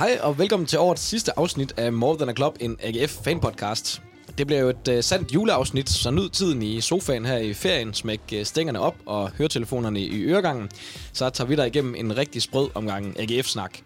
[0.00, 4.02] Hej og velkommen til årets sidste afsnit af More Than a Club, en AGF fanpodcast.
[4.38, 7.94] Det bliver jo et uh, sandt juleafsnit, så nyd tiden i sofaen her i ferien,
[7.94, 10.70] smæk uh, stængerne op og høretelefonerne i øregangen.
[11.12, 13.78] Så tager vi dig igennem en rigtig sprød omgang AGF-snak.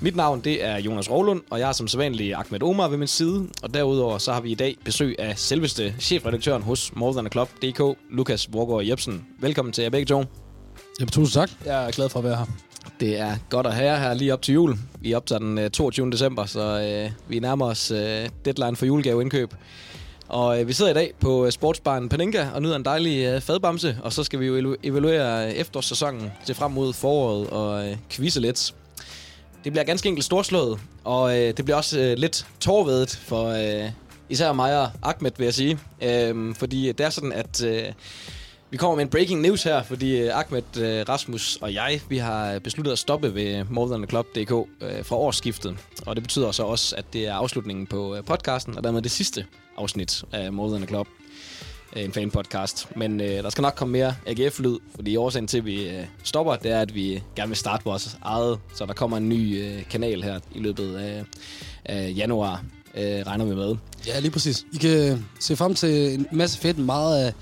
[0.00, 3.08] Mit navn det er Jonas Rovlund, og jeg er som sædvanlig Ahmed Omar ved min
[3.08, 3.48] side.
[3.62, 7.28] Og derudover så har vi i dag besøg af selveste chefredaktøren hos More Than a
[7.28, 9.26] Club, DK, Lukas Vorgård Jebsen.
[9.40, 10.24] Velkommen til jer begge to.
[11.00, 11.50] Jamen, tusind tak.
[11.64, 12.46] Jeg er glad for at være her.
[13.00, 14.76] Det er godt at have jer her lige op til jul.
[15.00, 16.10] Vi optager den øh, 22.
[16.10, 19.54] december, så øh, vi nærmer os øh, deadline for julegaveindkøb.
[20.28, 23.40] Og øh, vi sidder i dag på øh, sportsbaren Paninka og nyder en dejlig øh,
[23.40, 27.96] fadbamse, og så skal vi jo evaluere øh, efterårssæsonen til frem mod foråret og øh,
[28.10, 28.74] quizze lidt.
[29.64, 33.90] Det bliver ganske enkelt storslået, og øh, det bliver også øh, lidt tårvedet for øh,
[34.28, 35.78] især mig og Ahmed, vil jeg sige.
[36.02, 37.92] Øh, fordi det er sådan, at øh,
[38.70, 42.18] vi kommer med en breaking news her, fordi øh, Ahmed, øh, Rasmus og jeg, vi
[42.18, 44.50] har øh, besluttet at stoppe ved More Than Club.dk
[45.06, 45.76] fra årsskiftet.
[46.06, 49.46] Og det betyder så også, at det er afslutningen på podcasten, og dermed det sidste
[49.78, 51.08] afsnit af More Than Club
[51.96, 52.96] en fanpodcast.
[52.96, 56.56] Men øh, der skal nok komme mere AGF-lyd, fordi årsagen til, at vi øh, stopper,
[56.56, 58.58] det er, at vi gerne vil starte vores eget.
[58.74, 61.24] Så der kommer en ny øh, kanal her i løbet af,
[61.84, 62.64] af januar,
[62.94, 63.76] øh, regner vi med.
[64.06, 64.66] Ja, lige præcis.
[64.72, 67.34] I kan se frem til en masse fedt, meget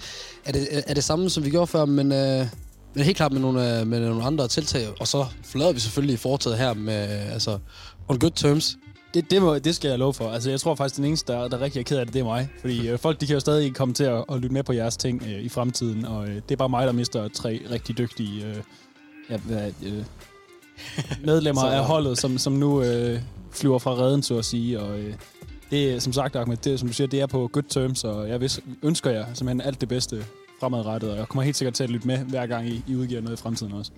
[0.47, 2.47] af, det, af det samme, som vi gjorde før, men, øh,
[2.95, 4.87] men helt klart med nogle, øh, med nogle andre tiltag.
[5.01, 6.95] Og så forlader vi selvfølgelig foretaget her med,
[7.33, 7.59] altså,
[8.09, 8.77] on good terms.
[9.15, 10.31] Det, det, må, det skal jeg love for.
[10.31, 12.25] Altså, jeg tror faktisk, den eneste, der, der rigtig er ked af det, det er
[12.25, 12.49] mig.
[12.61, 14.97] Fordi øh, folk de kan jo stadig komme til at, at lytte med på jeres
[14.97, 16.05] ting øh, i fremtiden.
[16.05, 18.57] Og øh, det er bare mig, der mister tre rigtig dygtige øh,
[19.31, 20.05] ja, øh,
[21.27, 24.81] medlemmer af holdet, som, som nu øh, flyver fra redden, så at sige.
[24.81, 25.15] Og øh,
[25.71, 28.29] det er, som sagt, Ahmed, det, som du siger, det er på good terms, og
[28.29, 30.25] jeg vis, ønsker jer simpelthen alt det bedste
[30.61, 33.21] fremadrettet, og jeg kommer helt sikkert til at lytte med, hver gang I, I udgiver
[33.21, 33.91] noget i fremtiden også.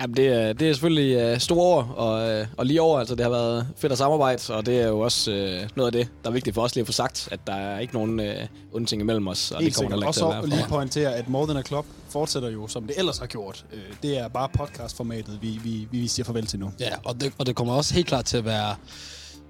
[0.00, 3.14] Jamen, det er, det er selvfølgelig uh, store år, og, uh, og lige over, altså
[3.14, 6.08] det har været fedt at samarbejde, og det er jo også uh, noget af det,
[6.24, 8.26] der er vigtigt for os lige at få sagt, at der er ikke nogen uh,
[8.72, 10.40] undting imellem os, og Helt det kommer der ikke til at være.
[10.40, 13.64] Og lige pointere, at More Than a Club fortsætter jo, som det ellers har gjort.
[13.72, 16.72] Uh, det er bare podcastformatet, vi, vi, vi siger farvel til nu.
[16.80, 18.74] Ja, og det, og det kommer også helt klart til at være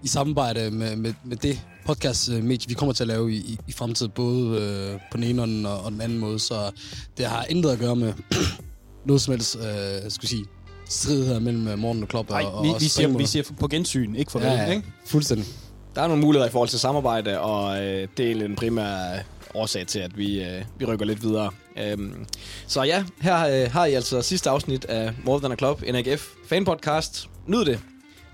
[0.02, 3.72] i samarbejde med, med, med det podcast-medie, vi kommer til at lave i, i, i
[3.72, 6.38] fremtiden, både øh, på den ene og den, og den anden måde.
[6.38, 6.70] Så
[7.16, 8.12] det har intet at gøre med
[9.06, 10.44] noget som helst, øh, skal sige,
[10.88, 12.30] strid her mellem øh, morgen og klub.
[12.30, 14.70] Nej, og, vi, vi, siger, vi siger på gensyn, ikke farvel, ja, ja.
[14.70, 14.86] ikke?
[15.06, 15.46] Fuldstændig.
[15.94, 19.20] Der er nogle muligheder i forhold til samarbejde, og øh, det er den primære
[19.54, 21.50] årsag til, at vi, øh, vi rykker lidt videre.
[21.78, 22.26] Øhm,
[22.66, 26.26] så ja, her øh, har I altså sidste afsnit af More Than a Club, NAGF
[26.48, 27.28] fan podcast.
[27.46, 27.80] Nyd det.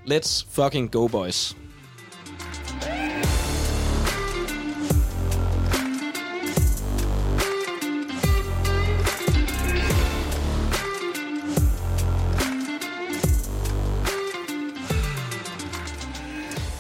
[0.09, 1.57] Let's fucking go, boys.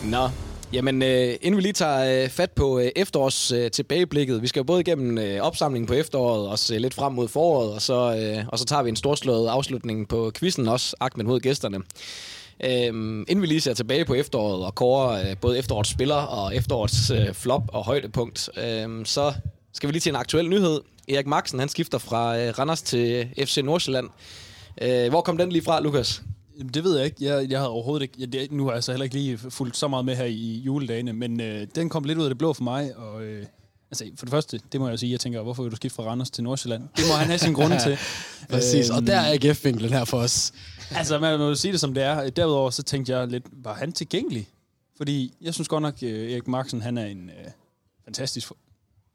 [0.04, 0.28] Nå,
[0.72, 4.60] Jamen, øh, inden vi lige tager øh, fat på øh, efterårs øh, tilbageblikket, vi skal
[4.60, 8.16] jo både igennem øh, opsamlingen på efteråret, og se lidt frem mod foråret, og så,
[8.16, 11.78] øh, og så tager vi en storslået afslutning på quizzen også, Ahmed mod gæsterne.
[12.64, 16.56] Øhm, inden vi lige ser tilbage på efteråret og kårer øh, både efterårets spiller og
[16.56, 19.34] efterårets øh, flop og højdepunkt, øh, så
[19.72, 20.80] skal vi lige til en aktuel nyhed.
[21.08, 24.08] Erik Maxen, han skifter fra øh, Randers til FC Nordsjælland.
[24.82, 26.22] Øh, hvor kom den lige fra, Lukas?
[26.58, 27.16] Jamen, det ved jeg ikke.
[27.24, 28.14] Jeg, jeg har overhovedet ikke...
[28.18, 30.62] Jeg, det, nu har jeg så heller ikke lige fulgt så meget med her i
[30.66, 33.22] juledagene, men øh, den kom lidt ud af det blå for mig, og...
[33.22, 33.46] Øh,
[33.90, 36.02] Altså, for det første, det må jeg sige, jeg tænker, hvorfor vil du skifte fra
[36.02, 36.82] Randers til Nordsjælland?
[36.96, 37.98] Det må han have sin grund til.
[38.50, 40.52] Præcis, og der er AGF-vinklen her for os.
[40.90, 42.30] Altså, man må sige det som det er.
[42.30, 44.48] Derudover så tænkte jeg lidt, var han tilgængelig?
[44.96, 47.52] Fordi jeg synes godt nok, uh, Erik Marksen, han er en uh,
[48.04, 48.52] fantastisk...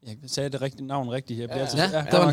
[0.07, 1.47] Jeg sagde det rigtige navn rigtigt her.
[1.47, 2.31] Ja, altid, ja, ja,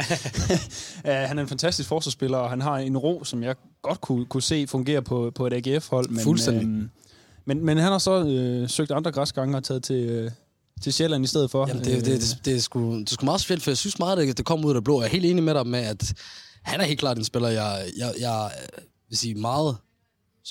[1.21, 4.27] ja, han, er en fantastisk forsvarsspiller, og han har en ro, som jeg godt kunne,
[4.27, 6.09] kunne se fungere på, på et AGF-hold.
[6.09, 6.63] Men, Fuldstændig.
[6.63, 6.91] Øhm,
[7.45, 10.31] men, men han har så øh, søgt andre græsgange og taget til, øh,
[10.83, 11.69] til Sjælland i stedet for.
[11.69, 13.99] Jamen, det, det, det, det, er sgu, det er sgu meget fedt, for jeg synes
[13.99, 15.01] meget, det, det kommer ud af det blå.
[15.01, 16.15] Jeg er helt enig med dig med, at
[16.63, 18.51] han er helt klart en spiller, jeg, jeg, jeg
[19.11, 19.77] vil sige meget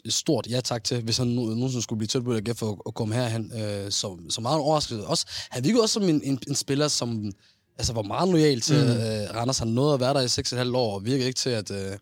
[0.10, 3.52] stort ja tak til, hvis han nogensinde skulle blive tilbudt af for at komme herhen.
[3.56, 5.06] Øh, så, så meget overrasket.
[5.06, 7.32] Også, han virkede også som en, en, en spiller, som
[7.78, 8.92] altså, var meget lojal til mm.
[8.92, 9.60] øh, Randers.
[9.60, 11.98] Han nåede at være der i 6,5 år, og virkede ikke til, at øh,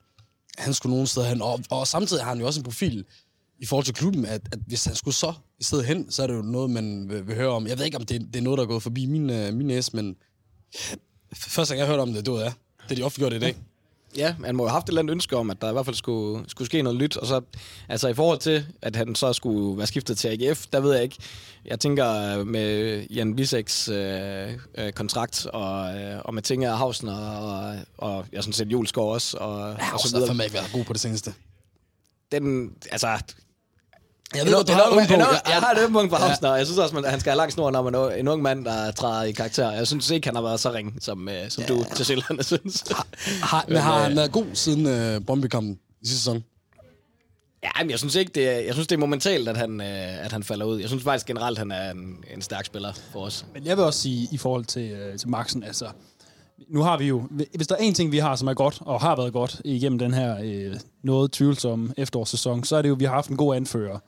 [0.58, 1.42] han skulle nogen steder hen.
[1.42, 3.06] Og, og samtidig har han jo også en profil
[3.60, 6.28] i forhold til klubben, at, at hvis han skulle så i stedet hen, så er
[6.28, 7.68] det jo noget, man vil, vil høre om.
[7.68, 9.68] Jeg ved ikke, om det, det er noget, der er gået forbi min, øh, min
[9.68, 10.16] næse, men
[11.34, 12.54] første gang jeg hørte om det, det var ja.
[12.84, 13.56] Det er de ofte gjort i dag.
[14.18, 15.96] Ja, man må have haft et eller andet ønske om, at der i hvert fald
[15.96, 17.18] skulle, skulle ske noget nyt.
[17.18, 17.42] Og så,
[17.90, 21.04] altså i forhold til, at han så skulle være skiftet til AGF, der ved jeg
[21.04, 21.16] ikke.
[21.66, 27.48] Jeg tænker med Jan Biseks øh, øh, kontrakt, og, øh, og med Tinga Hausen, og,
[27.48, 29.38] og, og jeg synes set Julesgaard også.
[29.38, 30.22] Og, ja, og så videre.
[30.22, 31.34] har fandme ikke været god på det seneste.
[32.32, 33.08] Den, altså,
[34.36, 35.12] Jeg En ved godt, du en har punkt.
[35.12, 37.20] en ung- Jeg har et ømt punkt for Hamsner, og jeg synes også, at han
[37.20, 39.72] skal have lang snor, når man er en ung mand, der træder i karakter.
[39.72, 42.84] Jeg synes ikke, han har været så ring, som, øh, som du til Sjælland synes.
[43.42, 46.44] Har, men har han været god siden øh, Brøndby-kampen i sidste sæson?
[47.64, 50.26] Ja, men jeg synes ikke, det er, jeg synes, det er momentalt, at han, øh,
[50.26, 50.80] at han falder ud.
[50.80, 53.46] Jeg synes faktisk generelt, han er en, en stærk spiller for os.
[53.54, 55.86] Men jeg vil også sige, i forhold til, øh, til Maxen, altså,
[56.70, 59.02] nu har vi jo, hvis der er en ting, vi har, som er godt, og
[59.02, 63.00] har været godt igennem den her øh, noget tvivlsomme efterårssæson, så er det jo, at
[63.00, 64.00] vi har haft en god anfører.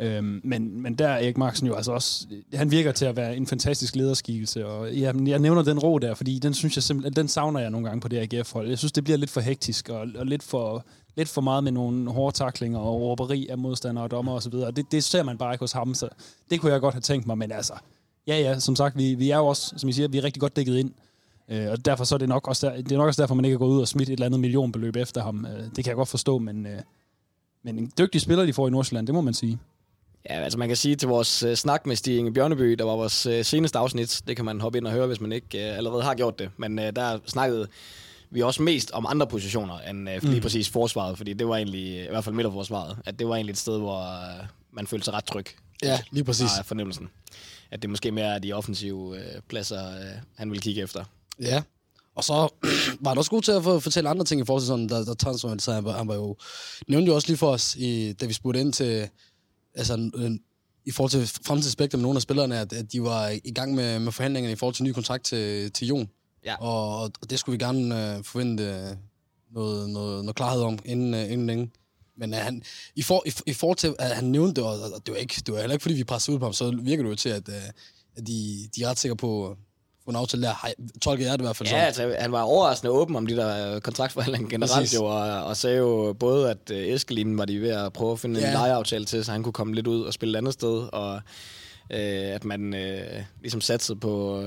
[0.00, 3.36] Øhm, men, men der er Erik Marksen jo altså også, han virker til at være
[3.36, 7.12] en fantastisk lederskikkelse, og jeg, jeg nævner den ro der, fordi den synes jeg simpelthen,
[7.12, 8.68] den savner jeg nogle gange på det AGF-hold.
[8.68, 10.84] Jeg synes, det bliver lidt for hektisk, og, og lidt, for,
[11.16, 14.76] lidt for meget med nogle hårde taklinger og råberi af modstandere og dommer osv., og
[14.76, 16.08] det, det ser man bare ikke hos ham, så
[16.50, 17.74] det kunne jeg godt have tænkt mig, men altså,
[18.26, 20.40] ja ja, som sagt, vi, vi er jo også, som I siger, vi er rigtig
[20.40, 20.92] godt dækket ind,
[21.50, 23.44] Øh, og derfor så er det nok også der, det er nok også derfor, man
[23.44, 25.46] ikke er gået ud og smidt et eller andet millionbeløb efter ham.
[25.46, 26.80] Øh, det kan jeg godt forstå, men, øh,
[27.62, 29.58] men en dygtig spiller, de får i Nordsjælland, det må man sige.
[30.28, 32.96] Ja, altså man kan sige til vores øh, snak med Stig Inge Bjørneby, der var
[32.96, 35.76] vores øh, seneste afsnit, det kan man hoppe ind og høre, hvis man ikke øh,
[35.76, 37.68] allerede har gjort det, men øh, der snakkede
[38.30, 40.40] vi også mest om andre positioner end øh, lige Mm.
[40.40, 43.58] præcis forsvaret, fordi det var egentlig, i hvert fald midterforsvaret, at det var egentlig et
[43.58, 45.46] sted, hvor øh, man følte sig ret tryg.
[45.82, 46.50] Ja, lige præcis.
[46.56, 47.08] Var fornemmelsen.
[47.70, 50.04] At det måske mere er de offensive øh, pladser, øh,
[50.36, 51.04] han vil kigge efter.
[51.40, 51.62] Ja.
[52.16, 52.32] Og så
[53.00, 55.14] var han også god til at fortælle andre ting i forhold til sådan, der, der
[55.14, 56.36] transfer, så han var, han var jo,
[56.88, 59.08] nævnte jo også lige for os, i, da vi spurgte ind til,
[59.78, 60.30] altså, øh,
[60.84, 63.98] i forhold til fremtidsspektrum med nogle af spillerne, at, at de var i gang med,
[63.98, 66.08] med forhandlingerne i forhold til ny kontrakt til, til Jon.
[66.44, 66.54] Ja.
[66.60, 68.96] Og, og det skulle vi gerne øh, forvente øh,
[69.50, 71.70] noget, noget, noget klarhed om inden, øh, inden længe.
[72.16, 72.62] Men uh, han,
[72.96, 75.42] i, for, i, i forhold til, at han nævnte det, og, og det, var ikke,
[75.46, 77.28] det var heller ikke, fordi vi pressede ud på ham, så virker det jo til,
[77.28, 77.54] at, uh,
[78.16, 79.56] at de, de er ret sikre på at
[80.08, 80.54] få en aftale der.
[80.62, 82.10] Hej, tolker jeg det i hvert fald Ja, sådan.
[82.10, 84.94] altså, han var overraskende åben om de der øh, kontraktforhandlinger generelt Præcis.
[84.98, 88.18] jo, og, og sagde jo både, at øh, Eskelinen var de ved at prøve at
[88.18, 88.46] finde ja.
[88.46, 88.52] Ja.
[88.52, 91.14] en lejeaftale til, så han kunne komme lidt ud og spille et andet sted, og
[91.90, 94.44] øh, at man øh, ligesom satsede på,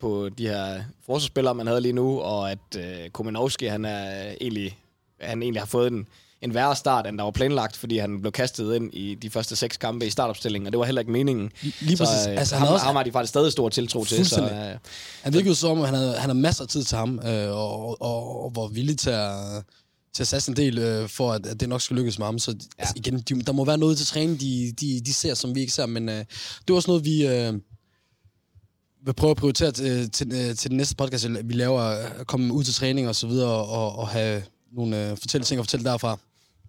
[0.00, 4.78] på de her forsvarsspillere, man havde lige nu, og at øh, Kominowski, han er egentlig,
[5.20, 6.06] han egentlig har fået en,
[6.42, 9.56] en værre start, end der var planlagt, fordi han blev kastet ind i de første
[9.56, 11.50] seks kampe i startopstillingen, og det var heller ikke meningen.
[11.80, 12.26] Lige så, præcis.
[12.26, 14.26] øh, Altså, han ham, er også- ham har de faktisk stadig stor tiltro til.
[14.26, 14.78] Så, øh,
[15.22, 18.02] Han virkede som om, han havde, han havde masser af tid til ham, øh, og,
[18.02, 19.32] og, og var villig til at,
[20.14, 22.38] til at satse en del, øh, for at, at det nok skal lykkes med ham.
[22.38, 22.56] Så ja.
[22.78, 25.60] altså, igen, de, der må være noget til træning, de, de, de ser, som vi
[25.60, 26.14] ikke ser, men øh,
[26.60, 27.52] det er også noget, vi øh,
[29.06, 32.52] vil prøve at prioritere til, til, øh, til den næste podcast, vi laver, at komme
[32.52, 34.42] ud til træning og så videre, og, og have
[34.72, 36.18] nogle øh, fortælle ting at fortælle derfra,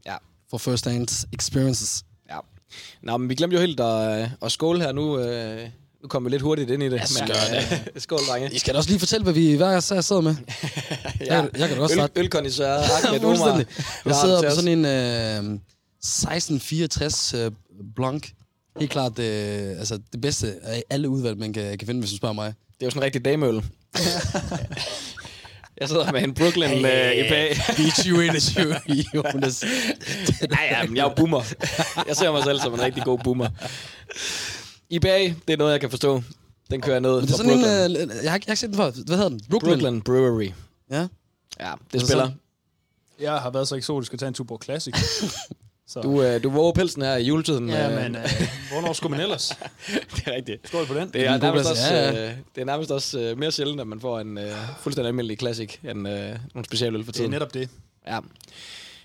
[0.06, 0.16] ja.
[0.50, 2.04] for first hand experiences.
[2.30, 2.38] Ja.
[3.04, 5.20] Nå, men vi glemte jo helt at, at skåle her nu.
[5.20, 5.70] Øh,
[6.02, 6.96] nu kommer vi lidt hurtigt ind i det.
[7.00, 7.30] Ja, skål.
[7.96, 8.54] øh, skål, drenge.
[8.54, 10.36] I skal da også lige fortælle, hvad vi hver især sidder med.
[11.20, 12.14] Jeg- jeg kan da godt starte.
[12.20, 13.64] Øl, ølkondisør, Ahmed Omar.
[14.06, 15.60] Jeg sidder på sådan en øh,
[16.00, 17.52] 1664 øh,
[17.96, 18.28] Blanc.
[18.80, 22.18] Helt klart øh, altså det bedste af alle udvalg, man kan, kan finde, hvis du
[22.18, 22.54] spørger mig.
[22.74, 23.64] Det er jo sådan en rigtig dameøl.
[25.80, 27.58] Jeg sidder med en Brooklyn øh, i bag.
[27.78, 28.76] Beach 2021,
[29.16, 29.64] Jonas.
[30.50, 31.42] Nej, ja, men jeg er boomer.
[32.08, 33.48] Jeg ser mig selv som en rigtig god boomer.
[34.90, 36.24] IPA, det er noget, jeg kan forstå.
[36.72, 38.02] Den kører ned Men det er sådan Brooklyn.
[38.02, 38.92] en, øh, jeg, har, ikke- jeg har ikke set den før.
[39.06, 39.42] Hvad hedder den?
[39.50, 39.70] Brooklyn.
[39.80, 40.50] Brooklyn Brewery.
[40.92, 41.08] Ja.
[41.60, 42.24] Ja, det spiller.
[42.26, 42.40] sådan?
[43.20, 44.94] Jeg har været så eksotisk at tage en Tuborg Classic.
[45.90, 46.02] så.
[46.02, 47.70] Du, øh, du våger pelsen her i juletiden.
[47.70, 48.22] ja, øh, men øh,
[48.72, 49.48] hvornår skulle man ellers?
[50.16, 50.68] det er rigtigt.
[50.68, 51.10] Skål på den.
[51.14, 52.32] Det er, nærmest også, Ja, ja, ja.
[52.56, 55.76] det er nærmest også øh, mere sjældent, at man får en øh, fuldstændig almindelig classic
[55.84, 57.32] end øh, nogle specialøl for Det er tiden.
[57.32, 57.70] netop det.
[58.08, 58.20] Ja.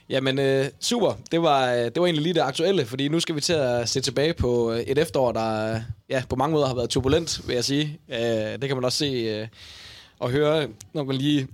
[0.08, 1.12] Jamen, øh, super.
[1.32, 3.88] Det var, øh, det var egentlig lige det aktuelle, fordi nu skal vi til at
[3.88, 7.40] se tilbage på øh, et efterår, der øh, ja, på mange måder har været turbulent,
[7.48, 7.98] vil jeg sige.
[8.08, 9.48] Øh, det kan man også se øh,
[10.18, 11.48] og høre, når man lige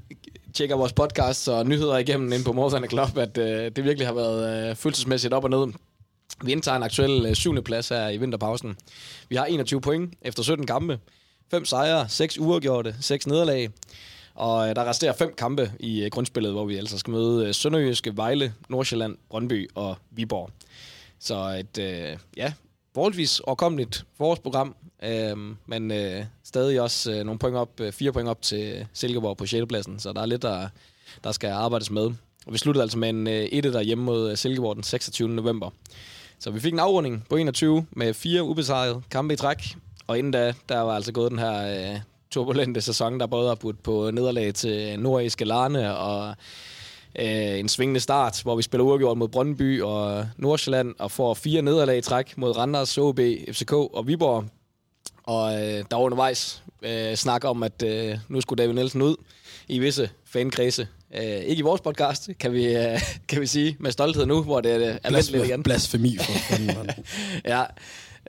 [0.54, 4.14] tjekker vores podcast og nyheder igennem ind på Mortherne Club, at øh, det virkelig har
[4.14, 5.72] været øh, følelsesmæssigt op og ned.
[6.44, 8.76] Vi indtager en aktuel øh, syvende plads her i vinterpausen.
[9.28, 10.98] Vi har 21 point efter 17 kampe.
[11.50, 13.70] 5 sejre, 6 uafgjorte, 6 nederlag.
[14.34, 17.54] Og øh, der resterer fem kampe i øh, grundspillet, hvor vi altså skal møde øh,
[17.54, 20.50] Sønderjyske, Vejle, Nordsjælland, Brøndby og Viborg.
[21.18, 22.52] Så et, øh, ja,
[22.94, 24.74] forholdsvis overkommeligt program.
[25.04, 29.36] øh, men øh, stadig også øh, nogle point op, øh, fire point op til Silkeborg
[29.36, 29.66] på 6.
[29.68, 30.68] pladsen, så der er lidt, der,
[31.24, 32.10] der skal arbejdes med.
[32.46, 35.28] Og vi sluttede altså med en øh, 1 derhjemme mod øh, Silkeborg den 26.
[35.28, 35.70] november.
[36.38, 40.32] Så vi fik en afrunding på 21 med fire ubesejrede kampe i træk, og inden
[40.32, 44.10] da, der var altså gået den her øh, turbulente sæson, der både har budt på
[44.10, 46.34] nederlag til nordiske Larne og
[47.18, 51.62] øh, en svingende start, hvor vi spiller uafgjort mod Brøndby og Nordsjælland og får fire
[51.62, 53.20] nederlag i træk mod Randers, OB,
[53.52, 54.44] FCK og Viborg.
[55.22, 59.16] Og øh, der var undervejs øh, snak om, at øh, nu skulle David Nielsen ud
[59.68, 60.88] i visse fankredse.
[61.14, 64.60] Øh, ikke i vores podcast, kan vi, øh, kan vi sige med stolthed nu, hvor
[64.60, 65.62] det er almindeligt igen.
[65.62, 66.90] Blasfemi for fanden,
[67.44, 67.64] ja.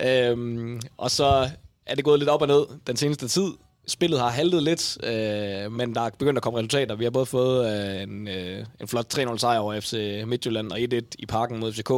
[0.02, 1.50] Øhm, og så
[1.86, 3.52] er det gået lidt op og ned den seneste tid.
[3.88, 6.96] Spillet har haltet lidt, øh, men der er begyndt at komme resultater.
[6.96, 10.80] Vi har både fået øh, en, øh, en flot 3-0 sejr over FC Midtjylland og
[10.80, 11.92] 1-1 i parken mod FCK.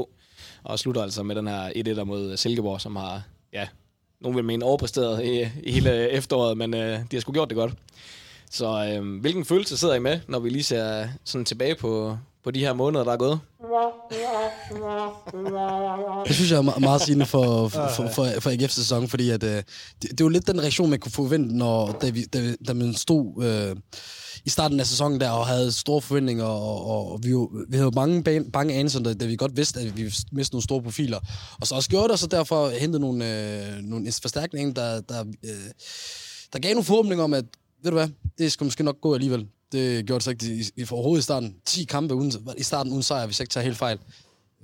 [0.63, 3.23] Og slutter altså med den her 1-1 mod Silkeborg, som har,
[3.53, 3.67] ja,
[4.21, 7.57] nogen vil mene overpræsteret i, i hele efteråret, men øh, de har sgu gjort det
[7.57, 7.73] godt.
[8.51, 12.51] Så øh, hvilken følelse sidder I med, når vi lige ser sådan tilbage på, på
[12.51, 13.39] de her måneder, der er gået?
[16.27, 19.43] Det synes jeg er meget sigende for, for, for, for, for AGF's sæson, fordi at,
[19.43, 19.65] øh, det,
[20.01, 22.93] det er jo lidt den reaktion, man kunne forvente, når, da, vi, da, da man
[22.93, 23.75] stod øh,
[24.45, 27.77] i starten af sæsonen der og havde store forventninger, og, og, og vi, jo, vi
[27.77, 30.63] havde jo mange ban- bange anelser, da, da vi godt vidste, at vi mistede nogle
[30.63, 31.19] store profiler.
[31.61, 35.23] Og så også gjorde det, og så derfor hentede nogle, øh, nogle forstærkninger, der, der,
[35.43, 35.51] øh,
[36.53, 37.45] der gav nogle forhåbninger om, at
[37.83, 38.07] ved du hvad,
[38.37, 39.47] det skal måske nok gå alligevel.
[39.73, 41.55] Det gjorde det så ikke i, i, overhovedet i starten.
[41.65, 43.99] 10 kampe uden, i starten uden sejr, hvis jeg ikke tager helt fejl.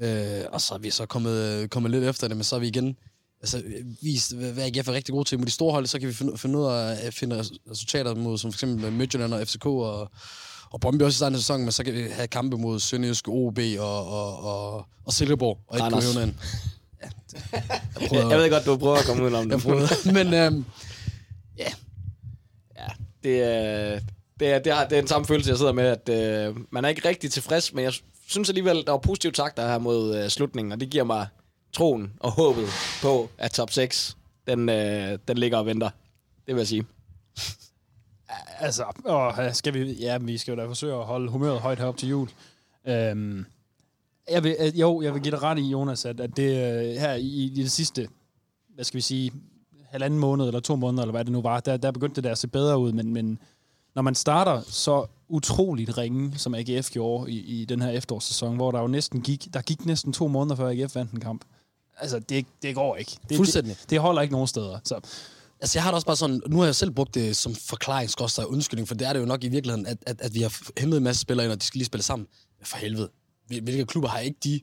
[0.01, 2.67] Øh, og så er vi så kommet, kommet lidt efter det, men så er vi
[2.67, 2.95] igen
[3.41, 3.63] altså,
[4.01, 5.37] vist, hvad AGF er rigtig gode til.
[5.39, 8.37] Mod de store hold, så kan vi finde, finde ud af at finde resultater mod,
[8.37, 10.11] som for eksempel Midtjylland og FCK og,
[10.71, 13.27] og Brøndby også i starten af sæsonen, men så kan vi have kampe mod Sønderjysk,
[13.27, 16.33] OB og, og, og, og Silkeborg, og ikke kunne ind.
[17.03, 19.63] Ja, det, jeg Jeg, jeg ved godt, du prøver at komme udenom jeg det.
[19.63, 19.87] prøvede.
[20.23, 20.65] Men øhm,
[22.77, 22.87] Ja,
[23.23, 23.99] det er,
[24.39, 26.85] det, er, det, er, det er den samme følelse, jeg sidder med, at øh, man
[26.85, 27.93] er ikke rigtig tilfreds, men jeg
[28.27, 31.27] synes alligevel, der var positive takter her mod øh, slutningen, og det giver mig
[31.73, 32.67] troen og håbet
[33.01, 34.17] på, at top 6,
[34.47, 35.89] den, øh, den ligger og venter.
[36.47, 36.85] Det vil jeg sige.
[38.59, 41.97] Altså, åh, skal vi, ja, vi skal jo da forsøge at holde humøret højt herop
[41.97, 42.29] til jul.
[42.87, 43.45] Øhm,
[44.31, 46.95] jeg vil, øh, jo, jeg vil give dig ret i, Jonas, at, at det øh,
[46.95, 48.09] her i, i det sidste,
[48.75, 49.31] hvad skal vi sige,
[49.85, 52.31] halvanden måned eller to måneder, eller hvad det nu var, der, der begyndte det der
[52.31, 53.39] at se bedre ud, men, men
[53.95, 58.71] når man starter så utroligt ringe, som AGF gjorde i, i den her efterårssæson, hvor
[58.71, 61.45] der jo næsten gik, der gik næsten to måneder før AGF vandt en kamp.
[61.97, 63.17] Altså, det, det går ikke.
[63.29, 63.75] Det, Fuldstændig.
[63.81, 64.79] Det, det holder ikke nogen steder.
[64.83, 64.99] Så
[65.61, 68.09] Altså, jeg har det også bare sådan, nu har jeg selv brugt det som forklaring,
[68.19, 70.57] og undskyldning, for det er det jo nok i virkeligheden, at, at, at vi har
[70.79, 72.27] hæmmet en masse spillere ind, og de skal lige spille sammen.
[72.63, 73.09] For helvede.
[73.47, 74.59] Hvil- Hvilke klubber har ikke de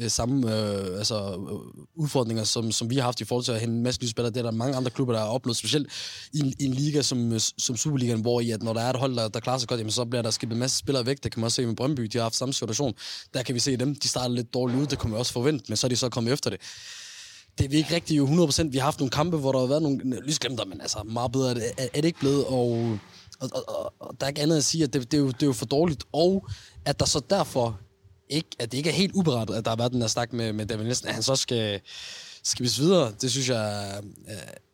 [0.00, 3.60] øh, samme øh, altså, øh, udfordringer, som, som vi har haft i forhold til at
[3.60, 4.30] hente en masse nye spillere?
[4.32, 5.88] Det er der mange andre klubber, der har oplevet, specielt
[6.32, 8.90] i, en- i en liga som, øh, som Superligaen, hvor i, at når der er
[8.90, 11.06] et hold, der, der klarer sig godt, jamen, så bliver der skibet en masse spillere
[11.06, 11.22] væk.
[11.22, 12.94] Det kan man også se med Brøndby, de har haft samme situation.
[13.34, 15.64] Der kan vi se dem, de starter lidt dårligt ud, det kunne man også forvente,
[15.68, 16.60] men så er de så kommet efter det
[17.58, 18.68] det er vi ikke rigtig jo 100%.
[18.70, 21.50] Vi har haft nogle kampe, hvor der har været nogle lysglemter, men altså meget bedre
[21.50, 22.44] er det, er, er det ikke blevet.
[22.44, 22.98] Og,
[23.40, 25.26] og, og, og, og der er ikke andet at sige, at det, det, er jo,
[25.28, 26.04] det er jo for dårligt.
[26.12, 26.46] Og
[26.84, 27.78] at der så derfor
[28.30, 30.52] ikke, at det ikke er helt uberettet, at der har været den der snak med,
[30.52, 31.80] med David Nielsen, at han så skal,
[32.42, 33.12] skal videre.
[33.20, 34.00] Det synes jeg er,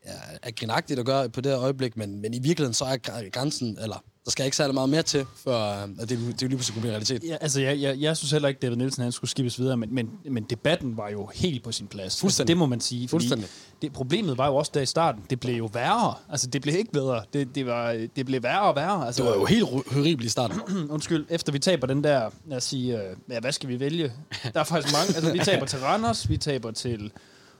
[0.02, 3.30] er, er grinagtigt at gøre på det her øjeblik, men, men i virkeligheden så er
[3.30, 6.48] grænsen, eller der skal ikke særlig meget mere til, for at det, det jo lige
[6.48, 7.24] pludselig kunne blive realitet.
[7.24, 9.94] Ja, altså, jeg, jeg, jeg synes heller ikke, David Nielsen han skulle skibes videre, men,
[9.94, 12.20] men, men debatten var jo helt på sin plads.
[12.20, 12.42] Fuldstændig.
[12.42, 13.08] Altså, det må man sige.
[13.08, 13.48] Fuldstændig.
[13.82, 15.22] Det, problemet var jo også der i starten.
[15.30, 16.14] Det blev jo værre.
[16.30, 17.22] Altså, det blev ikke bedre.
[17.32, 19.06] Det, det, var, det blev værre og værre.
[19.06, 20.60] Altså, Det var jo helt horribelt i starten.
[20.94, 24.12] undskyld, efter vi taber den der, lad os sige, øh, ja, hvad skal vi vælge?
[24.54, 25.14] Der er faktisk mange.
[25.16, 27.12] Altså, vi taber til Randers, vi taber til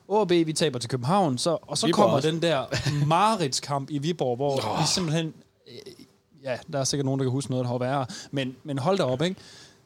[0.09, 2.31] OB, vi taber til København, så, og så Viborg kommer også.
[2.31, 2.65] den der
[3.07, 5.33] Marits-kamp i Viborg, hvor vi simpelthen...
[6.45, 8.07] Ja, der er sikkert nogen, der kan huske noget, der har værre.
[8.31, 9.37] Men, men hold da op, ikke?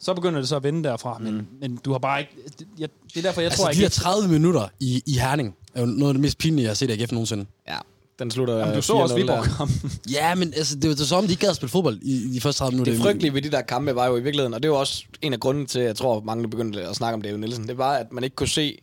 [0.00, 2.32] Så begynder det så at vende derfra, men, men du har bare ikke...
[2.58, 3.82] Det, jeg, det er derfor, jeg Altså, tror de ikke...
[3.82, 6.74] her 30 minutter i, i Herning er jo noget af det mest pinlige, jeg har
[6.74, 7.46] set AGF nogensinde.
[7.68, 7.78] Ja,
[8.18, 9.20] den slutter Jamen, du så 4-0 også der.
[9.20, 9.90] Viborg-kampen.
[10.12, 12.34] Ja, men altså, det var som om, de ikke gad at spille fodbold i, i
[12.34, 12.92] de første 30 minutter.
[12.92, 15.32] Det frygtelige ved de der kampe var jo i virkeligheden, og det var også en
[15.32, 17.92] af grundene til, at jeg tror, mange begyndte at snakke om David Nielsen, det var,
[17.92, 18.78] at man ikke kunne se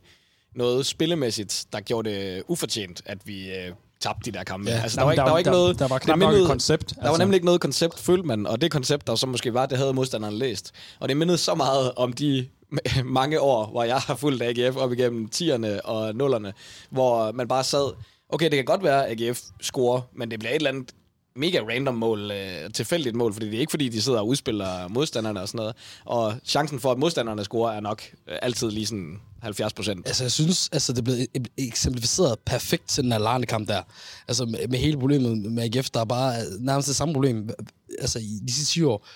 [0.55, 3.71] noget spillemæssigt, der gjorde det ufortjent, at vi øh,
[4.05, 4.69] tabte de der kampe.
[4.71, 4.79] Ja.
[4.81, 5.79] Altså, der, var ikke, der- var ikke der- noget...
[5.79, 7.19] der var knap nok et koncept, Der var altså.
[7.21, 9.93] nemlig ikke noget koncept, følte man, og det koncept, der så måske var, det havde
[9.93, 10.71] modstanderen læst.
[10.99, 12.47] Og det mindede så meget om de
[13.05, 16.51] mange år, hvor jeg har fulgt AGF op igennem 10'erne og 0'erne,
[16.89, 17.93] hvor man bare sad,
[18.29, 20.91] okay, det kan godt være, at AGF scorer, men det bliver et eller andet
[21.35, 24.87] mega random mål, øh, tilfældigt mål, fordi det er ikke fordi, de sidder og udspiller
[24.87, 25.75] modstanderne og sådan noget.
[26.05, 30.07] Og chancen for, at modstanderne scorer, er nok øh, altid lige sådan 70 procent.
[30.07, 33.81] Altså, jeg synes, altså, det blev e-, e-, eksemplificeret perfekt til den her Larne-kamp der.
[34.27, 37.49] Altså, med, med hele problemet med AGF, der er bare øh, nærmest det samme problem.
[37.49, 37.55] Øh,
[37.99, 39.07] altså, i de sidste 10 år.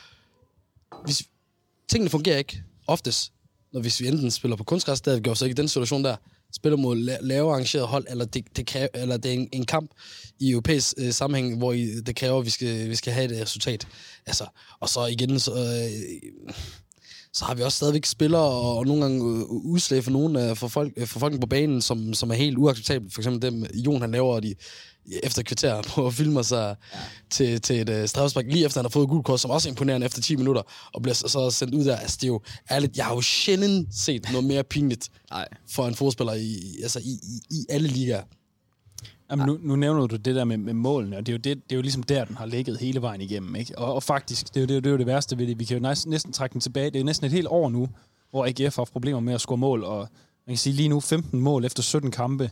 [1.06, 1.24] Hvis,
[1.90, 3.32] tingene fungerer ikke oftest,
[3.74, 6.04] når hvis vi enten spiller på kunstgræs, det gør vi så ikke i den situation
[6.04, 6.16] der,
[6.54, 9.66] spiller mod la- lavere arrangeret hold, eller det, det, kræver, eller det er en, en
[9.66, 9.92] kamp
[10.40, 13.42] i europæisk øh, sammenhæng, hvor I, det kræver, at vi skal, vi skal have et
[13.42, 13.88] resultat.
[14.26, 14.46] Altså,
[14.80, 16.54] og så igen, så, øh,
[17.34, 20.58] så har vi også stadigvæk spillere og, og nogle gange øh, udslag for nogle af
[20.58, 23.14] for folk, øh, for folk på banen, som, som er helt uacceptabelt.
[23.14, 24.56] For eksempel dem, Jon han laver de
[25.24, 27.00] efter kvarter på at filme sig ja.
[27.30, 29.72] til, til et uh, straffespark, lige efter han har fået gul kort, som også er
[29.72, 30.62] imponerende efter 10 minutter,
[30.94, 31.96] og bliver så, så sendt ud der.
[31.96, 35.48] Altså, det er jo ærligt, jeg har jo sjældent set noget mere pinligt Nej.
[35.70, 38.24] for en fodspiller i, altså, i, i, i alle ligaer.
[39.32, 41.64] Jamen, nu, nu nævner du det der med, med målene, og det er, jo det,
[41.64, 43.56] det er jo ligesom der, den har ligget hele vejen igennem.
[43.56, 43.80] Ikke?
[43.80, 45.60] Og, og faktisk, det er, jo, det, er det er jo det værste ved det.
[45.60, 46.90] Vi kan jo næsten, trække den tilbage.
[46.90, 47.90] Det er næsten et helt år nu,
[48.32, 50.00] hvor AGF har problemer med at score mål, og
[50.48, 52.52] man kan sige lige nu 15 mål efter 17 kampe.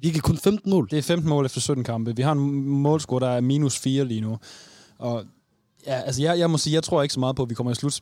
[0.00, 0.88] Vi kan kun 15 mål.
[0.90, 2.16] Det er 15 mål efter 17 kampe.
[2.16, 4.38] Vi har en målscore, der er minus 4 lige nu.
[4.98, 5.24] Og
[5.86, 7.70] ja, altså jeg, jeg må sige, jeg tror ikke så meget på, at vi kommer
[7.70, 8.00] i slut,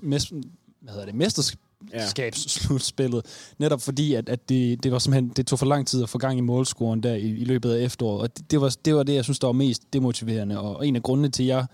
[0.86, 3.26] hvad hedder det, mesterskabsslutspillet.
[3.58, 6.18] Netop fordi, at, at det, det var simpelthen, det tog for lang tid at få
[6.18, 8.22] gang i målscoren der i, i løbet af efteråret.
[8.22, 10.60] Og det, det, var, det var det, jeg synes, der var mest demotiverende.
[10.60, 11.66] Og en af grundene til, at jeg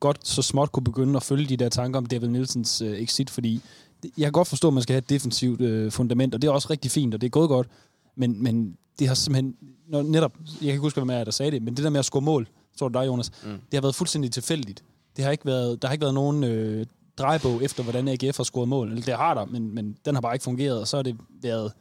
[0.00, 3.30] godt så småt kunne begynde at følge de der tanker om David Nielsens øh, exit,
[3.30, 3.62] fordi
[4.04, 6.52] jeg kan godt forstå, at man skal have et defensivt øh, fundament, og det er
[6.52, 7.68] også rigtig fint, og det er gået godt.
[8.16, 9.56] Men, men det har simpelthen,
[9.88, 11.98] når, netop, jeg kan ikke huske, hvem er, der sagde det, men det der med
[11.98, 13.50] at score mål, tror du dig, Jonas, mm.
[13.50, 14.84] det har været fuldstændig tilfældigt.
[15.16, 16.86] Det har ikke været, der har ikke været nogen øh,
[17.22, 18.88] drejebog efter, hvordan AGF har scoret mål.
[18.88, 21.16] Eller det har der, men, men den har bare ikke fungeret, og så har det
[21.42, 21.72] været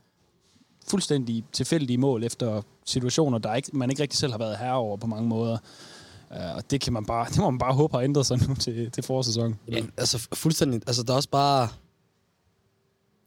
[0.88, 4.98] fuldstændig tilfældige mål efter situationer, der ikke, man ikke rigtig selv har været herre over
[4.98, 5.58] på mange måder.
[6.32, 8.56] Uh, og det kan man bare, det må man bare håbe har ændret sig nu
[8.56, 9.60] til, til forsæsonen.
[9.68, 10.82] Ja, altså fuldstændig.
[10.88, 11.68] Altså der er også bare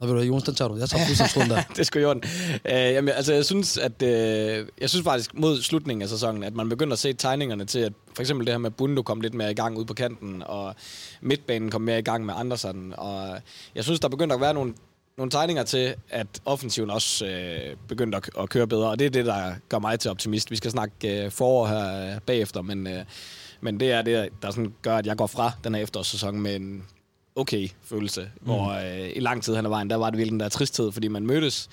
[0.01, 0.77] Nå, ved du, Jonas, den tager du.
[0.77, 1.63] Jeg tager fuldstændig der.
[1.77, 2.21] det skulle jo
[2.65, 6.55] Øh, jamen, altså, jeg synes, at, øh, jeg synes faktisk mod slutningen af sæsonen, at
[6.55, 9.35] man begynder at se tegningerne til, at for eksempel det her med Bundo kom lidt
[9.35, 10.75] mere i gang ud på kanten, og
[11.21, 12.95] midtbanen kom mere i gang med Andersen.
[12.97, 13.39] Og
[13.75, 14.75] jeg synes, der begynder at være nogle,
[15.17, 19.11] nogle tegninger til, at offensiven også øh, begyndte at, at køre bedre, og det er
[19.11, 20.51] det, der gør mig til optimist.
[20.51, 23.05] Vi skal snakke øh, forår her øh, bagefter, men, øh,
[23.61, 26.57] men det er det, der sådan gør, at jeg går fra den her efterårssæson med
[26.57, 26.85] en
[27.37, 28.45] okay følelse, mm.
[28.45, 30.93] hvor øh, i lang tid hen ad vejen, der var det virkelig den der tristhed,
[30.93, 31.69] fordi man mødtes,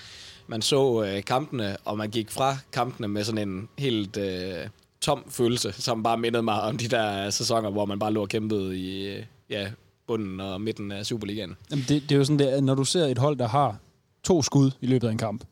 [0.47, 4.67] man så øh, kampene, og man gik fra kampene med sådan en helt øh,
[5.01, 8.29] tom følelse, som bare mindede mig om de der sæsoner, hvor man bare lå og
[8.29, 9.71] kæmpede i øh, ja,
[10.07, 11.55] bunden og midten af Superligaen.
[11.71, 13.77] Jamen det, det er jo sådan, at når du ser et hold, der har
[14.23, 15.43] to skud i løbet af en kamp,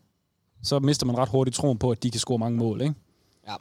[0.63, 2.93] så mister man ret hurtigt troen på, at de kan score mange mål, ikke?
[3.47, 3.55] Ja.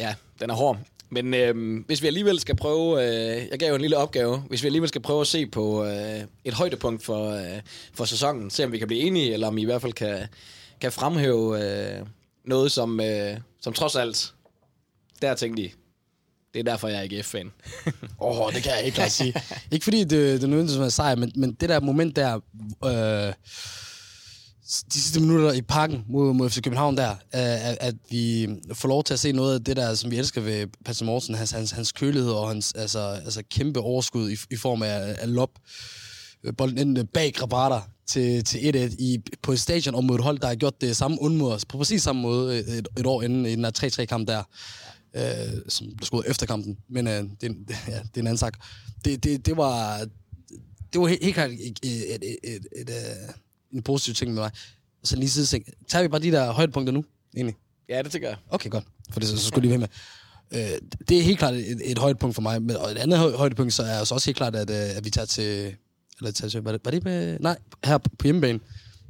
[0.00, 0.78] Ja, den er hård.
[1.10, 4.62] Men øh, hvis vi alligevel skal prøve, øh, jeg gav jo en lille opgave, hvis
[4.62, 7.60] vi alligevel skal prøve at se på øh, et højdepunkt for, øh,
[7.94, 10.18] for sæsonen, se om vi kan blive enige, eller om I i hvert fald kan,
[10.80, 12.06] kan fremhæve øh,
[12.44, 14.34] noget, som, øh, som trods alt,
[15.22, 15.72] der tænkte I,
[16.54, 17.52] det er derfor, jeg er ikke fan
[18.20, 19.34] Åh, oh, det kan jeg ikke klart sige.
[19.70, 22.40] ikke fordi det, det er nødvendigvis er sejr, men, men det der moment der,
[22.84, 23.32] øh,
[24.92, 29.04] de sidste minutter i parken mod, mod FC København der, at, at vi får lov
[29.04, 31.70] til at se noget af det der, som vi elsker ved Patrick Morsen, hans, hans,
[31.70, 35.50] hans kølighed og hans altså, altså kæmpe overskud i, i form af, af lop.
[36.44, 40.16] Øh, bolden ind øh, bag Grabater til, til 1-1 i, på et stadion og mod
[40.16, 42.88] et hold, der har gjort det samme undmod altså på præcis samme måde øh, et,
[42.98, 44.42] et år inden i den her 3-3-kamp der,
[45.16, 46.78] øh, som blev skudt efter kampen.
[46.88, 48.54] Men øh, det, det, ja, det er en anden sak.
[49.04, 49.98] Det, det, det var,
[50.92, 52.90] det var helt, helt klart et, et, et, et, et, et
[53.72, 54.50] en positiv ting med mig.
[55.02, 57.04] Og så lige side tager vi bare de der højdepunkter nu,
[57.36, 57.56] egentlig?
[57.88, 58.36] Ja, det tænker jeg.
[58.50, 58.84] Okay, godt.
[59.12, 59.88] For det så, så skulle lige være med.
[60.54, 60.78] Øh,
[61.08, 62.62] det er helt klart et, et højdepunkt for mig.
[62.62, 65.10] Men, og et andet højdepunkt, så er så også helt klart, at, øh, at vi
[65.10, 65.74] tager til...
[66.18, 66.62] Eller tager til...
[66.62, 67.38] Var det, var det med...
[67.40, 68.60] Nej, her på hjemmebane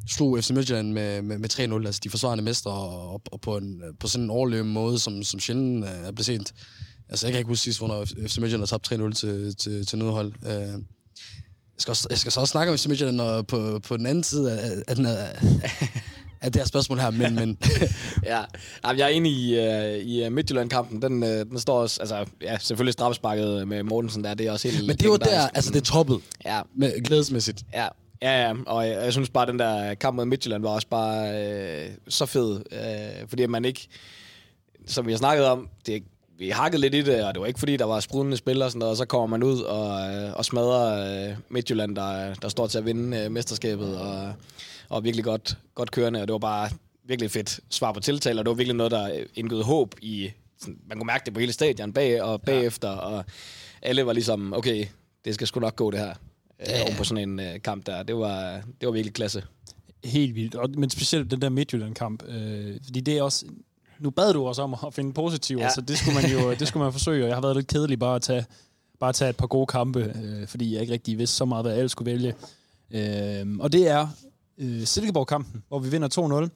[0.08, 1.86] slog FC Midtjylland med, med, med 3-0.
[1.86, 5.40] Altså de forsvarende mestre, og, og på, en, på sådan en overløbende måde, som, som
[5.40, 6.54] sjældent øh, er blevet set.
[7.08, 9.98] Altså jeg kan ikke huske sidst, hvornår FC Midtjylland har tabt 3-0 til, til, til
[9.98, 10.32] nødhold.
[10.46, 10.82] Øh,
[11.80, 14.70] skal, også, jeg skal så også snakke om Midtjylland på, på den anden side af,
[14.88, 15.16] af, den her,
[16.40, 17.34] af det her spørgsmål her, men...
[17.34, 17.58] men
[18.24, 18.40] ja,
[18.84, 21.02] Jamen, jeg er enig i, uh, i øh, Midtjylland-kampen.
[21.02, 22.00] Den, uh, den står også...
[22.00, 24.86] Altså, ja, selvfølgelig straffesparket med Mortensen der, det er også helt...
[24.86, 26.20] Men det var der, altså det toppet.
[26.44, 26.60] Ja.
[26.74, 27.62] Med, glædesmæssigt.
[27.74, 27.88] Ja,
[28.22, 30.88] Ja, ja, og jeg, jeg synes bare, at den der kamp mod Midtjylland var også
[30.88, 33.88] bare øh, så fed, øh, fordi man ikke,
[34.86, 36.02] som vi har snakket om, det,
[36.40, 38.70] vi hakkede lidt i det, og det var ikke fordi, der var sprudende spil og
[38.70, 42.48] sådan noget, og så kommer man ud og, øh, og smadrer øh, Midtjylland, der, der
[42.48, 44.32] står til at vinde øh, mesterskabet, og,
[44.88, 46.70] og virkelig godt, godt kørende, og det var bare
[47.04, 50.78] virkelig fedt svar på tiltale, og det var virkelig noget, der indgød håb i, sådan,
[50.88, 52.96] man kunne mærke det på hele stadion bag og bagefter, ja.
[52.96, 53.24] og
[53.82, 54.86] alle var ligesom, okay,
[55.24, 56.14] det skal sgu nok gå det her,
[56.66, 56.94] ja, ja.
[56.96, 58.02] på sådan en uh, kamp der.
[58.02, 59.42] Det var, det var virkelig klasse.
[60.04, 63.46] Helt vildt, og, men specielt den der Midtjylland-kamp, øh, fordi det er også
[64.00, 65.70] nu bad du også om at finde positiver, ja.
[65.70, 67.98] så det skulle man jo det skulle man forsøge, og jeg har været lidt kedelig
[67.98, 68.44] bare at tage,
[69.00, 71.64] bare at tage et par gode kampe, øh, fordi jeg ikke rigtig vidste så meget,
[71.64, 72.34] hvad jeg skulle vælge.
[72.90, 74.08] Øh, og det er
[74.58, 76.48] øh, Silkeborg-kampen, hvor vi vinder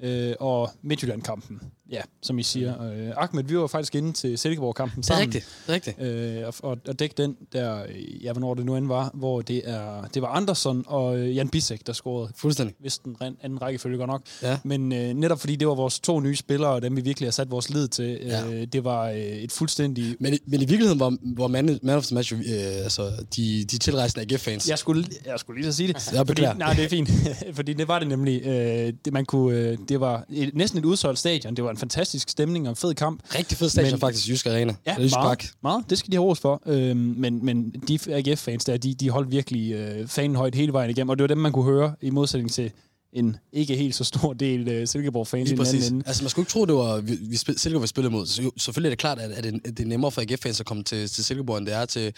[0.00, 1.60] 2-0, øh, og Midtjylland-kampen,
[1.90, 2.82] ja, som I siger.
[2.92, 5.22] Øh, Ahmed, vi var faktisk inde til Silkeborg-kampen Det er sammen.
[5.26, 5.44] rigtigt.
[5.66, 6.00] Det er rigtigt.
[6.02, 9.62] Øh, og, og, dække den der, øh, ja, hvornår det nu end var, hvor det,
[9.70, 12.32] er, det var Andersson og øh, Jan Bisek, der scorede.
[12.36, 12.74] Fuldstændig.
[12.80, 14.22] Hvis den anden rækkefølge godt nok.
[14.42, 14.58] Ja.
[14.64, 17.32] Men øh, netop fordi det var vores to nye spillere, og dem vi virkelig har
[17.32, 18.64] sat vores lid til, øh, Ja.
[18.64, 20.16] det var øh, et fuldstændig...
[20.20, 22.40] Men, i- men i virkeligheden var, var man, man of the match, øh,
[22.84, 24.68] altså de, de tilrejsende AGF-fans.
[24.68, 26.12] Jeg skulle, jeg skulle lige så sige det.
[26.12, 27.10] Jeg fordi, nej, det er fint.
[27.56, 28.46] fordi det var det nemlig.
[28.46, 31.54] Øh, det, man kunne, øh, det var et, næsten et udsolgt stadion.
[31.56, 33.20] Det var en fantastisk stemning og en fed kamp.
[33.34, 34.74] Rigtig fed stadion faktisk, Jysk Arena.
[34.86, 35.84] Ja, Eller Jysk meget, meget.
[35.90, 36.62] Det skal de have ros for.
[36.66, 40.90] Øhm, men, men de AGF-fans der, de, de holdt virkelig øh, fanen højt hele vejen
[40.90, 41.08] igennem.
[41.08, 42.70] Og det var dem, man kunne høre i modsætning til
[43.12, 46.04] en ikke helt så stor del øh, Silkeborg-fans i den anden ende.
[46.06, 48.26] Altså, man skulle ikke tro, det var vi, vi spil, Silkeborg, vi spillede mod.
[48.26, 50.66] Så, selvfølgelig er det klart, at, at, det, at det er nemmere for AGF-fans at
[50.66, 52.12] komme til, til Silkeborg, end det er til,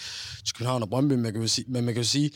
[0.46, 1.12] til København og Brøndby.
[1.12, 2.30] Men man kan jo sige, men man kan jo sige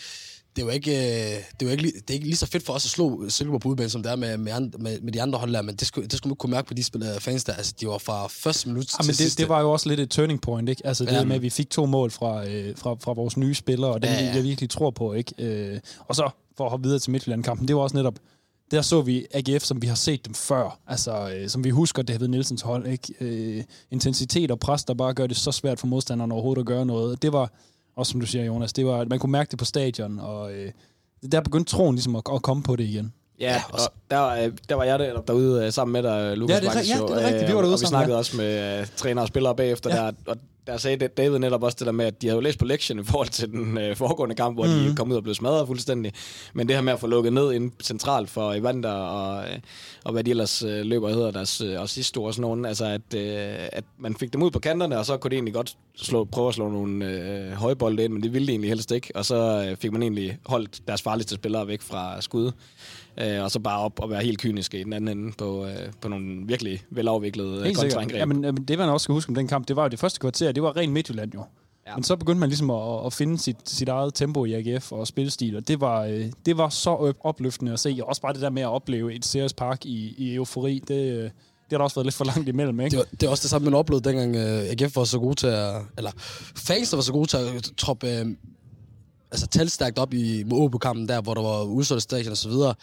[0.57, 2.73] det er jo ikke, øh, det jo ikke, det er ikke lige så fedt for
[2.73, 5.23] os at slå Silkeborg på udbanen, som det er med, med, andre, med, med de
[5.23, 7.21] andre hold der, men det skulle, det skulle man ikke kunne mærke på de spillere
[7.21, 7.53] fans der.
[7.53, 9.43] Altså, de var fra første minut Ja, men til det, sidste.
[9.43, 10.87] det var jo også lidt et turning point, ikke?
[10.87, 11.25] Altså det Ja.
[11.25, 14.11] med, at vi fik to mål fra, øh, fra, fra vores nye spillere, og dem,
[14.11, 14.25] ja, ja.
[14.27, 14.35] ja.
[14.35, 15.35] jeg virkelig tror på, ikke?
[15.39, 18.15] Øh, og så, for at hoppe videre til Midtjylland-kampen, det var også netop,
[18.71, 20.79] der så vi AGF, som vi har set dem før.
[20.87, 23.15] Altså, øh, som vi husker David Nielsens hold, ikke?
[23.21, 26.87] Øh, intensitet og pres, der bare gør det så svært for modstanderne overhovedet at gøre
[26.87, 27.23] noget.
[27.23, 27.53] Det var,
[27.97, 30.73] også som du siger, Jonas, det var, man kunne mærke det på stadion, og øh,
[31.33, 33.13] der begyndte troen ligesom at, at komme på det igen.
[33.41, 33.79] Ja, og
[34.11, 36.97] der, øh, der var jeg der, derude øh, sammen med dig, Lukas Ja, det er
[36.97, 37.47] ja, det er rigtigt.
[37.47, 38.19] Vi øh, var derude og vi sammen, snakkede ja.
[38.19, 40.03] også med uh, træner og spillere bagefter, ja.
[40.03, 42.59] der, og der sagde David netop også det der med, at de havde jo læst
[42.59, 44.71] på lektien i forhold til den uh, foregående kamp, hvor mm.
[44.73, 44.91] Mhm.
[44.91, 46.13] de kom ud og blev smadret fuldstændig.
[46.55, 49.57] Men det her med at få lukket ned ind centralt for Evander og, uh,
[50.05, 53.69] og hvad de ellers uh, løber hedder, deres assist og sådan nogen, altså at, uh,
[53.73, 56.49] at man fik dem ud på kanterne, og så kunne de egentlig godt slå, prøve
[56.49, 59.11] at slå nogle uh, højbolde ind, men det ville de egentlig helst ikke.
[59.15, 62.53] Og så uh, fik man egentlig holdt deres farligste spillere væk fra skud.
[63.19, 65.93] Øh, og så bare op og være helt kyniske i den anden ende på, øh,
[66.01, 68.19] på nogle virkelig velafviklede øh, kontraangreb.
[68.19, 69.99] Ja, men, øh, det man også skal huske om den kamp, det var jo det
[69.99, 71.45] første kvarter, det var ren Midtjylland jo.
[71.87, 71.95] Ja.
[71.97, 75.07] Men så begyndte man ligesom at, at finde sit, sit eget tempo i AGF og
[75.07, 77.99] spilstil, og det var, øh, det var så op- opløftende at se.
[78.03, 80.95] Og også bare det der med at opleve et Ceres Park i, i eufori, det,
[80.95, 81.31] øh, det
[81.71, 82.91] har der også været lidt for langt imellem, ikke?
[82.91, 85.35] Det var, det er også det samme, man oplevede, dengang uh, AGF var så gode
[85.35, 85.75] til at...
[85.97, 86.11] Eller
[86.57, 88.27] fans, der var så gode til at troppe uh,
[89.33, 92.75] altså, talstærkt op i Åbo-kampen der, hvor der var udsolgt stadion og så videre.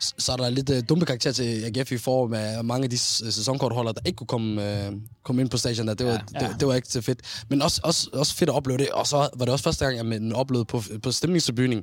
[0.00, 2.90] Så, så er der lidt uh, dumme karakter til AGF i form af mange af
[2.90, 5.94] de s- sæsonkortholdere, der ikke kunne komme, uh, komme ind på stadion der.
[5.94, 6.48] Det var, ja, Ja.
[6.48, 7.20] Det, det, var ikke så fedt.
[7.48, 8.88] Men også, også, også fedt at opleve det.
[8.88, 11.82] Og så var det også første gang, at man oplevede på, på stemningstribunen,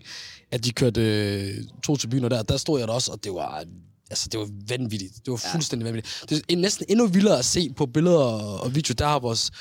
[0.52, 1.02] at de kørte
[1.58, 2.44] uh, to tribuner der.
[2.44, 3.64] Der stod jeg der også, og det var
[4.10, 5.14] Altså, det var vanvittigt.
[5.26, 5.92] Det var fuldstændig ja.
[5.92, 6.30] vanvittigt.
[6.30, 8.94] Det er næsten endnu vildere at se på billeder og, og video.
[8.98, 9.52] Der har vores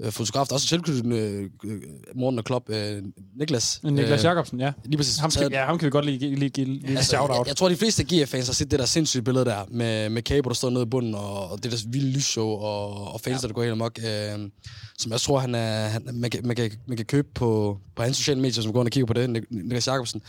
[0.00, 1.82] øh, fotograf, der også tilknyttet øh, øh,
[2.14, 3.02] Morten og Klopp, øh,
[3.38, 3.80] Niklas.
[3.82, 4.72] Niklas øh, Jacobsen, ja.
[4.84, 5.16] Lige præcis.
[5.16, 7.44] Ham, skal, ja, ham kan vi godt lige give lige, give, lige Altså, shout jeg,
[7.46, 10.48] jeg, tror, de fleste GF-fans har set det der sindssyge billede der, med, med Cabo,
[10.48, 13.48] der står nede i bunden, og, og det der vilde lysshow, og, og fans, ja.
[13.48, 14.50] der går helt amok, øh,
[14.98, 18.02] som jeg tror, han er, han, man, kan, man, kan, man kan købe på, på
[18.02, 20.22] hans sociale medier, som går ind og kigger på det, Nik- Niklas Jacobsen.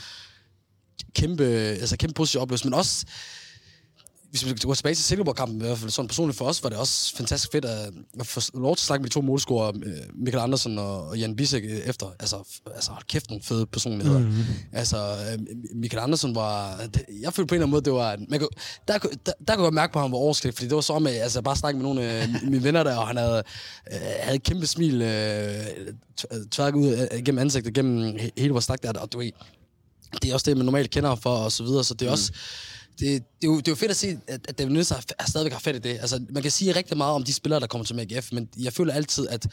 [1.15, 3.05] Kæmpe, altså kæmpe positiv oplevelse, men også
[4.43, 6.77] hvis vi går tilbage til Silkeborg-kampen, i hvert fald sådan personligt for os, var det
[6.79, 9.93] også fantastisk fedt at, at få lov til at snakke med de to målscorer, øh,
[10.13, 12.07] Michael Andersen og Jan Bissek, øh, efter.
[12.19, 14.19] Altså, altså hold kæft, nogle fede personligheder.
[14.19, 14.43] Mm-hmm.
[14.73, 15.39] Altså, øh,
[15.75, 16.81] Michael Andersen var...
[17.21, 18.17] Jeg følte på en eller anden måde, det var...
[18.29, 18.49] Man kunne,
[18.87, 20.81] der, kunne- der, der kunne jeg mærke på, at han var overskridt, fordi det var
[20.81, 23.43] så med, altså bare snakke med nogle af mine venner der, og han havde,
[23.91, 25.65] øh, havde et kæmpe smil øh,
[26.17, 29.31] tv- tværket ud øh, gennem ansigtet, gennem he- hele vores snak der, og du ved,
[30.21, 32.13] det er også det, man normalt kender for, og så videre, så det er mm.
[32.13, 32.31] også...
[32.99, 35.27] Det, det, er jo, det er jo fedt at se, at, at David Nielsen har,
[35.27, 35.89] stadigvæk har fat i det.
[35.89, 38.73] Altså, man kan sige rigtig meget om de spillere, der kommer til AGF, men jeg
[38.73, 39.47] føler altid, at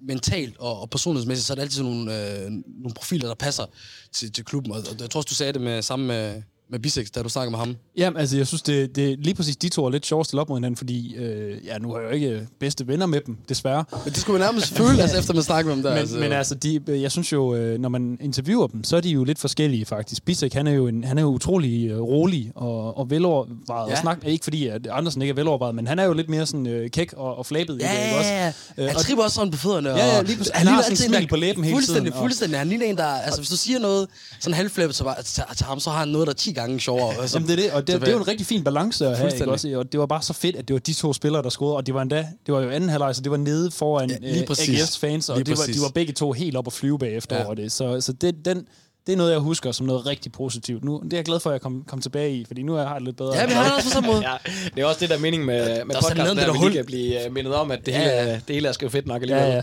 [0.00, 3.66] mentalt og, og personlighedsmæssigt, så er der altid nogle, øh, nogle profiler, der passer
[4.12, 4.72] til, til klubben.
[4.72, 7.28] Og, og jeg tror også, du sagde det med sammen med, med Bisek, da du
[7.28, 7.76] snakkede med ham.
[7.96, 10.40] Jamen, altså, jeg synes, det, det, lige præcis de to er lidt sjovt at stille
[10.40, 13.36] op mod hinanden, fordi, øh, ja, nu har jeg jo ikke bedste venner med dem,
[13.48, 13.84] desværre.
[14.04, 15.90] Men det skulle man nærmest føle, altså, efter man snakkede med ham der.
[15.90, 16.16] Men, altså.
[16.18, 19.24] men altså, de, jeg synes jo, øh, når man interviewer dem, så er de jo
[19.24, 20.24] lidt forskellige faktisk.
[20.24, 23.88] Bisek, han er jo, en, han er jo utrolig øh, rolig og, og velovervejet.
[23.88, 23.94] Ja.
[23.94, 24.00] Ja.
[24.00, 26.66] Snak, ikke fordi, at Andersen ikke er velovervejet, men han er jo lidt mere sådan
[26.66, 27.78] øh, kæk og, og flabet.
[27.80, 28.30] Ja, ikke også?
[28.30, 28.46] ja.
[28.48, 29.88] Øh, Han og- tripper også sådan på fødderne.
[29.90, 30.52] Ja, ja, og- lige præcis.
[30.54, 32.96] Han har sådan en smil på læben hele fuldstændig, tiden, og- Fuldstændig, Han ligner en,
[32.96, 33.04] der...
[33.06, 34.08] Altså, hvis du siger noget
[34.40, 37.14] sådan halvflæbet til, til, til ham, så har han noget, der er 10 gange sjovere.
[37.20, 39.18] Altså, Jamen, det er det, og det, det er jo en rigtig fin balance at
[39.18, 39.68] have, ikke også?
[39.76, 41.86] Og det var bare så fedt, at det var de to spillere, der scorede, og
[41.86, 44.46] det var endda, det var jo anden halvleg, så det var nede foran Ja, øh,
[44.46, 44.82] præcis.
[44.82, 47.36] AGF's fans, og Lige det var, de var begge to helt op at flyve bagefter
[47.36, 47.44] Ja.
[47.44, 47.72] over det.
[47.72, 48.66] Så, så det, den,
[49.06, 50.84] det er noget, jeg husker som noget rigtig positivt.
[50.84, 52.82] Nu, det er jeg glad for, at jeg kom, kom tilbage i, fordi nu har
[52.82, 53.36] jeg det lidt bedre.
[53.36, 54.30] Ja, men han er også på samme måde.
[54.30, 54.36] ja,
[54.74, 56.58] det er også det der mening med, med er sådan podcasten, det der, der vi
[56.58, 56.68] hul.
[56.70, 58.32] lige kan blive øh, mindet om, at det, Ja, hele, ja.
[58.34, 59.46] det hele er sgu fedt nok alligevel.
[59.48, 59.62] Ja, ja.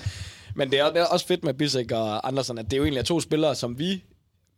[0.55, 2.83] Men det er, det er også fedt med Bissek og Andersen, at det er jo
[2.83, 4.03] egentlig er to spillere, som vi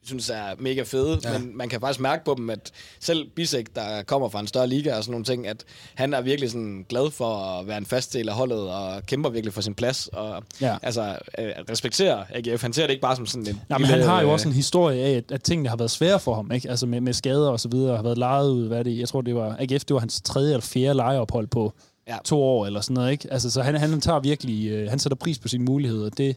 [0.08, 1.38] synes er mega fede, ja.
[1.40, 4.68] men man kan faktisk mærke på dem, at selv Bisek, der kommer fra en større
[4.68, 5.64] liga og sådan nogle ting, at
[5.96, 9.30] han er virkelig sådan glad for at være en fast del af holdet og kæmper
[9.30, 10.78] virkelig for sin plads og Ja.
[10.84, 12.62] altså øh, respekterer AGF.
[12.62, 14.54] Han ser det ikke bare som sådan en Nej, men han har jo også en
[14.54, 16.70] historie af, at, at tingene har været svære for ham, ikke?
[16.70, 19.08] Altså med, med skader og så videre, har været lejet ud, hvad er det, jeg
[19.08, 21.74] tror det var, AGF, det var hans tredje eller fjerde lejeophold på
[22.08, 22.18] ja.
[22.26, 23.28] to år eller sådan noget, ikke?
[23.34, 26.10] Altså, så han, han tager virkelig, øh, han sætter pris på sine muligheder.
[26.10, 26.36] Det,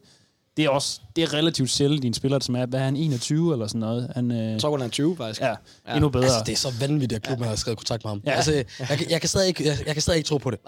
[0.56, 2.96] det er også, det er relativt sjældent i en spiller, som er, hvad er han,
[2.96, 4.10] 21 eller sådan noget?
[4.14, 5.40] Han, øh, Jeg tror, han er 20 faktisk.
[5.40, 5.54] ja,
[5.88, 5.94] Ja.
[5.94, 6.24] endnu bedre.
[6.24, 7.48] Altså, det er så vanvittigt, at klubben ja.
[7.48, 8.22] har skrevet kontrakt med ham.
[8.26, 8.30] Ja.
[8.32, 8.64] Altså, jeg,
[8.98, 10.58] kan- jeg, kan stadig ikke, jeg, jeg kan stadig ikke tro på det.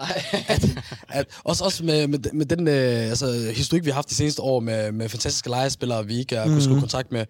[0.47, 0.65] at,
[1.09, 4.41] at, også også med, med, med den øh, altså, historik, vi har haft de seneste
[4.41, 7.25] år med, med fantastiske lejespillere, vi ikke har kunnet skrive kontrakt med.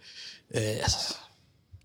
[0.55, 1.15] Øh, altså,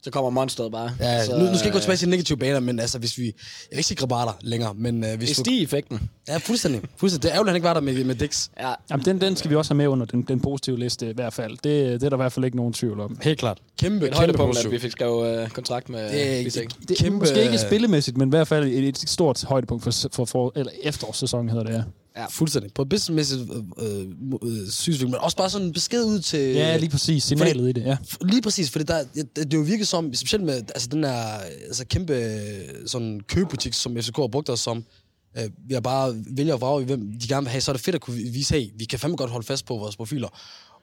[0.03, 0.91] Så kommer monsteret bare.
[1.01, 3.19] ja, så, nu, nu skal jeg ikke gå tilbage til negative baner, men altså, hvis
[3.19, 3.25] vi...
[3.25, 3.33] Jeg
[3.71, 5.43] vil ikke sige Grabater længere, men øh, hvis Det du...
[5.45, 6.11] stig-effekten.
[6.29, 6.81] Ja, fuldstændig.
[6.97, 7.23] fuldstændig.
[7.23, 8.49] Det er ærgerligt, at han ikke var der med, med Dix.
[8.61, 8.73] Ja.
[8.91, 11.33] Jamen, den, den skal vi også have med under den, den positive liste i hvert
[11.33, 11.53] fald.
[11.53, 13.19] Det, det er der i hvert fald ikke nogen tvivl om.
[13.23, 13.59] Helt klart.
[13.79, 16.69] Kæmpe, Et kæmpe højdepunkt, at vi fik skrevet øh, kontrakt med Det er- Bisek.
[16.89, 19.91] Det er Kæmpe- måske ikke spillemæssigt, men i hvert fald et, et stort højdepunkt for,
[20.13, 21.83] for, for eller efterårssæsonen hedder det, ja.
[22.19, 22.27] Ja.
[22.31, 22.73] Fuldstændig.
[22.75, 23.41] På businessmæssigt
[23.79, 24.07] øh, øh,
[24.43, 26.41] øh, synsvinkel, men også bare sådan en besked ud til...
[26.41, 27.25] Ja, lige præcis.
[27.25, 27.97] Signalet i det, ja.
[28.23, 31.87] Lige præcis, fordi der, det, det jo virker som, specielt med altså, den her altså,
[31.87, 34.85] kæmpe øh, sådan købebutik, som FCK har brugt os som,
[35.39, 37.73] øh, vi har bare vælger at vrage, i, hvem de gerne vil have, så er
[37.73, 40.29] det fedt at kunne vise, hey, vi kan fandme godt holde fast på vores profiler.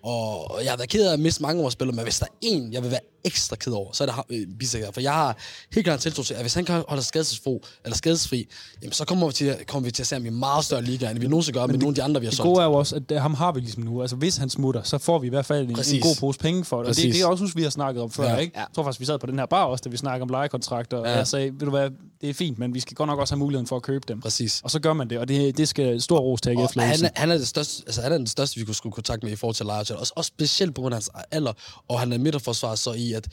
[0.06, 2.26] Og jeg har været ked af at miste mange af vores spillere, men hvis der
[2.26, 4.92] er en, jeg vil være ekstra ked over, så er det øh, Bisek her.
[4.92, 5.38] For jeg har
[5.74, 7.52] helt klart tiltro til, at hvis han kan holde skadesfri,
[7.86, 8.48] eller skadesfri,
[8.82, 10.82] jamen, så kommer vi, til, kommer vi til at se ham i en meget større
[10.82, 12.48] liga, end vi nogensinde gør med nogle af de andre, vi har Det solgt.
[12.48, 14.02] gode er jo også, at øh, ham har vi ligesom nu.
[14.02, 15.94] Altså, hvis han smutter, så får vi i hvert fald en, Præcis.
[15.94, 16.90] en god pose penge for det.
[16.90, 18.32] Og det, det er også husk, vi har snakket om før, Ja.
[18.34, 18.38] ja.
[18.38, 18.58] ikke?
[18.60, 20.98] Jeg tror faktisk, vi sad på den her bar også, da vi snakkede om lejekontrakter,
[20.98, 21.18] og Ja.
[21.18, 21.90] jeg sagde, ved du hvad,
[22.22, 24.22] det er fint, men vi skal godt nok også have muligheden for at købe dem.
[24.22, 24.62] Præcis.
[24.64, 27.10] Og så gør man det, og det, det skal stor ros til AGF Og han,
[27.16, 29.36] han er det største, altså han er den største, vi kunne skulle kontakt med i
[29.36, 30.02] forhold til Lejertjel.
[30.02, 31.54] Også, også specielt på grund af hans alder,
[31.88, 33.28] og han er midterforsvar så i, at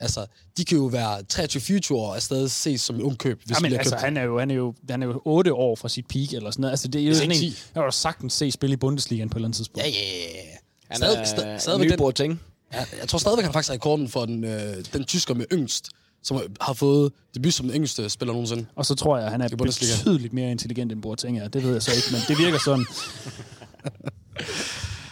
[0.00, 0.26] altså,
[0.56, 3.54] de kan jo være 23-24 år og stadig ses som en ung køb, hvis Ja,
[3.56, 4.02] ja, men bliver altså, købt.
[4.04, 6.50] han er, jo, han, er jo, han er jo 8 år fra sit peak, eller
[6.50, 6.72] sådan noget.
[6.72, 7.46] Altså, det er jo sådan en, 10.
[7.74, 9.86] jeg har jo sagtens se spille i Bundesligaen på et eller andet tidspunkt.
[9.86, 10.40] Ja, ja, ja.
[10.88, 12.40] Han Stadig, er stadig, en ny den, Boateng.
[12.72, 15.88] ja, jeg tror stadigvæk, han faktisk har rekorden for den, øh, den tysker med yngst,
[16.22, 18.66] som har fået debut som den yngste spiller nogensinde.
[18.76, 19.92] Og så tror jeg, at han er Bundesliga.
[19.96, 21.48] betydeligt mere intelligent end Boateng er.
[21.48, 22.86] Det ved jeg så ikke, men det virker sådan.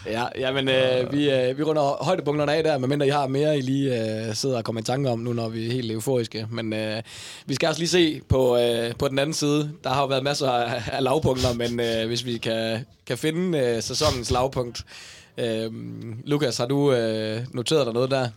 [0.06, 3.58] Ja, ja men øh, vi, øh, vi runder højdepunkterne af der, medmindre I har mere,
[3.58, 6.46] I lige øh, sidder og kommer i tanke om nu, når vi er helt euforiske.
[6.50, 7.02] Men øh,
[7.46, 9.70] vi skal også lige se på, øh, på den anden side.
[9.84, 13.58] Der har jo været masser af, af lavpunkter, men øh, hvis vi kan, kan finde
[13.58, 14.84] øh, sæsonens lavpunkt.
[15.38, 15.72] Øh,
[16.24, 18.28] Lukas, har du øh, noteret dig noget der?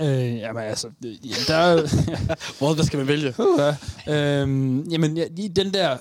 [0.00, 1.76] Øh, jamen altså, øh, ja, der er.
[2.58, 3.34] Hvor, hvad skal man vælge?
[3.58, 3.74] Ja.
[4.14, 5.96] Øhm, jamen, ja, lige den der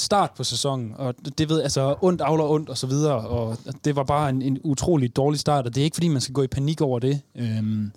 [0.00, 3.96] start på sæsonen, og det ved altså ondt avler ondt og så videre, og det
[3.96, 6.42] var bare en, en utrolig dårlig start, og det er ikke fordi, man skal gå
[6.42, 7.20] i panik over det.
[7.36, 7.92] Øhm,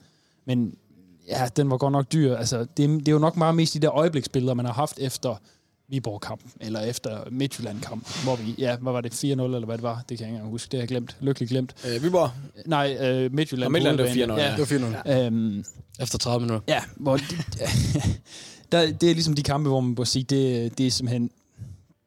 [0.46, 0.76] men
[1.28, 2.36] ja, den var godt nok dyr.
[2.36, 5.36] Altså, det, det er jo nok meget mest de der øjebliksbilleder, man har haft efter
[5.90, 10.04] Viborg-kampen, eller efter Midtjylland-kampen, hvor vi, ja, hvad var det, 4-0, eller hvad det var,
[10.10, 11.76] det kan jeg ikke engang huske, det har jeg glemt, lykkeligt glemt.
[11.88, 12.30] Øh, Viborg?
[12.66, 13.72] Nej, øh, Midtjylland.
[13.72, 14.56] Nå, Midtjylland, det var på udebane.
[14.56, 15.12] 4-0, Det var 4-0.
[15.12, 15.26] Ja.
[15.26, 15.66] Øhm,
[16.00, 16.74] Efter 30 minutter.
[16.74, 17.26] Ja, hvor det,
[18.72, 21.30] der, det er ligesom de kampe, hvor man må sige, det, det er simpelthen...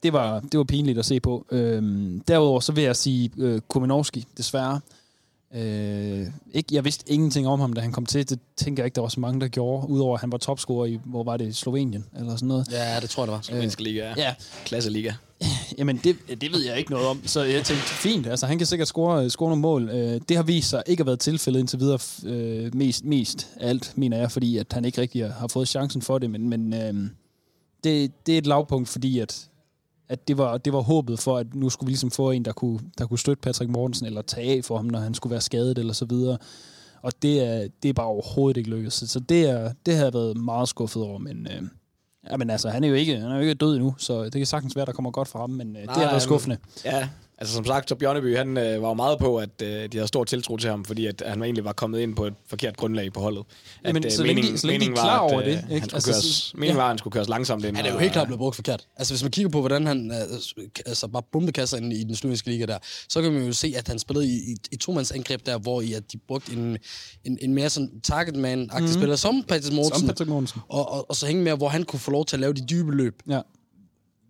[0.02, 1.46] Det var, det var pinligt at se på.
[1.50, 4.80] Øhm, derudover så vil jeg sige øh, Kuminovski, desværre.
[5.54, 8.28] Øh, ikke, jeg vidste ingenting om ham, da han kom til.
[8.28, 9.88] Det tænker jeg ikke, der var så mange, der gjorde.
[9.88, 12.68] Udover at han var topscorer i, hvor var det, Slovenien eller sådan noget.
[12.72, 13.40] Ja, det tror jeg, det var.
[13.40, 14.14] Slovenske liga, ja.
[14.16, 15.12] Ja, Klasseliga.
[15.78, 17.26] Jamen, det, det ved jeg ikke noget om.
[17.26, 19.88] Så jeg tænkte, fint, altså han kan sikkert score, score nogle mål.
[19.88, 23.68] Øh, det har vist sig ikke at være tilfældet indtil videre øh, mest, mest af
[23.68, 26.30] alt, mener jeg, fordi at han ikke rigtig har fået chancen for det.
[26.30, 27.10] Men, men øh,
[27.84, 29.48] det, det er et lavpunkt, fordi at,
[30.08, 32.52] at det, var, det var håbet for, at nu skulle vi ligesom få en, der
[32.52, 35.40] kunne, der kunne støtte Patrick Mortensen, eller tage af for ham, når han skulle være
[35.40, 36.38] skadet, eller så videre.
[37.02, 38.94] Og det er, det er bare overhovedet ikke lykkedes.
[38.94, 41.46] Så, det, er, det har jeg været meget skuffet over, men...
[41.46, 41.62] Øh,
[42.30, 44.32] Ja, men altså, han er jo ikke, han er jo ikke død endnu, så det
[44.32, 46.56] kan sagtens være, der kommer godt fra ham, men øh, det har Nej, været skuffende.
[46.84, 49.88] Ja, altså som sagt, så Bjørneby, han øh, var jo meget på, at øh, de
[49.92, 52.76] havde stor tiltro til ham, fordi at han egentlig var kommet ind på et forkert
[52.76, 53.44] grundlag på holdet.
[53.84, 55.42] At, Jamen, øh, så længe de- så længe de er meningen klar var, at, over
[55.42, 55.86] øh, det, Han ikke?
[55.86, 56.80] skulle Altså, køres, så- meningen ja.
[56.80, 57.76] var, at han skulle køres langsomt ind.
[57.76, 58.86] Han er jo helt klart blevet brugt forkert.
[58.96, 60.38] Altså, hvis man kigger på, hvordan han øh,
[60.86, 63.88] altså, bare bombekasser ind i den slovenske liga der, så kan man jo se, at
[63.88, 66.78] han spillede i, i, i to angreb der, hvor i, at de brugte en,
[67.24, 68.92] en, en mere sådan target man-agtig mm.
[68.94, 70.60] spiller, som Patrick Som Mortensen, Patrick Mortensen.
[70.68, 72.66] og, og, og, så hænge med, hvor han kunne få lov til at lave de
[72.70, 73.40] dybe løb, Ja.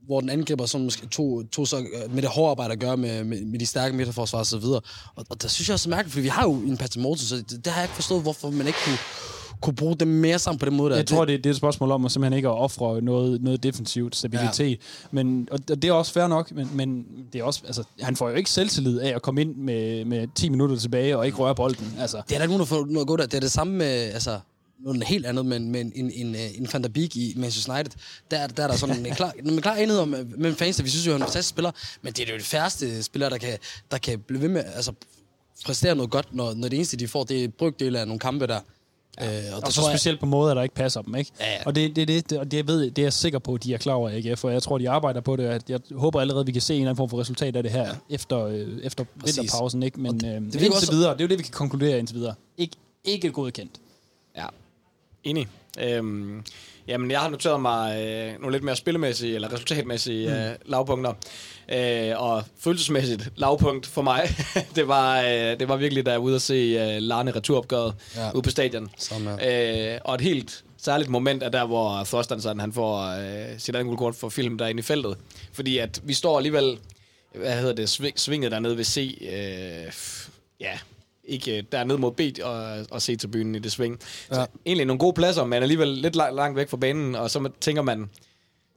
[0.07, 2.97] Hvor den angriber som måske to, to så, øh, med det hårde arbejde at gøre
[2.97, 4.81] med, med, med de stærke midterforsvar og så videre.
[5.15, 7.29] Og, og der synes jeg også er mærkeligt, fordi vi har jo en Patrick Mortensen,
[7.29, 8.99] så det, det har jeg ikke forstået, hvorfor man ikke kunne,
[9.61, 10.91] kunne bruge dem mere sammen på den måde.
[10.91, 10.97] Der.
[10.97, 13.63] Jeg tror, det, det er et spørgsmål om at simpelthen ikke at ofre noget, noget
[13.63, 14.71] defensivt stabilitet.
[14.71, 14.77] Ja.
[15.11, 18.29] Men, og det er også fair nok, men, men det er også, altså, han får
[18.29, 21.55] jo ikke selvtillid af at komme ind med, med 10 minutter tilbage og ikke røre
[21.55, 21.95] bolden.
[21.99, 22.17] Altså.
[22.17, 23.29] Det er der ikke nogen, der får noget godt af.
[23.29, 24.39] Det er det samme med, altså,
[24.79, 27.93] noget helt andet, men, men en, en, en Van der Beek i Manchester United,
[28.31, 31.07] der, der er der sådan en klar, en klar enighed om, med fans, vi synes
[31.07, 31.71] jo, han er en fantastisk spiller,
[32.03, 33.59] men det er jo det færreste spiller, der kan,
[33.91, 34.93] der kan blive ved med, altså
[35.65, 38.47] præstere noget godt, når, når det eneste, de får, det er brygdel af nogle kampe
[38.47, 38.61] der.
[39.21, 39.49] Ja.
[39.49, 40.21] Øh, og, og så specielt jeg...
[40.21, 41.31] på måder, der ikke passer dem, ikke?
[41.41, 41.59] Ja, ja.
[41.67, 43.65] Og det, det, det, det, og det, jeg ved, det er jeg sikker på, at
[43.65, 44.37] de er klar over, ikke?
[44.37, 45.63] For jeg tror, de arbejder på det.
[45.69, 47.73] Jeg håber allerede, at vi kan se en eller anden form for resultat af det
[47.73, 47.95] her ja.
[48.11, 50.01] efter, øh, efter vinterpausen, ikke?
[50.01, 50.93] Men det, øh, det indtil også...
[50.93, 52.35] videre, det er jo det, vi kan konkludere indtil videre.
[52.59, 53.81] Ikke, ikke godkendt.
[55.27, 55.49] Enig.
[55.81, 56.45] Øhm,
[56.89, 60.35] jamen, jeg har noteret mig øh, nogle lidt mere spillemæssige eller resultatmæssige mm.
[60.35, 61.13] øh, lavpunkter.
[61.69, 64.23] Øh, og følelsesmæssigt lavpunkt for mig,
[64.77, 67.95] det, var, øh, det var virkelig, da jeg var ude at se øh, Larne returopgøret
[68.17, 68.33] ja.
[68.33, 68.91] ude på stadion.
[69.47, 73.99] Øh, og et helt særligt moment er der, hvor Thorstensen han får øh, sit andet
[73.99, 75.17] kort for film derinde i feltet.
[75.53, 76.79] Fordi at vi står alligevel,
[77.35, 79.93] hvad hedder det, sving, svinget dernede ved C, øh,
[80.61, 80.79] ja,
[81.27, 83.99] ikke der ned mod B og, og se til byen i det sving.
[84.31, 84.35] Ja.
[84.35, 87.51] Så egentlig nogle gode pladser, men alligevel lidt langt, langt væk fra banen, og så
[87.61, 88.11] tænker man,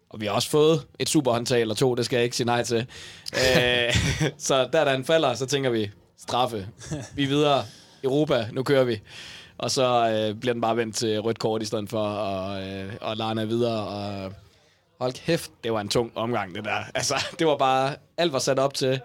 [0.10, 2.64] og vi har også fået et superhåndtag eller to, det skal jeg ikke sige nej
[2.64, 2.88] til.
[3.34, 3.92] Æ,
[4.38, 6.68] så der, der en falder, så tænker vi, straffe.
[7.16, 7.64] Vi er videre.
[8.04, 9.02] Europa, nu kører vi.
[9.58, 12.94] Og så øh, bliver den bare vendt til rødt kort i stedet for, og, øh,
[13.02, 13.88] og Larne videre.
[13.88, 14.34] Og
[15.00, 16.84] hold kæft, det var en tung omgang, det der.
[16.96, 19.02] Altså, det var bare, alt var sat op til,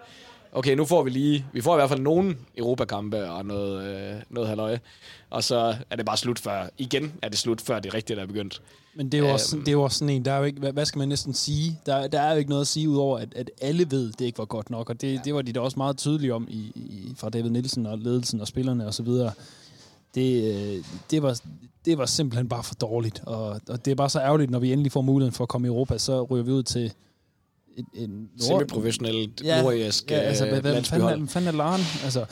[0.55, 4.21] okay, nu får vi lige, vi får i hvert fald nogen Europakampe og noget, øh,
[4.29, 4.79] noget halvøje.
[5.29, 8.23] Og så er det bare slut før, igen er det slut før det rigtige, der
[8.23, 8.61] er begyndt.
[8.95, 10.59] Men det er jo også, det er jo også sådan en, der er jo ikke,
[10.59, 11.79] hvad, hvad skal man næsten sige?
[11.85, 14.37] Der, der er jo ikke noget at sige, udover at, at alle ved, det ikke
[14.37, 14.89] var godt nok.
[14.89, 15.19] Og det, ja.
[15.25, 18.41] det var de da også meget tydelige om i, i, fra David Nielsen og ledelsen
[18.41, 19.07] og spillerne osv.
[20.15, 21.39] Det, øh, det, var,
[21.85, 23.21] det var simpelthen bare for dårligt.
[23.25, 25.67] Og, og det er bare så ærgerligt, når vi endelig får muligheden for at komme
[25.67, 26.93] i Europa, så ryger vi ud til
[27.77, 31.81] en, en semi-professionelt ja, nordjæsk ja, altså, hvad, hvad fanden, fanden er Laren?
[32.03, 32.25] Altså,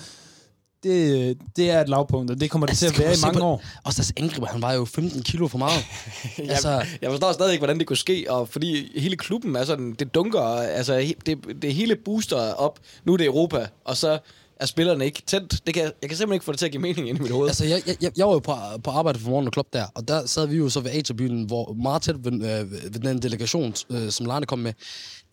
[0.84, 3.40] det, det er et lavpunkt, og det kommer altså, det til at være i mange
[3.40, 3.64] på, år.
[3.84, 5.86] Og deres angriber, han var jo 15 kilo for meget.
[6.54, 9.94] altså, jeg forstår stadig ikke, hvordan det kunne ske, og fordi hele klubben er sådan,
[10.00, 14.20] det dunker, altså det, det hele booster op, nu er det Europa, og så
[14.60, 15.66] er spillerne ikke tændt.
[15.66, 17.32] Det kan, jeg kan simpelthen ikke få det til at give mening ind i mit
[17.32, 17.48] hoved.
[17.48, 20.08] Altså, jeg, jeg, jeg var jo på, på arbejde for morgen og klub der, og
[20.08, 23.74] der sad vi jo så ved A-tribunen, hvor meget tæt ved, øh, ved den delegation,
[23.90, 24.74] øh, som Larne kom med,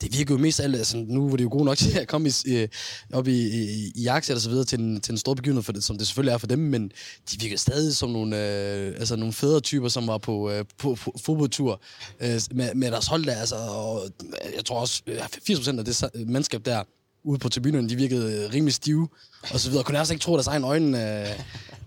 [0.00, 2.28] det virker jo mest alt, altså nu var det jo gode nok til at komme
[2.28, 2.68] i, øh,
[3.12, 5.72] op i, i, i Ajax og så videre til en, til en stor begivenhed, for
[5.72, 6.92] det, som det selvfølgelig er for dem, men
[7.30, 10.94] de virker stadig som nogle, øh, altså nogle fædre typer, som var på, øh, på,
[10.94, 11.82] på fodboldtur
[12.20, 14.10] øh, med, med deres hold der, altså, og
[14.56, 15.02] jeg tror også,
[15.50, 16.82] 80% af det mandskab der,
[17.24, 19.08] ude på tribunen, de virkede rimelig stive,
[19.52, 19.84] og så videre.
[19.84, 21.28] Kunne nærmest ikke tro deres egen øjne, øh,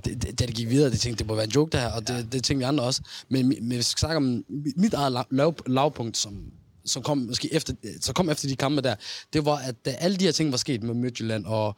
[0.05, 0.91] da det gik videre.
[0.91, 3.01] De tænkte, det må være en joke der, og det, det tænkte vi andre også.
[3.29, 4.43] Men, men hvis vi skal snakke om
[4.75, 6.43] mit eget lav, lavpunkt, som,
[6.85, 8.95] som kom måske efter, så kom efter de kampe der,
[9.33, 11.75] det var, at da alle de her ting var sket med Midtjylland, og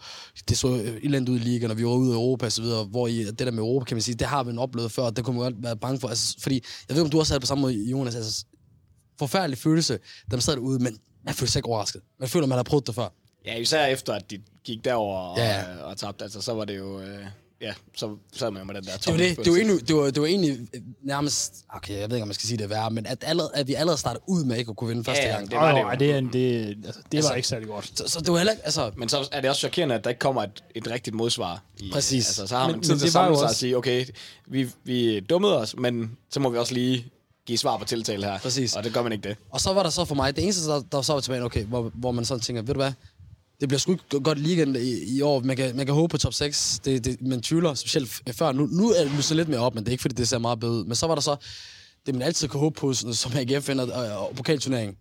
[0.49, 0.67] det så
[1.03, 3.51] elendt ud i ligaen, og vi var ude i Europa videre, hvor i, det der
[3.51, 5.63] med Europa, kan man sige, det har vi oplevet før, og det kunne man godt
[5.63, 6.07] være bange for.
[6.07, 8.45] Altså, fordi, jeg ved, om du også havde på samme måde, Jonas, altså,
[9.19, 9.93] forfærdelig følelse,
[10.31, 12.01] da man sad derude, men man føler sig ikke overrasket.
[12.19, 13.09] Man føler, man har prøvet det før.
[13.45, 15.77] Ja, især efter, at de gik derover og, ja.
[15.77, 17.01] og, og tabte, altså, så var det jo...
[17.01, 17.25] Øh
[17.65, 20.03] ja, så sad man med den der det var, det, det, var egentlig, det, var,
[20.03, 20.67] det var egentlig
[21.03, 23.67] nærmest, okay, jeg ved ikke, om man skal sige det værre, men at, allerede, at
[23.67, 25.51] vi allerede startede ud med ikke at kunne vinde første ja, gang.
[25.51, 27.91] det var oh, det, det, det, altså, det altså, var ikke særlig godt.
[27.97, 28.91] Så, så det var heller altså...
[28.97, 31.63] Men så er det også chokerende, at der ikke kommer et, et rigtigt modsvar.
[31.77, 32.27] I, Præcis.
[32.27, 34.05] Altså, så har man men, tid men til at samle sig og sige, okay,
[34.47, 37.05] vi, vi dummede os, men så må vi også lige
[37.45, 38.39] give svar på tiltale her.
[38.39, 38.75] Præcis.
[38.75, 39.37] Og det gør man ikke det.
[39.49, 41.65] Og så var der så for mig, det eneste, der, der så var tilbage, okay,
[41.65, 42.91] hvor, hvor man sådan tænker, ved du hvad,
[43.59, 45.39] det bliver sgu ikke godt ligaen i, i år.
[45.39, 46.79] Man kan, man kan håbe på top 6.
[46.85, 48.51] Det, det, man tvivler, specielt før.
[48.51, 50.37] Nu, nu er det så lidt mere op, men det er ikke, fordi det ser
[50.37, 50.85] meget bedre ud.
[50.85, 51.35] Men så var der så
[52.05, 54.97] det, man altid kan håbe på, som AGF vinder og, og pokalturneringen.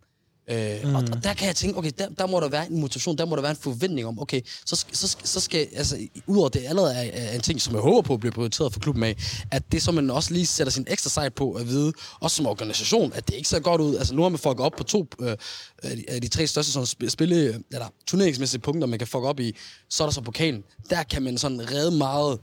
[0.51, 0.95] Øh, mm.
[0.95, 3.27] og, og der kan jeg tænke, okay, der, der må der være en motivation, der
[3.27, 6.95] må der være en forventning om, okay, så, så, så skal, altså, udover det allerede
[6.95, 9.17] er, er en ting, som jeg håber på bliver prioriteret for klubben af,
[9.51, 12.47] at det så man også lige sætter sin ekstra sejt på at vide, også som
[12.47, 13.97] organisation, at det ikke ser godt ud.
[13.97, 15.37] Altså nu har man fucket op på to øh,
[15.83, 19.57] af, de, tre største sådan, spille, eller turneringsmæssige punkter, man kan fuck op i,
[19.91, 20.65] så er der så pokalen.
[20.91, 22.39] Der kan man sådan redde meget,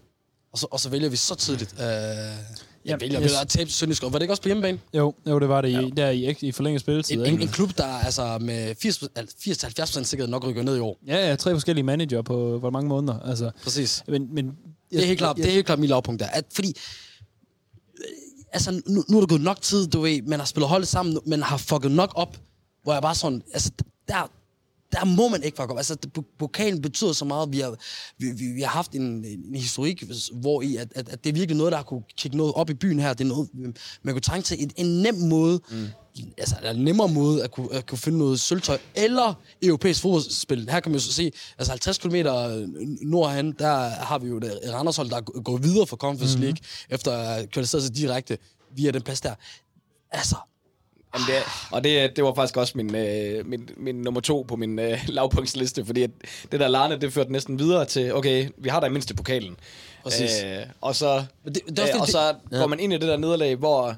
[0.53, 1.75] og så, og så vælger vi så tidligt.
[1.81, 1.87] Øh,
[2.85, 3.31] jeg vælger yes.
[3.41, 4.03] at tabe Sønderjysk.
[4.03, 4.79] Var det ikke også på hjemmebane?
[4.93, 7.15] Jo, jo det var det i, der i, i forlænget spilletid.
[7.15, 10.97] En, en, en, klub, der altså med 80-70% sikkerhed nok rykker ned i år.
[11.07, 13.19] Ja, ja, tre forskellige manager på hvor mange måneder.
[13.19, 14.03] Altså, Præcis.
[14.07, 14.45] Men, men,
[14.91, 16.27] det, er helt klart, jeg, det er helt klart mit lavpunkt der.
[16.27, 16.77] At, fordi
[17.97, 18.05] øh,
[18.53, 21.17] altså, nu, nu er der gået nok tid, du ved, man har spillet holdet sammen,
[21.25, 22.37] man har fucket nok op,
[22.83, 23.71] hvor jeg bare sådan, altså,
[24.07, 24.31] der,
[24.91, 25.77] der må man ikke fuck op.
[25.77, 25.97] Altså,
[26.39, 27.51] pokalen betyder så meget.
[27.51, 27.75] Vi har,
[28.17, 31.33] vi, vi, vi har haft en, en historik, hvor i, at, at, at det er
[31.33, 33.13] virkelig noget, der har kunne kigge noget op i byen her.
[33.13, 33.49] Det er noget,
[34.03, 35.87] man kunne trænge til en, en nem måde, mm.
[36.37, 39.33] altså en nemmere måde at kunne, at kunne finde noget sølvtøj, eller
[39.63, 40.69] europæisk fodboldspil.
[40.69, 42.15] Her kan man jo så se, altså 50 km
[43.01, 46.41] nordhen, der har vi jo et Randershold, der er gået videre for Conference mm.
[46.41, 46.57] League,
[46.89, 48.37] efter at kvalificere sig direkte
[48.75, 49.35] via den plads der.
[50.11, 50.35] Altså,
[51.15, 51.35] Jamen det,
[51.71, 54.99] og det, det var faktisk også min, øh, min, min nummer to på min øh,
[55.07, 56.09] lavpunktsliste, fordi at
[56.51, 59.57] det der Larne, det førte næsten videre til, okay, vi har da mindst mindste pokalen.
[60.03, 60.43] Præcis.
[60.43, 63.07] Øh, og så, det, det, det, øh, og så det, går man ind i det
[63.07, 63.95] der nederlag, hvor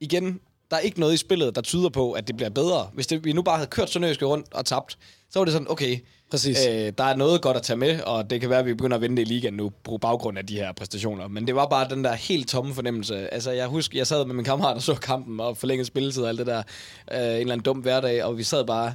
[0.00, 0.40] igen,
[0.70, 2.90] der er ikke noget i spillet, der tyder på, at det bliver bedre.
[2.94, 4.98] Hvis det, vi nu bare havde kørt Sønderjyske rundt og tabt,
[5.30, 5.98] så var det sådan, okay,
[6.32, 6.66] Præcis.
[6.66, 8.96] Øh, der er noget godt at tage med, og det kan være, at vi begynder
[8.96, 11.28] at vinde i ligaen nu på baggrund af de her præstationer.
[11.28, 13.34] Men det var bare den der helt tomme fornemmelse.
[13.34, 16.28] Altså, jeg husker, jeg sad med min kammerat og så kampen og forlængede spilletid og
[16.28, 16.62] alt det der.
[17.12, 18.94] Øh, en eller anden dum hverdag, og vi sad bare...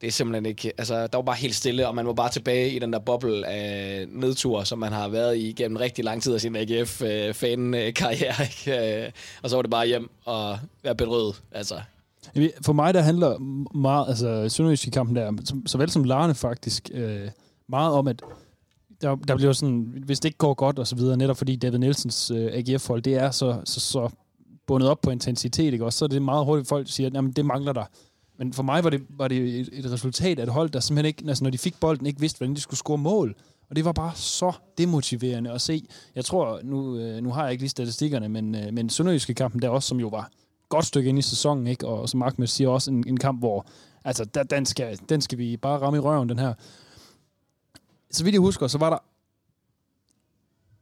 [0.00, 0.72] Det er simpelthen ikke...
[0.78, 3.46] Altså, der var bare helt stille, og man var bare tilbage i den der boble
[3.46, 8.34] af nedtur, som man har været i gennem rigtig lang tid af sin AGF-fan-karriere.
[8.68, 9.10] Øh, øh, øh,
[9.42, 11.42] og så var det bare hjem og være bedrøvet.
[11.52, 11.80] Altså,
[12.62, 13.38] for mig, der handler
[13.78, 17.28] meget, altså i kampen der, som, såvel som Larne faktisk, øh,
[17.68, 18.22] meget om, at
[19.00, 21.78] der, der bliver sådan, hvis det ikke går godt og så videre, netop fordi David
[21.78, 24.08] Nielsens øh, AGF-hold, det er så, så, så
[24.66, 25.84] bundet op på intensitet, ikke?
[25.84, 27.84] Også, så er det meget hurtigt, folk siger, at det mangler der.
[28.38, 31.06] Men for mig var det, var det et, et resultat af et hold, der simpelthen
[31.06, 33.34] ikke, altså når de fik bolden, ikke vidste, hvordan de skulle score mål.
[33.70, 35.84] Og det var bare så demotiverende at se.
[36.14, 39.62] Jeg tror, nu, øh, nu har jeg ikke lige statistikkerne, men, øh, men Sønderjyske kampen
[39.62, 40.30] der også, som jo var
[40.72, 41.86] godt stykke ind i sæsonen, ikke?
[41.86, 43.66] og som Ahmed siger, også en, en kamp, hvor
[44.04, 46.54] altså, der, den, skal, den skal vi bare ramme i røven, den her.
[48.10, 48.98] Så vidt jeg husker, så var der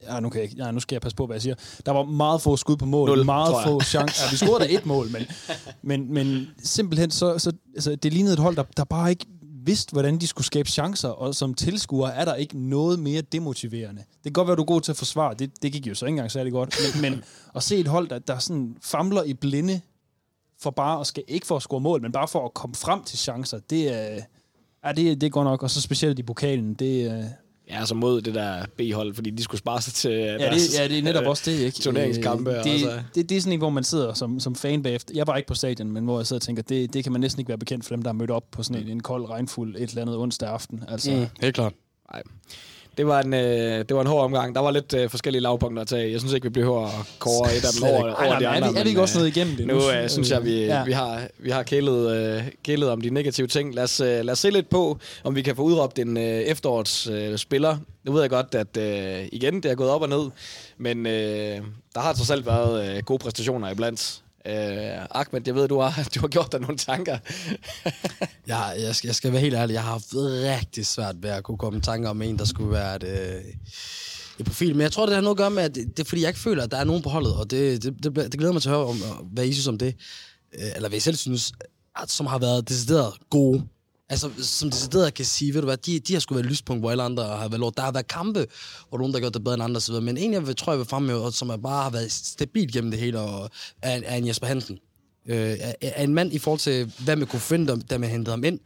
[0.03, 1.55] Ja, nu, kan jeg, ja, nu skal jeg passe på, hvad jeg siger.
[1.86, 4.24] Der var meget få skud på mål, Nul, meget få chancer.
[4.24, 5.22] Ja, vi scorede da et mål, men,
[5.82, 9.26] men, men simpelthen så, så altså, det lignede et hold, der, der bare ikke
[9.64, 14.02] vidste, hvordan de skulle skabe chancer, og som tilskuer er der ikke noget mere demotiverende.
[14.14, 16.06] Det kan godt være, du er god til at forsvare, det, det gik jo så
[16.06, 17.24] ikke engang særlig godt, men, men
[17.56, 19.80] at se et hold, der, der sådan famler i blinde,
[20.61, 23.04] for bare at skal, ikke for at score mål, men bare for at komme frem
[23.04, 24.20] til chancer, det er,
[24.84, 27.32] ja, det, det går nok, og så specielt i pokalen, det,
[27.70, 30.78] Ja, altså mod det der B-hold, fordi de skulle spare sig til ja, deres, det,
[30.78, 31.78] ja, det er netop også det, ikke?
[31.84, 32.50] Turneringskampe.
[32.50, 35.14] Det, det, det, det er sådan en, hvor man sidder som, som fan bagefter.
[35.16, 37.20] Jeg var ikke på stadion, men hvor jeg sidder og tænker, det, det kan man
[37.20, 39.30] næsten ikke være bekendt for dem, der er mødt op på sådan en, en kold,
[39.30, 40.84] regnfuld et eller andet onsdag aften.
[40.88, 41.72] Altså, mm, helt klart.
[42.12, 42.22] Nej
[42.97, 44.55] det var en, øh, det var en hård omgang.
[44.55, 46.12] Der var lidt øh, forskellige lavpunkter at tage.
[46.12, 48.68] Jeg synes ikke, vi behøver at kåre et af dem over, over de andre.
[48.68, 49.66] Er vi, er vi ikke også noget igennem det?
[49.66, 50.84] Nu øh, synes jeg, vi, ja.
[50.84, 53.74] vi har, vi har kælet, øh, kælet om de negative ting.
[53.74, 56.22] Lad os, øh, lad os se lidt på, om vi kan få udråbt en øh,
[56.24, 57.32] efterårsspiller.
[57.32, 57.76] Øh, spiller.
[58.05, 60.30] nu ved jeg godt, at øh, igen, det er gået op og ned.
[60.78, 61.61] Men øh,
[61.95, 64.22] der har trods alt været øh, gode præstationer iblandt.
[64.47, 67.18] Øh, Ahmed, jeg ved, du har, du har gjort dig nogle tanker.
[68.49, 69.74] ja, jeg, skal, jeg skal være helt ærlig.
[69.74, 72.70] Jeg har haft rigtig svært ved at kunne komme i tanker om en, der skulle
[72.70, 73.45] være et, øh,
[74.38, 74.74] et profil.
[74.74, 76.28] Men jeg tror, det har noget at gøre med, at det, det er fordi, jeg
[76.28, 77.34] ikke føler, at der er nogen på holdet.
[77.34, 78.97] Og det, det, det, det glæder mig til at høre, om,
[79.32, 79.97] hvad I synes om det.
[80.55, 81.53] Øh, eller hvad I selv synes,
[82.03, 83.62] at, som har været decideret gode
[84.11, 86.90] Altså, som decideret kan sige, ved du hvad, de, de har sgu været lyspunkt, hvor
[86.90, 87.76] alle andre har været lort.
[87.76, 88.46] Der har været kampe,
[88.88, 89.94] hvor nogen, der har gjort det bedre end andre osv.
[89.94, 92.90] Men en, jeg vil, tror, jeg vil fremme som er bare har været stabil gennem
[92.90, 93.50] det hele, og
[93.82, 94.78] er, er en Jesper Hansen.
[95.28, 98.30] Øh, er, er, en mand i forhold til, hvad man kunne finde, da man hentede
[98.30, 98.58] ham ind,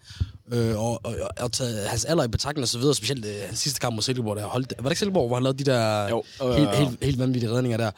[0.52, 3.58] øh, og, og, og taget hans alder i betragtning og så videre, specielt øh, hans
[3.58, 6.08] sidste kamp mod Silkeborg, der holdt, var det ikke Silkeborg, hvor han lavede de der
[6.08, 7.90] jo, øh, helt, helt, helt, vanvittige redninger der.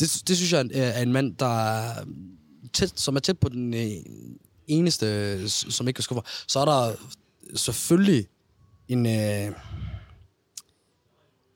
[0.00, 1.82] Det, det synes jeg er en mand, der
[2.72, 3.90] tæt, som er tæt på den øh,
[4.68, 6.22] eneste, som ikke kan skuffe.
[6.48, 6.92] Så er der
[7.56, 8.26] selvfølgelig
[8.88, 9.52] en, øh,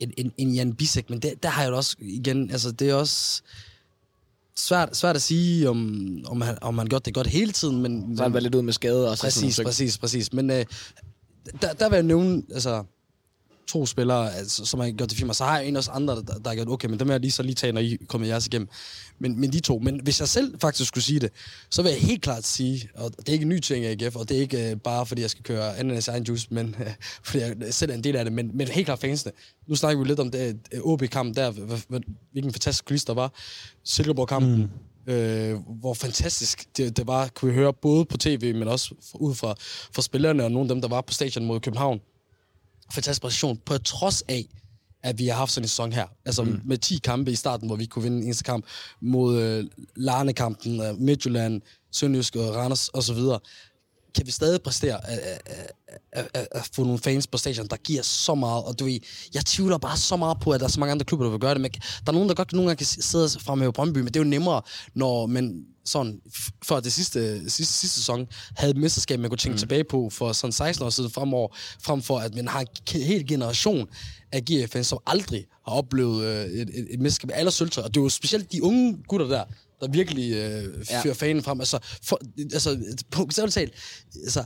[0.01, 2.91] en, en, en Jan Bisek, men det, der har jeg jo også igen, altså det
[2.91, 3.43] er også
[4.57, 8.17] svært, svært at sige, om, om, han, om han gjort det godt hele tiden, men...
[8.17, 9.23] Så han var lidt ud med skade også.
[9.23, 10.33] Præcis, præcis, præcis.
[10.33, 10.65] Men øh,
[11.63, 12.85] der, der vil jeg nævne, altså
[13.67, 16.15] to spillere, altså, som har gjort det fint, og så har jeg en også andre,
[16.15, 17.99] der, der har gjort okay, men dem er jeg lige så lige tage, når I
[18.09, 18.69] kommer jeres igennem.
[19.19, 19.79] Men, men de to.
[19.79, 21.31] Men hvis jeg selv faktisk skulle sige det,
[21.71, 24.17] så vil jeg helt klart sige, og det er ikke en ny ting af AGF,
[24.17, 26.87] og det er ikke uh, bare fordi jeg skal køre ananas egen juice, men uh,
[27.25, 29.33] fordi jeg selv er en del af det, men, men helt klart fansene.
[29.67, 31.51] Nu snakker vi lidt om det uh, OB-kamp der,
[32.33, 33.33] hvilken fantastisk quiz der var.
[33.85, 34.71] Silkeborg-kampen,
[35.07, 35.13] mm.
[35.13, 39.35] øh, hvor fantastisk det, det var, kunne vi høre både på tv, men også ud
[39.35, 39.55] fra,
[39.93, 42.01] fra spillerne og nogle af dem, der var på stadion mod København
[42.93, 44.45] fantastisk præstation, på trods af,
[45.03, 46.07] at vi har haft sådan en sæson her.
[46.25, 46.61] Altså mm.
[46.65, 48.67] med 10 kampe i starten, hvor vi kunne vinde en eneste kamp
[49.01, 49.65] mod øh,
[49.97, 51.63] Larne-kampen, øh, Midtjylland,
[51.93, 53.19] Sønderjysk og Randers osv.
[54.17, 55.73] kan vi stadig præstere at, at,
[56.13, 58.65] at, at, at få nogle fans på stadion, der giver så meget.
[58.65, 59.01] Og du ved,
[59.35, 61.41] jeg tvivler bare så meget på, at der er så mange andre klubber, der vil
[61.41, 61.61] gøre det.
[61.61, 64.17] Men der er nogen, der godt nogle gange kan sidde frem med Brøndby, men det
[64.17, 64.63] er jo nemmere,
[64.95, 66.21] når man sådan,
[66.65, 69.59] før det sidste, sidste, sidste sæson, havde et mesterskab, man kunne tænke mm.
[69.59, 71.49] tilbage på for sådan 16 år siden fremover,
[71.83, 73.89] frem for at man har en hel generation
[74.33, 77.85] af GF-fans, som aldrig har oplevet øh, et, et, et mesterskab alle sølvtøj.
[77.85, 79.45] Og det er jo specielt de unge gutter der,
[79.81, 81.13] der virkelig øh, fører ja.
[81.13, 81.61] fanen frem.
[81.61, 82.21] Altså, for,
[82.53, 82.79] altså
[83.11, 83.75] på talt,
[84.25, 84.45] altså,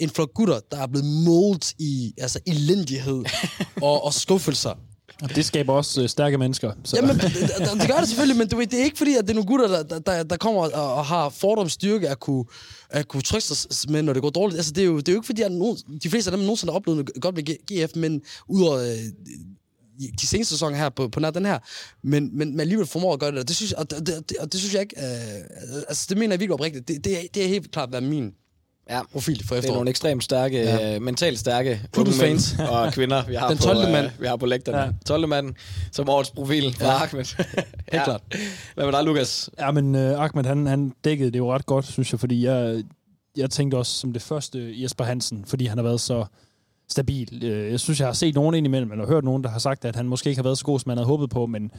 [0.00, 3.24] en, flok gutter, der er blevet moldt i altså, elendighed
[3.82, 4.74] og, og skuffelser.
[5.22, 6.72] Og det skaber også øh, stærke mennesker.
[6.84, 6.96] Så.
[6.96, 7.22] Jamen, det,
[7.80, 9.46] det, gør det selvfølgelig, men du ved, det er ikke fordi, at det er nogle
[9.46, 12.44] gutter, der, der, der kommer og, og har fordomsstyrke at kunne,
[12.90, 14.56] at kunne trykke sig med, når det går dårligt.
[14.56, 16.44] Altså, det er jo, det er jo ikke fordi, at nogen, de fleste af dem
[16.44, 18.96] nogensinde har oplevet noget godt ved GF, men udover øh,
[20.20, 21.58] de seneste sæsoner her på, på nær den her,
[22.02, 24.52] men, men, men alligevel formår at gøre det, og det synes, og det, det, og
[24.52, 27.48] det synes jeg ikke, øh, altså det mener jeg virkelig oprigtigt, det, det, det er
[27.48, 28.32] helt klart været min
[28.90, 29.00] Ja.
[29.12, 29.76] profil for Det er efteråret.
[29.76, 30.76] nogle ekstremt stærke, Ja.
[30.76, 30.94] ja.
[30.94, 32.54] øh, mentalt stærke unge fans.
[32.70, 33.90] og kvinder, vi har, Den på, 12.
[33.92, 34.06] mand.
[34.06, 34.78] øh, vi har på lægterne.
[34.78, 34.84] Ja.
[34.84, 34.90] Ja.
[35.06, 35.28] 12.
[35.28, 35.54] mand
[35.92, 36.92] som årets profil fra Ja.
[36.92, 37.02] ja.
[37.04, 37.24] Ahmed.
[37.92, 38.22] Helt klart.
[38.74, 39.50] Hvad med dig, Lukas?
[39.58, 42.82] Ja, men uh, Ahmed, han, han dækkede det jo ret godt, synes jeg, fordi jeg,
[43.36, 46.24] jeg tænkte også som det første Jesper Hansen, fordi han har været så
[46.90, 47.44] stabil.
[47.44, 49.96] Øh, Jeg synes, jeg har set nogen indimellem, eller hørt nogen, der har sagt, at
[49.96, 51.70] han måske ikke har været så god, som man havde håbet på, men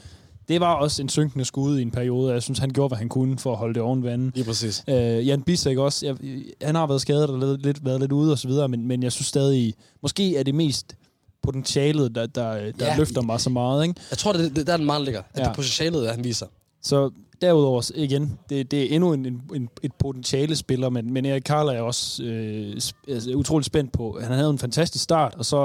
[0.48, 2.98] det var også en synkende skud i en periode, og jeg synes, han gjorde, hvad
[2.98, 4.36] han kunne for at holde det oven vandet.
[4.36, 4.84] Lige præcis.
[4.88, 6.16] Øh, Jan Bissek også, jeg,
[6.62, 9.04] han har været skadet og lidt, lidt, været lidt ude og så videre, men, men
[9.04, 10.96] jeg synes stadig, måske er det mest
[11.44, 12.98] potentialet, der, der, der Ja.
[12.98, 14.00] løfter mig så meget, ikke?
[14.12, 15.22] Jeg tror, det, det der den meget ligger.
[15.34, 15.40] At.
[15.40, 15.44] Ja.
[15.46, 16.46] det potentialet, han viser.
[16.84, 19.26] Så derudover, igen, det, det er endnu en,
[19.56, 22.74] en, et potentiale spiller, men, men Erik Karl er jeg også øh,
[23.08, 24.20] altså, utrolig spændt på.
[24.22, 25.58] Han havde en fantastisk start, og så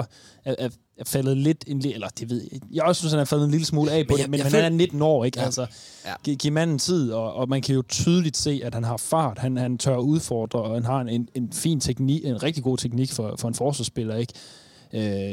[0.45, 0.69] er, er,
[0.99, 3.51] er faldet lidt, en, eller det ved jeg, jeg også synes, han er faldet en
[3.51, 5.39] lille smule af på Men jeg- det, men jeg han er 19 år, ikke?
[5.39, 5.45] Ja.
[5.45, 5.67] Altså,
[6.07, 6.13] ja.
[6.25, 9.39] giv, giv manden tid, og, og man kan jo tydeligt se, at han har fart,
[9.39, 12.79] han, han tør udfordre, og han har en, en, en fin teknik, en rigtig god
[12.79, 14.33] teknik for, for en forsvarsspiller, ikke?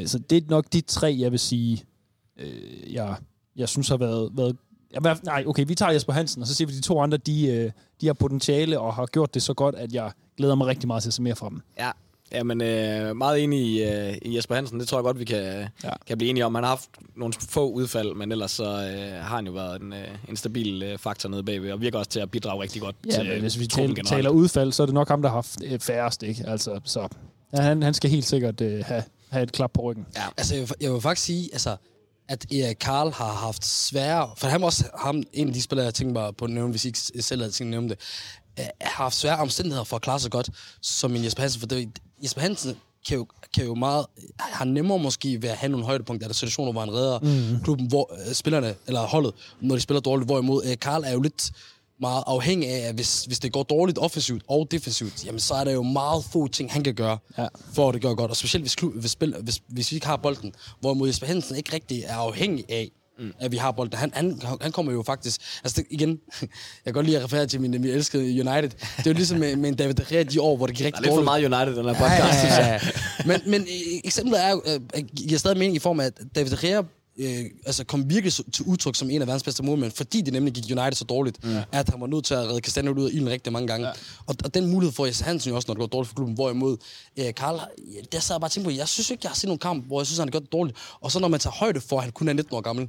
[0.00, 1.82] Øh, så det er nok de tre, jeg vil sige,
[2.40, 3.14] øh, jeg,
[3.56, 4.56] jeg synes har været, været
[4.94, 7.16] Ja, hvad- nej, okay, vi tager Jesper Hansen, og så siger vi, de to andre,
[7.18, 7.70] de, øh,
[8.00, 11.02] de har potentiale og har gjort det så godt, at jeg glæder mig rigtig meget
[11.02, 11.60] til at se mere fra dem.
[11.78, 11.90] Ja.
[12.32, 14.80] Jamen, øh, meget enig i, øh, i Jesper Hansen.
[14.80, 15.60] Det tror jeg godt, vi kan, Ja.
[15.84, 15.90] ja.
[16.06, 16.54] kan blive enige om.
[16.54, 19.92] Han har haft nogle få udfald, men ellers så øh, har han jo været en,
[19.92, 22.96] øh, en stabil øh, faktor nede bagved, og virker også til at bidrage rigtig godt
[23.06, 25.36] Ja, til men hvis vi taler, taler udfald, så er det nok ham, der har
[25.36, 26.44] haft øh, færrest, ikke?
[26.46, 27.08] Altså, så
[27.56, 30.06] ja, han, han skal helt sikkert øh, have, have et klap på ryggen.
[30.16, 30.22] Ja.
[30.36, 31.76] Altså, jeg vil, jeg vil faktisk sige, altså,
[32.28, 34.30] at Erik Karl har haft svære...
[34.36, 36.70] For han var også ham, en af de spillere, jeg tænkte mig på at nævne,
[36.70, 37.98] hvis I ikke selv havde tænkt at nævne det.
[38.60, 40.50] øh, har haft svære omstændigheder for at klare sig godt,
[40.82, 41.60] som en Jesper Hansen.
[41.60, 41.88] For det,
[42.22, 42.76] Jesper Hansen
[43.08, 44.06] kan jo, kan jo meget...
[44.38, 47.62] Har nemmere måske ved at have nogle højdepunkter, der er situationer, hvor han redder mm.
[47.64, 50.28] klubben, hvor øh, spillerne, eller holdet, når de spiller dårligt.
[50.28, 51.50] Hvorimod øh, Karl er jo lidt
[52.00, 55.64] meget afhængig af, at hvis, hvis det går dårligt offensivt og defensivt, jamen så er
[55.64, 57.46] der jo meget få ting, han kan gøre, Ja.
[57.74, 58.30] for at det gør godt.
[58.30, 61.56] Og specielt hvis, klub, hvis, spil, hvis, hvis vi ikke har bolden, hvorimod Jesper Hansen
[61.56, 63.32] ikke rigtig er afhængig af, mm.
[63.40, 63.98] at vi har bolden.
[63.98, 65.40] Han, han, han kommer jo faktisk...
[65.64, 66.08] Altså det, igen,
[66.40, 66.48] jeg
[66.84, 68.70] kan godt lide at referere til min, min elskede United.
[68.70, 70.84] Det er jo ligesom med, med en David De Gea de år, hvor det gik
[70.84, 71.50] Der er rigtig lidt for dårligt.
[71.50, 72.80] meget United, den her podcast, synes jeg.
[73.26, 76.50] Men, men øh, eksemplet er jo, øh, giver stadig mening i form af, at David
[76.50, 76.82] De Gea
[77.18, 80.54] øh, altså kom virkelig til udtryk som en af verdens bedste målmænd, fordi det nemlig
[80.54, 81.56] gik United så dårligt, mm.
[81.72, 83.86] at han var nødt til at redde Castagne ud af ilden rigtig mange gange.
[83.86, 83.92] Ja.
[84.26, 86.34] Og, og den mulighed får Jesse Hansen jo også, når det går dårligt for klubben,
[86.34, 86.76] hvorimod
[87.16, 89.36] øh, Karl, ja, der sad jeg bare og tænkte på, jeg synes ikke, jeg har
[89.36, 90.78] set nogen kamp, hvor jeg synes, han har gjort det dårligt.
[91.00, 92.88] Og så når man tager højde for, at han kun er 19 år gammel,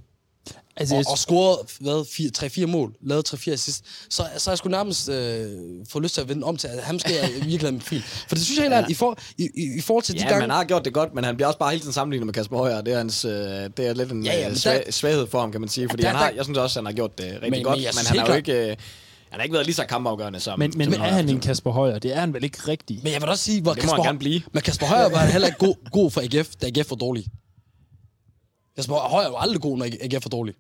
[0.78, 2.06] Altså, og, og scoret hvad,
[2.64, 5.50] 3-4 mål, lavet 3-4 assist, så, så jeg sgu nærmest øh,
[5.90, 8.02] fået lyst til at vende om til, at han skal jeg virkelig en profil.
[8.28, 10.28] For det synes jeg helt ærligt, i, for, i, i, i forhold til de Ja,
[10.30, 10.40] gange...
[10.48, 12.58] man har gjort det godt, men han bliver også bare hele tiden sammenlignet med Kasper
[12.58, 12.82] Højer.
[12.82, 15.28] Det er, hans, øh, det er lidt en Ja, ja, ja, men ja, der- svaghed
[15.28, 15.90] for ham, kan man sige.
[15.90, 17.64] Fordi der- han har, jeg synes også, han har gjort det rigtig Men- men, men
[17.64, 18.54] godt, men, synes han har jo ikke...
[18.54, 18.68] Øh,
[19.30, 20.60] han har ikke været lige så kampafgørende som...
[20.60, 22.00] men, men som er han en Kasper Højer?
[22.00, 23.00] Det er han vel ikke rigtig?
[23.04, 24.42] Men jeg vil også sige, hvor Det må han Kasper, gerne blive.
[24.54, 27.26] Men Kasper Højer var heller ikke god, god for AGF, da AGF var dårlig.
[28.76, 30.54] Kasper Højer var aldrig god, når AGF var dårlig.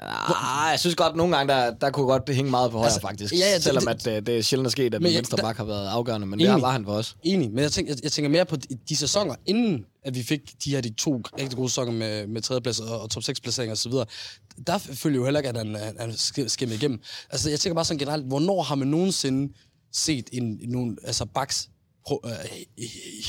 [0.00, 2.86] Ah, jeg synes godt, at nogle gange, der, der kunne godt hænge meget på højre,
[2.86, 3.34] Altså, faktisk.
[3.34, 5.36] ja, ja, det- Selvom det- at, øh, det er sjældent er sket, at jeg- venstre
[5.36, 6.52] bak har været afgørende, men Enig.
[6.54, 7.16] det var han for os.
[7.22, 10.22] Enig, men jeg tænker, jeg, jeg tænker mere på de, de sæsoner, inden at vi
[10.22, 13.40] fik de her de to rigtig gode sæsoner med, med tredjeplads og, og top 6
[13.40, 13.92] placeringer osv.,
[14.66, 17.00] der følger jo heller ikke, at han, han, han sk- skimmer igennem.
[17.30, 19.52] Altså, jeg tænker bare sådan generelt, hvornår har man nogensinde
[19.92, 21.28] set en, nogen, altså øh,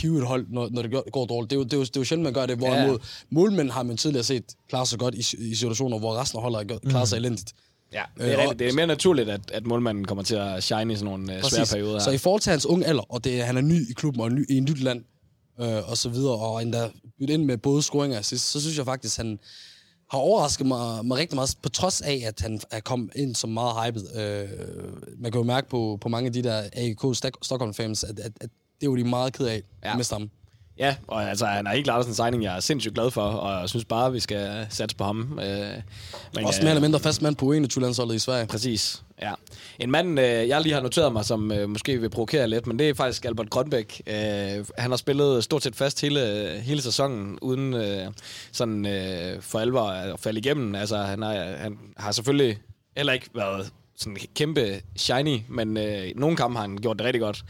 [0.01, 1.49] hive et hold, når, når det går, dårligt.
[1.49, 2.57] Det er, jo, det, er jo, det er jo sjældent, man gør det.
[2.57, 3.05] Hvorimod ja.
[3.30, 6.80] målmænd har man tidligere set klare sig godt i, i situationer, hvor resten af holdet
[6.89, 7.53] klaret sig elendigt.
[7.93, 8.59] Ja, Øh, det er, og- rigtigt.
[8.59, 11.43] det er mere naturligt, at, at målmanden kommer til at shine i sådan nogle øh,
[11.43, 11.99] svære perioder her.
[11.99, 14.32] Så i forhold til hans unge alder, og det, han er ny i klubben og
[14.32, 15.03] ny, i et nyt land,
[15.61, 16.89] øh, og så videre, og endda
[17.20, 19.39] bytte ind med både scoringer og assist, så synes jeg faktisk, han
[20.12, 23.49] har overrasket mig, mig rigtig meget, på trods af, at han er kommet ind som
[23.49, 24.03] meget hyped.
[24.16, 24.49] Øh,
[25.18, 28.32] man kan jo mærke på, på mange af de der AIK Stok- Stockholm-fans, at, at,
[28.41, 28.49] at
[28.82, 29.95] det var de meget ked af Ja.
[29.95, 30.30] med ham.
[30.78, 33.22] Ja, og altså, han er helt klart også en signing, jeg er sindssygt glad for,
[33.22, 35.39] og jeg synes bare, vi skal satse på ham.
[35.43, 35.72] Øh,
[36.36, 38.45] men, Også mere eller mindre fast mand på 21-landsholdet i Sverige.
[38.47, 39.34] Præcis, ja.
[39.80, 42.80] En mand, øh, jeg lige har noteret mig, som øh, måske vil provokere lidt, men
[42.80, 44.01] det er faktisk Albert Grønbæk.
[44.07, 46.22] Øh, han har spillet stort set fast hele,
[46.63, 48.07] hele sæsonen, uden øh,
[48.51, 50.76] sådan øh, for alvor at falde igennem.
[50.76, 52.57] Altså, han, er, han har selvfølgelig
[52.97, 57.22] heller ikke været sådan kæmpe shiny, men øh, nogle kampe har han gjort det rigtig
[57.22, 57.43] godt.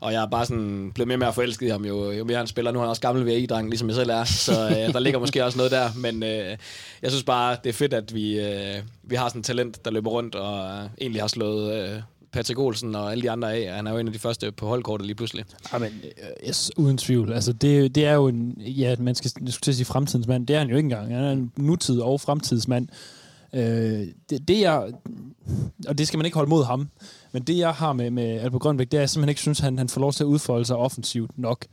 [0.00, 2.36] Og jeg er bare sådan blevet mere og mere forelsket i ham, jo, jo mere
[2.36, 2.70] han spiller.
[2.72, 5.44] Nu er han også gammel VI-dreng, ligesom jeg selv er, så øh, der ligger måske
[5.44, 5.90] også noget der.
[5.96, 6.56] Men øh,
[7.02, 9.90] jeg synes bare, det er fedt, at vi, øh, vi har sådan et talent, der
[9.90, 13.74] løber rundt og øh, egentlig har slået øh, Patrick Olsen og alle de andre af.
[13.74, 15.44] Han er jo en af de første på holdkortet lige pludselig.
[15.72, 17.32] Jamen, øh, yes, uden tvivl.
[17.32, 18.54] Altså, det, det er jo en...
[18.58, 20.46] Ja, man skal, jeg skulle til at sige fremtidens mand.
[20.46, 21.14] Det er han jo ikke engang.
[21.14, 22.88] Han er en nutid- og fremtidsmand.
[23.52, 24.92] Øh, det, det jeg...
[25.88, 26.88] Og det skal man ikke holde mod ham.
[27.32, 29.58] Men det, jeg har med, med Albert Grønbæk, det er, at jeg simpelthen ikke synes,
[29.58, 31.66] han, han får lov til at udfolde sig offensivt nok.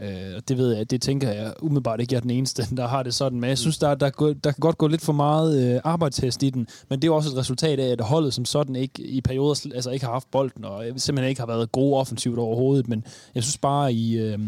[0.00, 2.88] Øh, og det ved jeg, det tænker jeg umiddelbart ikke, jeg er den eneste, der
[2.88, 3.40] har det sådan.
[3.40, 6.42] Men jeg synes, der, der, er der kan godt gå lidt for meget øh, arbejdstest
[6.42, 6.66] i den.
[6.88, 9.90] Men det er også et resultat af, at holdet som sådan ikke i perioder altså
[9.90, 12.88] ikke har haft bolden, og simpelthen ikke har været gode offensivt overhovedet.
[12.88, 13.04] Men
[13.34, 14.18] jeg synes bare i...
[14.18, 14.38] Øh,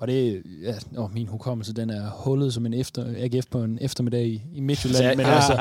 [0.00, 0.42] var det...
[0.62, 4.42] Ja, åh, min hukommelse, den er hullet som en efter, AGF på en eftermiddag i,
[4.54, 5.04] i Midtjylland.
[5.12, 5.52] Så- men altså...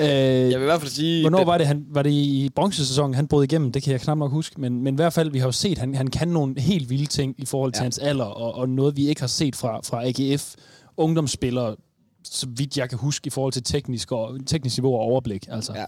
[0.00, 1.20] Øh, Jeg vil i hvert fald sige...
[1.22, 3.72] Hvornår var det, han, var det i bronzesæsonen, han brød igennem?
[3.72, 4.60] Det kan jeg knap nok huske.
[4.60, 7.06] Men, men i hvert fald, vi har jo set, han, han kan nogle helt vilde
[7.06, 7.82] ting i forhold til Ja.
[7.82, 7.84] ja.
[7.84, 10.54] hans alder, og, og noget, vi ikke har set fra, fra AGF
[10.96, 11.76] ungdomsspillere,
[12.24, 15.46] så vidt jeg kan huske, i forhold til teknisk, og, teknisk niveau og overblik.
[15.50, 15.72] Altså.
[15.74, 15.84] Ja.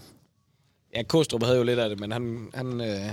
[0.95, 3.11] Ja, Kostrup havde jo lidt af det, men han, han øh,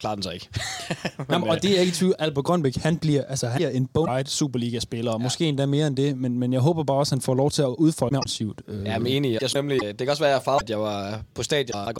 [0.00, 0.48] klarede den så ikke.
[1.30, 2.14] Jamen, og det er jeg ikke tvivl.
[2.18, 5.22] Albert Grønbæk, han bliver, altså, han bliver en bona Superliga-spiller, og ja.
[5.22, 7.50] måske endda mere end det, men, men jeg håber bare også, at han får lov
[7.50, 8.62] til at udfordre mere offensivt.
[8.68, 9.38] Øh, Ja, men enig.
[9.40, 11.76] Jeg nemlig, det kan også være, at jeg farvede, at jeg var på stadion.
[11.80, 11.94] og-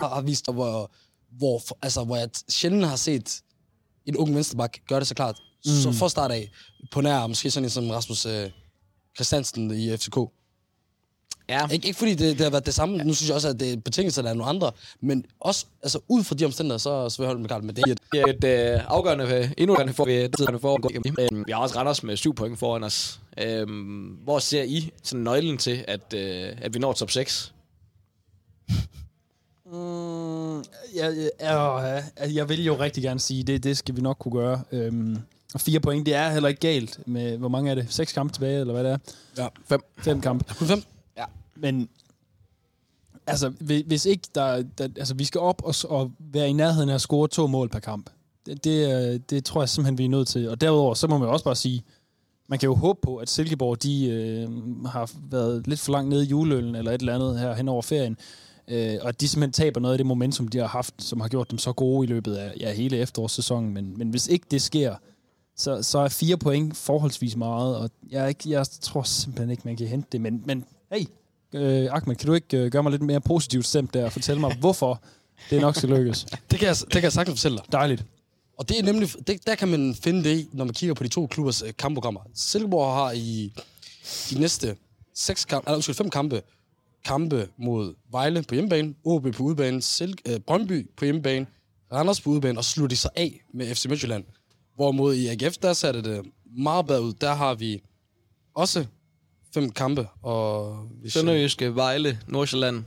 [0.00, 0.90] Jeg har vist, hvor,
[1.38, 3.40] hvor, altså, hvor jeg sjældent har set
[4.06, 5.36] en ung venstreback gøre det så klart.
[5.66, 5.70] Mm.
[5.72, 6.50] Så for start af,
[6.92, 8.50] på nær måske sådan en som Rasmus øh,
[9.16, 10.16] Christiansen i FCK.
[11.48, 12.96] Ja, Ikke, ikke fordi det, det har været det samme.
[12.96, 14.72] Nu synes jeg også, at det er betingelserne er nogle andre.
[15.00, 17.74] Men også altså, ud fra de omstændigheder, så, så vil jeg holde med Karl med
[17.74, 17.98] det.
[18.12, 20.80] det er et øh, afgørende, endnu afgørende for, vi tiderne for.
[21.18, 23.20] Øh, vi har også Randers med syv point foran os.
[23.38, 23.66] Øh,
[24.24, 27.52] hvor ser I sådan nøglen til, at, øh, at vi når top 6?
[29.72, 34.16] Mm, jeg, jeg, jeg, jeg vil jo rigtig gerne sige, det, det skal vi nok
[34.18, 34.62] kunne gøre.
[34.72, 35.18] Øhm,
[35.54, 37.86] og fire point, det er heller ikke galt med, hvor mange er det?
[37.88, 38.98] Seks kampe tilbage, eller hvad det er?
[39.38, 39.48] Ja.
[39.68, 39.80] Fem.
[39.98, 40.54] Fem kampe.
[40.54, 40.82] Kun fem?
[41.56, 41.88] Men
[43.26, 46.88] altså, hvis, hvis ikke der, der altså, vi skal op og, og være i nærheden
[46.88, 48.10] af at score to mål per kamp.
[48.46, 50.48] Det, det, øh, det tror jeg simpelthen, vi er nødt til.
[50.48, 51.82] Og derudover, så må man også bare sige,
[52.48, 54.48] man kan jo håbe på, at Silkeborg, de øh,
[54.86, 57.82] har været lidt for langt nede i juleølen, eller et eller andet her hen over
[57.82, 58.16] ferien,
[58.68, 61.28] øh, og at de simpelthen taber noget af det momentum, de har haft, som har
[61.28, 63.74] gjort dem så gode i løbet af ja, hele efterårssæsonen.
[63.74, 64.94] Men, men hvis ikke det sker,
[65.56, 69.76] så, så er fire point forholdsvis meget, og jeg, ikke, jeg tror simpelthen ikke, man
[69.76, 70.20] kan hente det.
[70.20, 71.04] Men, men hey,
[71.54, 74.40] øh, Ahmed, kan du ikke øh, gøre mig lidt mere positivt stemt der og fortælle
[74.40, 75.02] mig, hvorfor
[75.50, 76.26] det nok skal lykkes?
[76.50, 77.72] Det kan, jeg, det kan jeg sagtens fortælle dig.
[77.72, 78.04] Dejligt.
[78.58, 81.04] Og det er nemlig, det, der kan man finde det i, når man kigger på
[81.04, 82.20] de to klubbers øh, kampprogrammer.
[82.34, 83.52] Silkeborg har i
[84.30, 84.76] de næste
[85.14, 86.42] seks kampe, eller, undskyld, fem kampe,
[87.04, 91.46] kampe mod Vejle på hjemmebane, OB på udebane, Sil- øh, Brøndby på hjemmebane,
[91.92, 94.24] Randers på udebane, og slutter de sig af med FC Midtjylland.
[94.74, 96.22] Hvorimod i AGF, der satte det
[96.58, 97.12] meget bedre ud.
[97.12, 97.82] Der har vi
[98.54, 98.86] også
[99.60, 102.84] fem kampe, og hvis Sønderjyske, Vejle, Nordsjælland,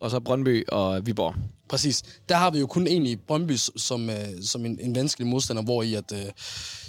[0.00, 1.34] og så Brøndby og Viborg.
[1.68, 2.02] Præcis.
[2.28, 5.82] Der har vi jo kun egentlig Brøndby som, øh, som en, en vanskelig modstander, hvor
[5.82, 6.24] i at øh,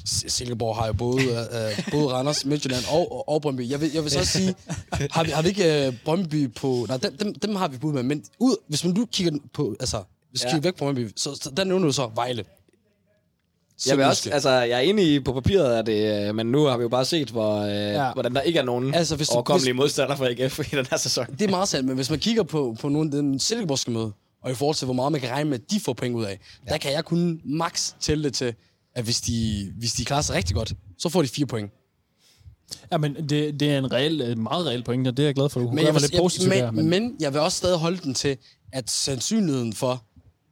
[0.06, 3.70] Silkeborg har jo både, øh, både Randers, Midtjylland og, og, Brøndby.
[3.70, 4.56] Jeg vil, jeg vil så også sige,
[5.16, 6.86] har vi, har vi ikke øh, Brøndby på...
[6.88, 9.76] Nej, dem, dem, dem har vi bud med, men ud, hvis man nu kigger på...
[9.80, 10.50] Altså, hvis Ja.
[10.50, 12.46] kigger væk fra Brøndby, så, så der nævner du så Vejle.
[13.88, 16.64] Jeg, vil også, altså, jeg er enig i på papiret, at det, øh, men nu
[16.64, 18.14] har vi jo bare set, hvor, øh, ja.
[18.14, 20.98] Hvordan der ikke er nogen Altså, hvis du- overkommelige modstandere for AGF i den her
[20.98, 21.26] sæson.
[21.40, 24.12] Det er meget sandt, men hvis man kigger på, på nogle af den Silkeborgske møde,
[24.44, 26.24] og i forhold til, hvor meget man kan regne med, at de får penge ud
[26.26, 26.72] af, ja.
[26.72, 28.54] der kan jeg kun max tælle det til,
[28.96, 31.72] at hvis de, hvis de klarer sig rigtig godt, så får de fire point.
[32.92, 35.50] Ja, men det, det er en reel, meget reel point, og det er jeg glad
[35.50, 36.72] for, du Men jeg, vil, lidt positivt der.
[36.72, 38.38] men, men jeg vil også stadig holde den til,
[38.72, 40.04] at sandsynligheden for,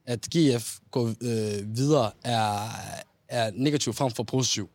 [0.06, 2.68] at GF går øh, videre, er,
[3.32, 4.68] er negativ frem for positiv.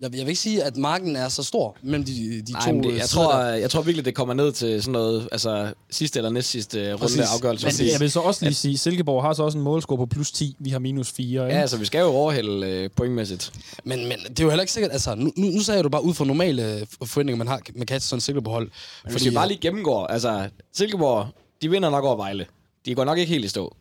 [0.00, 2.72] Jeg, jeg vil ikke sige, at marken er så stor mellem de, de Nej, to
[2.72, 3.48] men det, øh, jeg, sider tror, der.
[3.48, 6.98] jeg tror virkelig, det kommer ned til sådan noget, altså sidste eller næst sidste runde
[6.98, 7.20] Præcis.
[7.34, 7.82] afgørelse.
[7.82, 10.06] Men jeg vil så også lige sige, at Silkeborg har så også en målscore på
[10.06, 10.56] plus 10.
[10.58, 11.26] Vi har minus 4.
[11.26, 11.54] Ikke?
[11.56, 13.52] Ja, altså, vi skal jo overhælde øh, pointmæssigt.
[13.84, 16.04] Men, men det er jo heller ikke sikkert, altså, nu, nu, nu sagde du bare
[16.04, 18.70] ud fra normale øh, forventninger, man har, man kan sådan en Silkeborg-hold.
[19.04, 21.26] Men hvis vi bare lige gennemgår, altså Silkeborg,
[21.62, 22.46] de vinder nok over Vejle.
[22.86, 23.76] De går nok ikke helt i stå.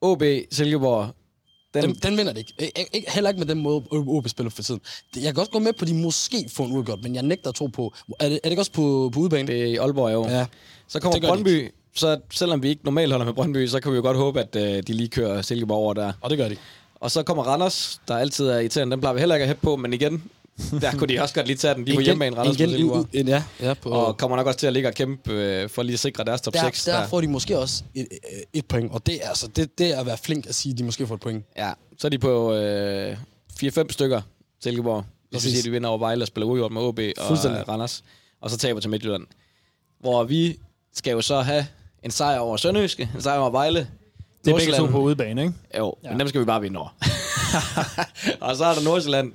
[0.00, 1.14] OB, Silkeborg,
[1.74, 2.72] Den, Den, den vinder det ikke.
[2.78, 3.10] Ik- ikke.
[3.10, 4.80] Heller ikke med den måde, OB spiller for tiden.
[5.16, 7.48] Jeg kan godt gå med på, at de måske får en udgjort, men jeg nægter
[7.48, 7.94] at tro på...
[8.20, 9.46] Er det, er det ikke også på, på udebane?
[9.52, 10.28] det er i Aalborg i år.
[10.30, 10.46] Ja.
[10.88, 14.02] Så kommer Brøndby, så selvom vi ikke normalt holder med Brøndby, så kan vi jo
[14.02, 16.12] godt håbe, at øh, de lige kører Silkeborg over der.
[16.20, 16.56] Og det gør de.
[16.94, 18.92] Og så kommer Randers, der altid er irriterende.
[18.92, 20.22] Den plejer vi heller ikke at hæppe på, men igen,
[20.80, 21.86] der kunne de også godt lige tage den.
[21.86, 23.06] De er på hjemmebane, Randers på igen, Silkeborg.
[23.12, 25.82] en, ja, ja, på, Og kommer nok også til at ligge og kæmpe øh, for
[25.82, 26.84] lige at sikre deres top der, 6.
[26.84, 28.08] der, får de måske også et,
[28.52, 30.78] et point, og det er, altså, det, det er at være flink at sige, at
[30.78, 31.44] de måske får et point.
[31.56, 33.16] Ja, så er de på øh,
[33.62, 34.20] 4-5 stykker,
[34.62, 35.04] Silkeborg.
[35.30, 37.68] Hvis vi siger, at de vinder over Vejle og spiller uafgjort med OB og øh,
[37.68, 38.04] Randers.
[38.40, 39.26] Og så taber til Midtjylland.
[40.00, 40.58] Hvor vi
[40.94, 41.66] skal jo så have
[42.02, 43.78] en sejr over Sønderjyske, en sejr over Vejle.
[43.78, 43.86] Det
[44.50, 44.92] er begge to Nordsjælland.
[44.92, 45.54] på udebane, ikke?
[45.78, 46.08] Jo, Ja.
[46.08, 46.12] ja.
[46.12, 46.88] men dem skal vi bare vinde over.
[48.46, 49.32] og så er der Nordsjælland.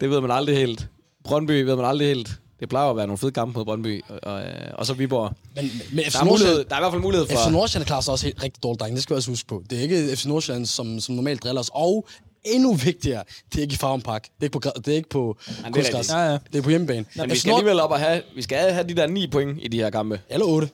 [0.00, 0.88] Det ved man aldrig helt.
[1.24, 2.40] Brøndby ved man aldrig helt.
[2.60, 4.02] Det plejer at være nogle fede kampe mod Brøndby.
[4.08, 4.42] Og, og,
[4.74, 5.32] og så Viborg.
[5.56, 7.36] Men, men FC Der er, mulighed, der er i hvert fald mulighed for...
[7.36, 8.94] FC Nordsjælland klarer sig også helt rigtig dårligt, drenge.
[8.94, 9.62] Det skal vi også huske på.
[9.70, 11.70] Det er ikke FC Nordsjælland, som, som normalt driller os.
[11.72, 12.08] Og
[12.44, 14.22] endnu vigtigere, det er ikke i Farven Park.
[14.22, 15.36] Det er ikke på, det er ikke på
[15.74, 16.18] det er.
[16.18, 16.38] Ja, ja.
[16.52, 17.04] Det er på hjemmebane.
[17.16, 19.68] Men vi skal alligevel op og have, vi skal have de der ni point i
[19.68, 20.20] de her kampe.
[20.28, 20.68] Eller 8.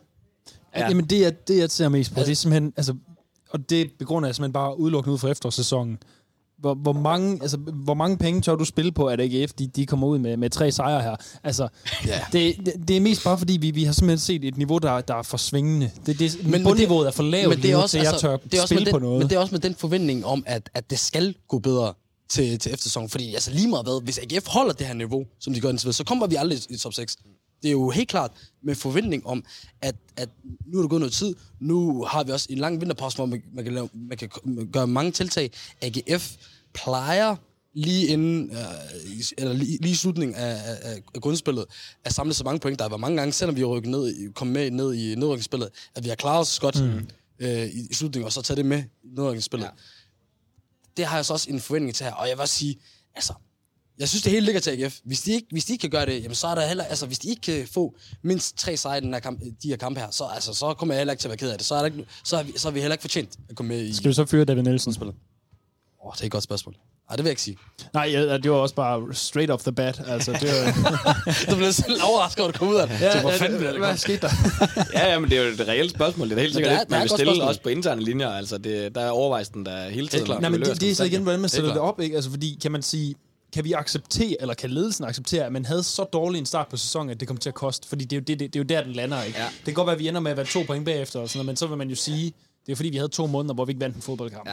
[0.75, 0.81] Ja.
[0.81, 0.89] Ja.
[0.89, 2.21] Jamen, det er det, jeg ser mest på.
[2.21, 2.95] Det er simpelthen, altså,
[3.51, 5.99] og det begrunder jeg simpelthen bare udelukkende ud fra efterårssæsonen.
[6.63, 9.87] Hvor, hvor, mange, altså, hvor mange penge tør du spille på, at AGF de, de
[9.87, 11.17] kommer ud med, med tre sejre her?
[11.45, 11.69] Altså,
[12.07, 12.21] Ja.
[12.33, 15.01] det, det, det er mest bare fordi, vi, vi har simpelthen set et niveau, der,
[15.01, 15.91] der er for svingende.
[16.07, 18.37] Det, det, men, bundniveauet er for lavt men det er også, til jeg altså, tør
[18.37, 19.19] det er også spille med den, på noget.
[19.19, 21.95] Men det er også med den forventning om, at, at det skal gå bedre
[22.29, 23.09] til, til eftersæsonen.
[23.09, 25.85] Fordi altså lige meget hvad, hvis AGF holder det her niveau, som de gør indtil
[25.87, 27.17] videre, så kommer vi aldrig i top 6.
[27.63, 28.31] Det er jo helt klart
[28.65, 29.45] med forventning om,
[29.83, 30.29] at, at
[30.67, 31.35] nu er der gået noget tid.
[31.61, 34.29] Nu har vi også en lang vinterpause, hvor man, man, kan, lave, man kan
[34.73, 35.51] gøre mange tiltag.
[35.83, 36.33] AGF
[36.75, 37.37] plejer
[37.75, 38.57] lige inden, øh,
[39.39, 41.65] eller lige, lige i slutningen af, af, af grundspillet,
[42.05, 42.79] at samle så mange point.
[42.79, 45.15] Der har været mange gange, selvom vi har rykket ned, i- kommet med ned i
[45.15, 47.09] nedrykningsspillet, at vi har klaret os godt mm.
[47.39, 49.67] øh, i, i slutningen, og så tage det med i nedrykningsspillet.
[49.67, 49.71] Ja.
[50.97, 52.77] Det har jeg så også en forventning til her, og jeg vil også sige,
[53.15, 53.33] altså,
[53.99, 54.99] jeg synes, det hele ligger til AGF.
[55.05, 57.07] Hvis de ikke, hvis de ikke kan gøre det, jamen, så er der heller, altså,
[57.07, 60.01] hvis de ikke kan få mindst tre sejre i den her kamp, de her kampe
[60.01, 61.67] her, så, altså, så kommer jeg heller ikke til at være ked af det.
[61.67, 63.69] Så er, der ikke, så er, vi, så er vi heller ikke fortjent at komme
[63.75, 64.95] med i Skal vi så fyre David Nielsen?
[64.95, 65.15] spillet.
[66.05, 66.75] Åh, oh, det er et godt spørgsmål.
[67.09, 67.57] Nej, det vil jeg ikke sige.
[67.95, 70.03] Nej, ja, det var også bare straight off the bat.
[70.07, 73.01] Altså, det var, Du blev selv overrasket over, at du kom ud af det.
[73.01, 74.31] Ja, hvor fanden bliver det hvad skete der?
[74.99, 76.31] Ja, ja, men det er jo det reelle spørgsmål.
[76.31, 77.49] Det er helt Men sikkert er- det, er man et vil stille spørgsmål.
[77.49, 78.29] også på interne linjer.
[78.31, 80.27] Altså, det, der overvejes den der hele tiden.
[80.41, 81.89] Nej, men det, det er så igen, hvordan man Det er sætter det klart.
[81.95, 82.17] op, ikke?
[82.17, 83.15] Altså, fordi kan man sige,
[83.53, 86.77] kan vi acceptere, eller kan ledelsen acceptere, at man havde så dårlig en start på
[86.77, 87.89] sæsonen, at det kom til at koste?
[87.89, 89.39] Fordi det er jo, det, det, det er jo der, den lander, ikke?
[89.39, 89.45] Ja.
[89.45, 91.39] Det kan godt være, at vi ender med at være to point bagefter, og sådan
[91.39, 92.33] noget, men så vil man jo sige,
[92.67, 94.49] det er fordi, vi havde to måneder, hvor vi ikke vandt en fodboldkamp.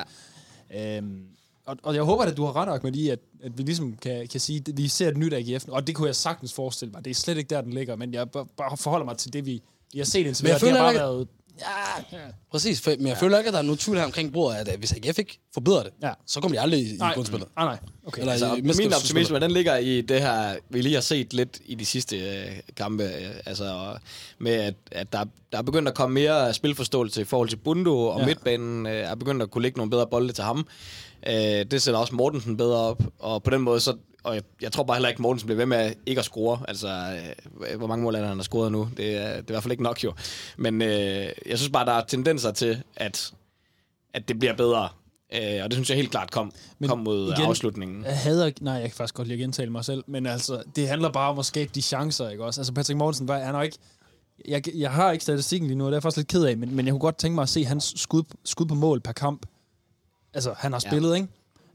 [0.73, 0.97] Ja.
[0.97, 1.21] Øhm,
[1.69, 4.27] og, og jeg håber, at du har ret, Ahmed, i, at, at vi ligesom kan,
[4.27, 7.05] kan sige, at vi ser et nyt AGF, og det kunne jeg sagtens forestille mig.
[7.05, 9.61] Det er slet ikke der, den ligger, men jeg bare, forholder mig til det, vi,
[9.93, 10.59] vi har set indtil videre.
[10.59, 11.27] Det har bare ikke- været...
[11.61, 12.17] Ja,
[12.51, 12.81] præcis.
[12.81, 14.79] For, men jeg føler ikke, at der er nogen tvivl her omkring bordet, at øh,
[14.79, 16.11] hvis AGF ikke forbedrer det, Ja.
[16.27, 17.47] så kommer de aldrig i Nej, grundspillet.
[17.55, 17.77] nej, nej.
[18.05, 18.19] Okay.
[18.19, 21.59] Eller Altså, i min optimisme, den ligger i det her, vi lige har set lidt
[21.65, 22.45] i de sidste øh,
[22.77, 23.97] kampe, øh, altså
[24.39, 28.05] med at, at der, der er begyndt at komme mere spilforståelse i forhold til Bundo,
[28.07, 28.19] og Ja.
[28.21, 28.25] ja.
[28.25, 30.67] midtbanen øh, er begyndt at kunne lægge nogle bedre bolde til ham.
[31.27, 31.33] Øh,
[31.71, 34.83] det sætter også Mortensen bedre op, og på den måde, så, og jeg, jeg tror
[34.83, 36.59] bare heller ikke, Mortensen bliver ved med ikke at score.
[36.67, 37.19] Altså,
[37.69, 38.89] øh, hvor mange mål er han har scoret nu?
[38.97, 40.13] Det er, det er i hvert fald ikke nok jo.
[40.57, 43.33] Men øh, jeg synes bare, der er tendenser til, at,
[44.13, 44.89] at det bliver bedre.
[45.33, 48.03] Øh, og det synes jeg helt klart kom, Men kom mod igen- afslutningen.
[48.05, 48.51] Jeg hader...
[48.61, 51.39] Nej, jeg kan faktisk godt lide at mig selv, men altså, det handler bare om
[51.39, 52.61] at skabe de chancer, ikke også?
[52.61, 53.77] Altså, Patrick Mortensen, han er jo ikke...
[54.47, 56.57] Jeg, jeg har ikke statistikken lige nu, og det er jeg faktisk lidt ked af,
[56.57, 59.11] men, men jeg kunne godt tænke mig at se hans skud, skud på mål per
[59.11, 59.45] kamp.
[60.33, 60.89] Altså, han har Ja.
[60.89, 61.27] spillet, ikke?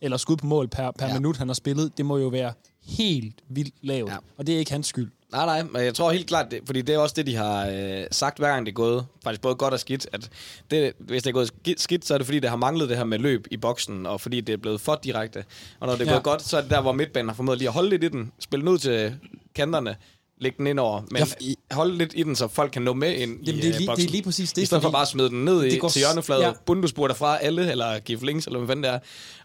[0.05, 1.15] Eller skud på mål per, per Ja.
[1.15, 1.97] minut, han har spillet.
[1.99, 2.53] Det må jo være
[2.87, 4.11] helt vildt lavt.
[4.11, 4.17] Ja.
[4.39, 5.11] Og det er ikke hans skyld.
[5.33, 7.69] Nej, nej, men jeg tror helt klart, det, fordi det er også det, de har
[7.69, 10.31] øh, sagt hver gang det er gået, faktisk både godt og skidt, at
[10.71, 12.97] det, hvis det er gået ski- skidt, så er det fordi, det har manglet det
[12.97, 15.45] her med løb i boksen, og fordi det er blevet for direkte.
[15.81, 16.13] Og når det er Ja.
[16.13, 18.09] gået godt, så er det der, hvor midtbanen har formået lige at holde lidt i
[18.09, 19.15] den, spille den ud til
[19.55, 19.97] kanterne,
[20.45, 21.27] lægge den ind over, men Jeg
[21.71, 23.77] holde lidt i den, så folk kan nå med ind Jamen, i det, er øh,
[23.79, 24.03] lige, boksen.
[24.03, 24.63] det er lige præcis det.
[24.63, 26.47] I stedet for bare at smide den ned i, går til hjørnefladet, ja.
[26.47, 26.53] ja.
[26.67, 28.99] Bundu spurter fra alle, eller give links, eller hvad fanden det er,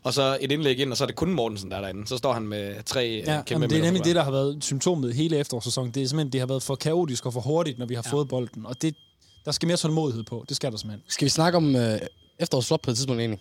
[0.04, 2.08] og så et indlæg ind, og så er det kun Mortensen, der er derinde.
[2.08, 4.32] Så står han med tre ja, Ja, kæmpe jamen, det er nemlig det, der har
[4.32, 5.92] været symptomet hele efterårssæsonen.
[5.94, 8.12] Det er simpelthen, det har været for kaotisk og for hurtigt, når vi har ja.
[8.12, 8.66] fået bolden.
[8.66, 8.96] Og det,
[9.46, 10.46] der skal mere tålmodighed på.
[10.50, 11.04] Det skal der simpelthen.
[11.10, 12.00] Skal vi snakke om øh,
[12.40, 13.40] efterårsflop på et tidspunkt egentlig?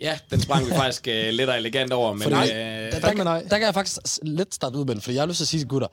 [0.00, 2.22] Ja, den sprang vi faktisk øh, lidt og elegant over, men...
[2.22, 2.46] Fordi- øh,
[2.92, 3.42] Der, der, nej.
[3.42, 5.48] der kan jeg faktisk lidt starte ud med den, fordi jeg har lyst til at
[5.48, 5.88] sige til gutter,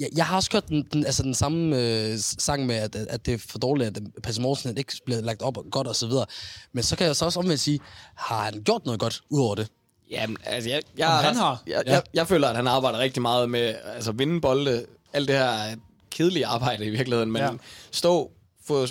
[0.00, 3.26] jeg, jeg har også hørt den, den, altså den samme øh, sang med, at, at
[3.26, 6.26] det er for dårligt, at Patrick Mortensen ikke bliver lagt op godt og så videre.
[6.72, 7.80] Men så kan jeg så også omvendt sige,
[8.14, 9.68] har han gjort noget godt ud over det?
[10.10, 11.62] Jamen, altså, jeg, jeg, Om han har?
[11.66, 11.92] Jeg, Ja.
[11.92, 15.76] jeg, jeg føler, at han arbejder rigtig meget med altså, vinde bolde, alt det her
[16.10, 17.50] kedelige arbejde i virkeligheden, men Ja.
[17.90, 18.30] stå,
[18.66, 18.86] få,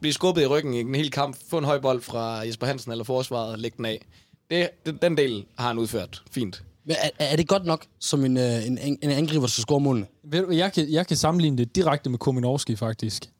[0.00, 2.92] blive skubbet i ryggen i en hel kamp, få en høj bold fra Jesper Hansen
[2.92, 4.06] eller forsvaret, lægge den af.
[4.50, 6.62] det, det, den del har han udført fint.
[6.86, 9.80] Men er, er det godt nok, som en, øh, en, en angriber, der skal score
[9.80, 10.06] målene?
[10.24, 13.30] Ved du, jeg kan, jeg kan sammenligne det direkte med Kominovski, faktisk.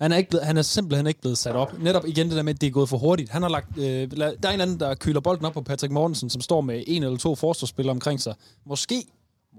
[0.00, 1.78] Han er, ikke blevet, han er simpelthen ikke blevet sat op.
[1.78, 3.30] Netop igen det der med, at det er gået for hurtigt.
[3.30, 6.30] Han har lagt, øh, der er en anden, der køler bolden op på Patrick Mortensen,
[6.30, 8.34] som står med en eller to forsvarsspillere omkring sig.
[8.66, 9.04] Måske,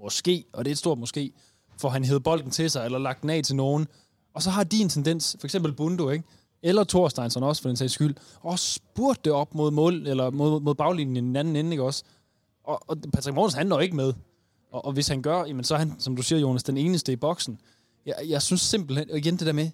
[0.02, 1.32] måske, og det er et stort måske,
[1.80, 3.86] får han hævet bolden til sig, eller lagt den af til nogen.
[4.34, 6.24] Og så har de en tendens, for eksempel Bundo, ikke?
[6.62, 10.60] eller Thorsteinsson også, for den sags skyld, og spurgte det op mod mål, eller mod,
[10.60, 12.04] mod baglinjen i den anden ende, ikke også?
[12.68, 14.12] Og, og Patrick Mortensen, han når ikke med.
[14.72, 17.12] Og, og hvis han gør, jamen, så er han, som du siger, Jonas, den eneste
[17.12, 17.60] i boksen.
[18.06, 19.70] Jeg, jeg synes simpelthen, og igen det der med,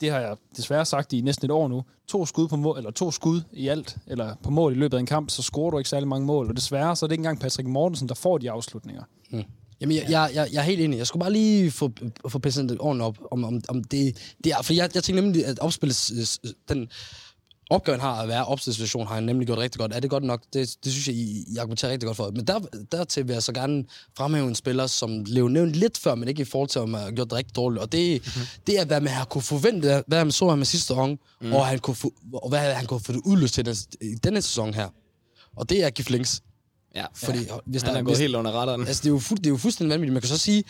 [0.00, 2.90] det har jeg desværre sagt i næsten et år nu, to skud på mål, eller
[2.90, 5.78] to skud i alt, eller på mål i løbet af en kamp, så scorer du
[5.78, 6.48] ikke særlig mange mål.
[6.48, 9.02] Og desværre, så er det ikke engang Patrick Mortensen, der får de afslutninger.
[9.30, 9.44] Hmm.
[9.80, 10.98] Jamen, jeg, jeg, jeg, jeg er helt enig.
[10.98, 11.90] Jeg skulle bare lige få,
[12.28, 14.62] få pisset ordentligt op, om, om, om det, det er...
[14.62, 16.38] For jeg, jeg tænker nemlig, at opspillet,
[16.68, 16.88] den
[17.70, 19.92] opgaven har at være opstillingssituation, har han nemlig gjort rigtig godt.
[19.92, 20.42] Er det godt nok?
[20.52, 22.30] Det, det synes jeg, I, I argumenterer rigtig godt for.
[22.30, 22.60] Men der,
[22.92, 23.84] dertil vil jeg så gerne
[24.16, 27.00] fremhæve en spiller, som blev nævnt lidt før, men ikke i forhold til, at man
[27.00, 27.82] har gjort det rigtig dårligt.
[27.82, 28.46] Og det, mm-hmm.
[28.66, 31.52] det er, hvad man har kunne forvente, hvad man så ham med sidste sæson, mm.
[31.52, 34.42] og, han kunne få, og hvad han kunne få det udløst til den, i denne
[34.42, 34.88] sæson her.
[35.56, 36.42] Og det er Gif Links.
[36.94, 37.56] Ja, fordi, ja.
[37.66, 38.86] Hvis han der, er gået hvis, helt under retterne.
[38.86, 40.12] Altså, det er, jo fuld, det er jo fuldstændig vanvittigt.
[40.12, 40.64] Man kan så sige,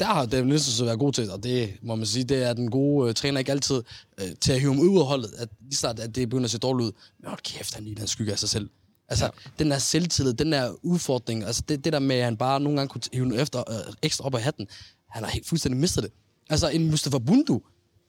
[0.00, 2.52] der har David Nielsen så været god til, og det må man sige, det er
[2.52, 5.48] den gode uh, træner ikke altid uh, til at hive ham ud af holdet, at
[5.60, 6.92] lige snart, at det begynder at se dårligt ud.
[7.20, 8.70] Men hold kæft, han lige den skygge af sig selv.
[9.08, 9.30] Altså, ja.
[9.58, 12.78] den der selvtillid, den der udfordring, altså det, det der med, at han bare nogle
[12.78, 14.66] gange kunne hive efter, uh, ekstra op af hatten,
[15.10, 16.12] han har helt fuldstændig mistet det.
[16.50, 17.62] Altså, en Mustafa Bundu,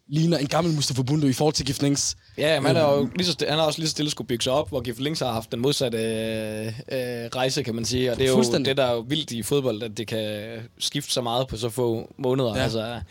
[0.08, 2.16] ligner en gammel Mustafa Bundu i forhold til Gif Links.
[2.38, 4.44] Ja, men han, er jo lige så, han har også lige så stille skulle bygge
[4.44, 8.12] sig op, hvor Gif Links har haft den modsatte øh, øh, rejse, kan man sige.
[8.12, 11.12] Og det er jo det, der er jo vildt i fodbold, at det kan skifte
[11.12, 12.56] så meget på så få måneder.
[12.56, 12.64] Ja.
[12.64, 13.02] Altså,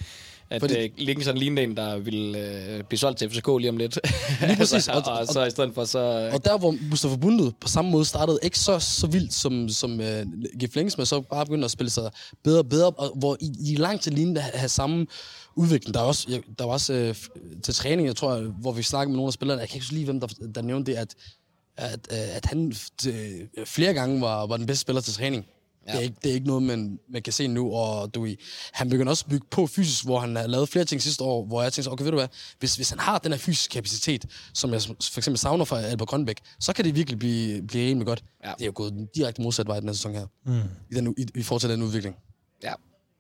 [0.53, 0.75] at Fordi...
[0.75, 3.99] øh, Links sådan lignende en, der vil øh, blive solgt til FCK lige om lidt.
[4.41, 4.73] Lige præcis.
[4.89, 5.99] altså, og, og, og, så i stedet for så...
[5.99, 6.35] Øh...
[6.35, 10.01] Og der, hvor Mustafa Bundu på samme måde startede ikke så, så vildt som, som
[10.01, 10.27] øh,
[10.59, 12.11] Gif Links, men så bare begyndte at spille sig
[12.45, 15.07] bedre og bedre, og hvor i, i lang tid lignende at have samme
[15.57, 15.95] udvikling.
[15.95, 17.15] Der er også, der var også øh,
[17.63, 20.05] til træning, jeg tror, hvor vi snakkede med nogle af spillerne, jeg kan ikke lige,
[20.05, 21.15] hvem der, der nævnte det, at,
[21.77, 22.73] at, øh, at han
[23.03, 25.47] det, flere gange var, var den bedste spiller til træning.
[25.87, 25.93] Ja.
[25.93, 28.29] Det, er ikke, det er ikke noget, man, man kan se nu, og du,
[28.73, 31.45] han begynder også at bygge på fysisk, hvor han har lavet flere ting sidste år,
[31.45, 32.29] hvor jeg tænkte, okay, ved du hvad,
[32.59, 36.09] hvis, hvis han har den her fysiske kapacitet, som jeg for eksempel savner fra Albert
[36.09, 38.25] Grønbæk, så kan det virkelig blive, blive rimelig godt.
[38.45, 38.53] Ja.
[38.59, 40.61] Det er jo gået den direkte modsatte vej den her sæson her, mm.
[40.91, 42.17] i, den, i, i forhold til den udvikling.
[42.63, 42.73] Ja,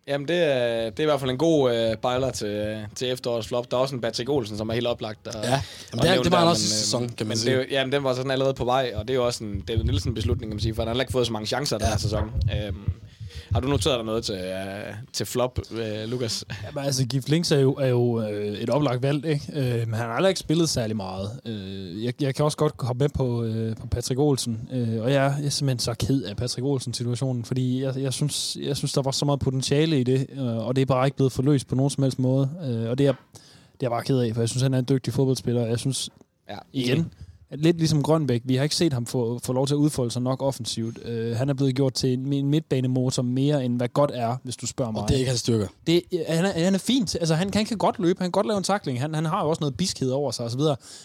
[0.06, 3.48] Jamen, det er, det er i hvert fald en god øh, bejler til, til efterårets
[3.48, 3.70] flop.
[3.70, 5.26] Der er også en Patrick Olsen, som er helt oplagt.
[5.26, 7.56] Og, ja, jamen, det, er, det var der, også men, sæson, kan man men sige.
[7.56, 9.84] Det, jamen, den var sådan allerede på vej, og det er jo også en David
[9.84, 11.84] Nielsen-beslutning, kan man sige, for han har ikke fået så mange chancer ja.
[11.84, 12.30] den her sæson.
[12.56, 12.92] Øhm,
[13.52, 16.44] har du noteret dig noget til, uh, til flop, uh, Lukas?
[16.64, 19.44] Jamen, altså, Gift Links er jo, er jo uh, et oplagt valg, ikke?
[19.48, 21.30] Uh, men han har aldrig ikke spillet særlig meget.
[21.46, 25.12] Uh, jeg, jeg kan også godt hoppe med på, uh, på Patrick Olsen, uh, og
[25.12, 28.92] jeg, jeg er simpelthen så ked af Patrick Olsen-situationen, fordi jeg, jeg, synes, jeg synes,
[28.92, 31.68] der var så meget potentiale i det, uh, og det er bare ikke blevet forløst
[31.68, 32.50] på nogen som helst måde.
[32.56, 34.78] Uh, og det er, det er jeg bare ked af, for jeg synes, han er
[34.78, 35.66] en dygtig fodboldspiller.
[35.66, 36.10] Jeg synes,
[36.50, 37.12] ja, igen,
[37.52, 40.22] lidt ligesom Grønbæk, vi har ikke set ham få, få lov til at udfolde sig
[40.22, 40.98] nok offensivt.
[40.98, 44.56] Uh, han er blevet gjort til en, en midtbanemotor mere, end hvad godt er, hvis
[44.56, 45.02] du spørger mig.
[45.02, 45.66] Og det er ikke hans styrker.
[45.86, 47.14] Det, han, er, han er fint.
[47.14, 49.00] Altså, han, han kan godt løbe, han kan godt lave en takling.
[49.00, 50.60] Han, han har jo også noget biskhed over sig osv.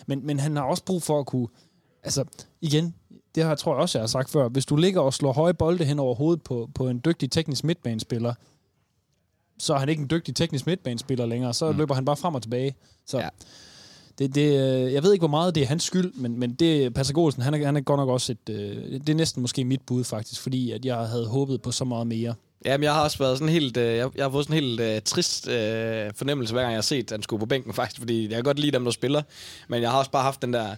[0.07, 1.47] Men, men han har også brug for at kunne...
[2.03, 2.23] Altså,
[2.61, 2.95] igen,
[3.35, 4.49] det har, tror jeg også, jeg har sagt før.
[4.49, 7.63] Hvis du ligger og slår høje bolde hen over hovedet på, på en dygtig teknisk
[7.63, 8.33] midtbanespiller,
[9.59, 11.53] så er han ikke en dygtig teknisk midtbanespiller længere.
[11.53, 11.77] Så mm.
[11.77, 12.75] løber han bare frem og tilbage.
[13.05, 13.17] Så...
[13.17, 13.29] Ja
[14.19, 16.93] det, det, øh, jeg ved ikke, hvor meget det er hans skyld, men, men det,
[16.93, 18.49] Patrick Olsen, han er, han er godt nok også et...
[18.49, 21.85] Øh, det er næsten måske mit bud, faktisk, fordi at jeg havde håbet på så
[21.85, 22.33] meget mere.
[22.65, 23.77] Jamen, jeg har også været sådan helt...
[23.77, 26.77] Øh, jeg, jeg har fået sådan en helt øh, trist øh, fornemmelse, hver gang jeg
[26.77, 28.91] har set, at han skulle på bænken, faktisk, fordi jeg kan godt lide dem, der
[28.91, 29.21] spiller,
[29.67, 30.75] men jeg har også bare haft den der...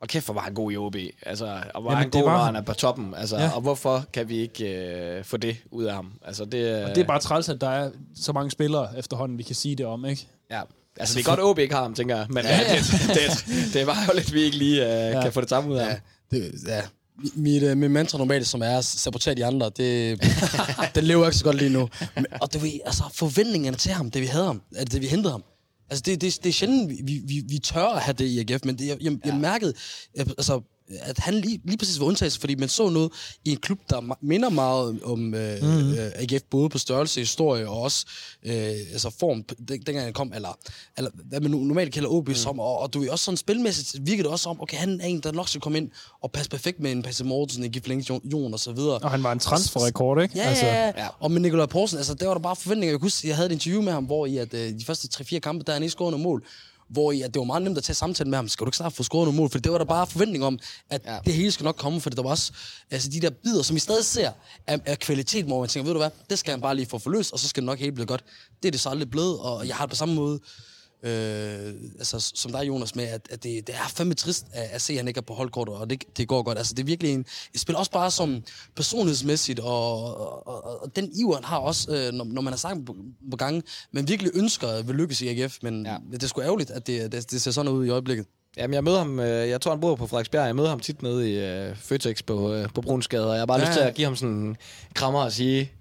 [0.00, 0.96] Og kæft, hvor var han god i OB.
[1.22, 2.36] Altså, og hvor Jamen, han god, var...
[2.36, 3.14] når han er på toppen.
[3.14, 3.50] Altså, ja.
[3.54, 4.86] Og hvorfor kan vi ikke
[5.18, 6.12] øh, få det ud af ham?
[6.24, 6.84] Altså, det, øh...
[6.84, 9.76] og det er bare træls, at der er så mange spillere efterhånden, vi kan sige
[9.76, 10.26] det om, ikke?
[10.50, 10.60] Ja,
[11.00, 12.26] Altså, det er godt, at OB ikke har ham, tænker jeg.
[12.30, 12.76] Men ja, ja.
[12.76, 15.22] det, det, det, var jo lidt, vi ikke lige uh, ja.
[15.22, 15.96] kan få det samme ud af ja.
[16.36, 16.82] Det, ja.
[17.34, 20.20] Mit, uh, mit mantra normalt, som er at sabotere de andre, det,
[20.94, 21.88] det lever ikke så godt lige nu.
[22.14, 25.44] Men, og det altså, forventningerne til ham, det vi havde ham, det vi hentede ham,
[25.90, 28.64] Altså, det, det, det er sjældent, vi, vi, vi tør at have det i AGF,
[28.64, 29.74] men det, jeg, jeg, jeg mærkede,
[30.16, 30.60] altså,
[31.00, 33.12] at han lige, lige præcis var undtagelse, fordi man så noget
[33.44, 35.92] i en klub, der minder meget om øh, mm.
[35.92, 38.06] øh, AGF, både på størrelse, historie og også
[38.42, 38.54] øh,
[38.92, 40.58] altså form, den, dengang han kom, eller,
[40.96, 42.34] eller hvad man normalt kalder OB mm.
[42.34, 45.06] som, og, og du er også sådan spilmæssigt virkede det også om, okay, han er
[45.06, 45.90] en, der nok skal komme ind
[46.22, 48.98] og passe perfekt med en Passe Mortensen, en Giflings Jon og så videre.
[48.98, 50.38] Og han var en transferrekord, ikke?
[50.38, 50.66] Ja, altså.
[50.66, 51.08] ja, ja.
[51.20, 52.92] Og med Nikolaj Poulsen, altså, der var der bare forventninger.
[52.92, 55.08] Jeg kunne huske, jeg havde et interview med ham, hvor i at, øh, de første
[55.22, 56.44] 3-4 kampe, der han ikke scoret noget mål.
[56.88, 58.48] Hvor at det var meget nemt at tage samtalen med ham.
[58.48, 59.50] Skal du ikke snart få scoret nogle mål?
[59.50, 60.58] For det var der bare forventning om,
[60.90, 61.12] at ja.
[61.12, 61.18] Ja.
[61.24, 62.52] det hele skal nok komme, for der var også
[62.90, 64.30] altså, de der bidder, som vi stadig ser,
[64.66, 66.98] af, af kvalitet, hvor man tænker, ved du hvad, det skal han bare lige få
[66.98, 68.24] forløst, og så skal det nok helt blive godt.
[68.62, 70.40] Det er det så aldrig blevet, og jeg har det på samme måde,
[71.04, 74.82] øh, altså, som dig, Jonas, med, at, at det, det er fandme trist at, at
[74.82, 76.58] se, at han ikke er på holdkortet, og det, det går godt.
[76.58, 78.42] Altså, det er virkelig en, et spil også bare som
[78.76, 82.58] personlighedsmæssigt, og, og, og, og den iver, han har også, øh, når, når man har
[82.58, 82.96] sagt på,
[83.30, 85.96] på gange, man virkelig ønsker at vil lykkes i AGF, men ja.
[86.12, 88.26] Det er sgu ærgerligt, at det, det, det ser sådan ud i øjeblikket.
[88.56, 90.46] Jamen, jeg møder ham, øh, jeg tror, han bor på Frederiksberg.
[90.46, 93.46] Jeg møder ham tit nede i øh, Føtex på, øh, på Brunsgade, og jeg har
[93.46, 94.56] bare Ja, lyst til at give ham sådan en
[94.94, 95.72] krammer og sige,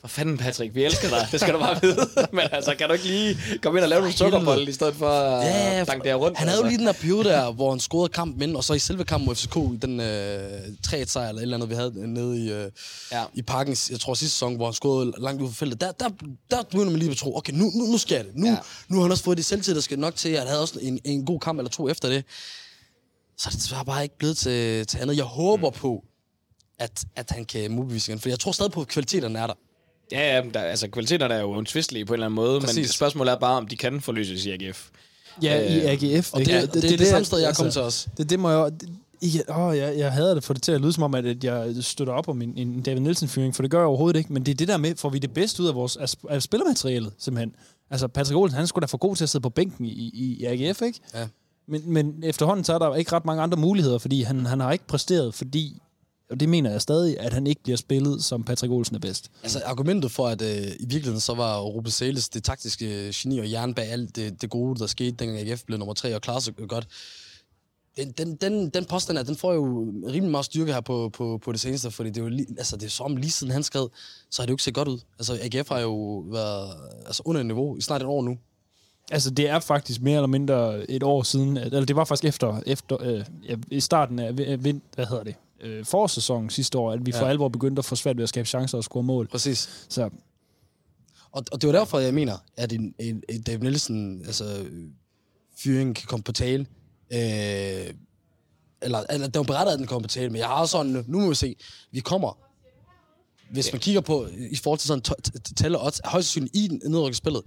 [0.00, 1.28] for fanden, Patrick, vi elsker dig.
[1.32, 2.08] Det skal du bare vide.
[2.32, 5.08] Men altså, kan du ikke lige komme ind og lave nogle sukkerbolle, i stedet for
[5.08, 6.38] at Ja, ja, danke der rundt?
[6.38, 6.68] han havde jo altså.
[6.68, 9.26] lige den der periode der, hvor han scorede kampen ind, og så i selve kampen
[9.26, 12.70] mod FCK, i den øh, 3-1-sejr eller et eller andet, vi havde nede i, øh,
[13.12, 13.24] ja.
[13.34, 16.08] I parken, jeg tror sidste sæson, hvor han scorede langt ud for feltet, der, der,
[16.50, 18.30] der begynder man lige at tro, okay, nu, nu, nu sker det.
[18.34, 18.52] Nu, ja.
[18.52, 18.58] Ja.
[18.88, 20.78] nu har han også fået det selvtid, der skal nok til, at han havde også
[20.82, 22.24] en, en god kamp eller to efter det.
[23.38, 25.16] Så er det desværre bare ikke blevet til, til andet.
[25.16, 25.76] Jeg håber mm.
[25.76, 26.04] på,
[26.78, 29.54] at, at han kan modbevise igen, for jeg tror stadig på, at kvaliteterne er der.
[30.12, 32.76] Ja, ja, der, altså kvaliteterne er jo untvistelige på en eller anden måde, Præcis.
[32.76, 34.88] men spørgsmålet er bare, om de kan forløses i AGF.
[35.42, 36.32] Ja, i Øh, AGF.
[36.32, 36.52] Og ikke?
[36.52, 38.08] det, det, det, det, det samme sted, jeg er kommet til os.
[38.16, 38.72] Det, det må jeg...
[38.80, 38.88] Det,
[39.22, 41.44] jeg, åh, jeg, jeg hader det for det til at lyde som om, at, at
[41.44, 44.32] jeg støtter op om en, en David Nielsen-fyring, for det gør jeg overhovedet ikke.
[44.32, 46.42] Men det er det der med, får vi det bedste ud af vores af, af
[46.42, 47.54] spillermaterialet, simpelthen.
[47.90, 50.36] Altså, Patrick Olsen, han skulle da for god til at sidde på bænken i, i,
[50.40, 51.00] i AGF, ikke?
[51.14, 51.26] Ja.
[51.68, 54.72] Men, men efterhånden, så er der ikke ret mange andre muligheder, fordi han, han har
[54.72, 55.82] ikke præsteret, fordi,
[56.30, 59.30] og det mener jeg stadig, at han ikke bliver spillet, som Patrick Olsen er bedst.
[59.42, 63.38] Altså argumentet for, at øh, i virkeligheden så var Ruben Sales det taktiske øh, geni
[63.38, 66.20] og jern bag alt det, det gode, der skete, dengang AGF blev nummer tre og
[66.22, 66.86] klarede sig godt.
[67.96, 69.64] Den, den, den, den påstand her, den får jo
[70.06, 72.76] rimelig meget styrke her på, på, på det seneste, fordi det er jo lige, altså
[72.76, 73.90] det er som lige siden han skrev,
[74.30, 74.98] så har det jo ikke set godt ud.
[75.18, 76.72] Altså AGF har jo været
[77.06, 78.38] altså under niveau i snart et år nu.
[79.12, 82.24] Altså, det er faktisk mere eller mindre et år siden, at- eller det var faktisk
[82.24, 86.78] efter, efter øh, ja, i starten af vi- vind, hvad hedder det, øh, forårssæsonen sidste
[86.78, 87.30] år, at vi for Ja.
[87.30, 89.28] alvor begyndte at få svært ved at skabe chancer og score mål.
[89.28, 89.86] Præcis.
[89.88, 90.10] Så
[91.32, 94.66] Og, og det var derfor, jeg mener, at en, en, en David Nielsen, altså
[95.58, 96.66] fyringen kan komme på tale.
[97.12, 97.94] Øh,
[98.82, 101.20] eller, eller det var berettet, at den kommer på tale, men jeg har sådan, nu
[101.20, 101.56] må vi se,
[101.92, 102.38] vi kommer,
[103.50, 106.88] hvis man kigger på, i forhold til sådan t- t- tælle odds, højst sandsynligt i
[106.88, 107.42] nedrykkerspillet,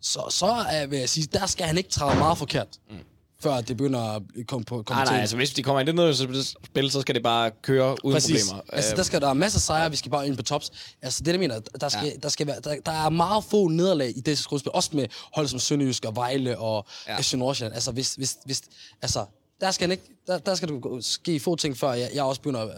[0.00, 2.96] så, så er, vil jeg sige, der skal han ikke træde meget forkert, mm.
[3.42, 5.12] Før det begynder at komme på komme Nej, til.
[5.12, 8.14] nej, altså hvis de kommer ind i det spil, så skal det bare køre uden
[8.14, 8.44] Præcis.
[8.48, 8.62] problemer.
[8.72, 10.70] Altså, Øh, der skal der er masser af sejre, vi skal bare ind på tops.
[11.02, 12.10] Altså, det, der mener, der skal, ja.
[12.22, 14.72] Der, skal være, der, der er meget få nederlag i det grundspil.
[14.72, 17.36] Også med hold som Sønderjysk og Vejle og ja.
[17.36, 17.74] Nordsjælland.
[17.74, 18.62] Altså, hvis, hvis, hvis,
[19.02, 19.24] altså,
[19.60, 22.62] der skal, ikke, der, der skal du ske få ting, før jeg, jeg også begynder
[22.66, 22.70] øh,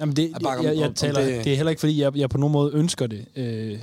[0.00, 1.34] jamen det, at bakke jeg, om- jeg om taler, det.
[1.34, 3.24] det, det er heller ikke, fordi jeg, jeg på nogen måde ønsker det.
[3.36, 3.78] Øh, men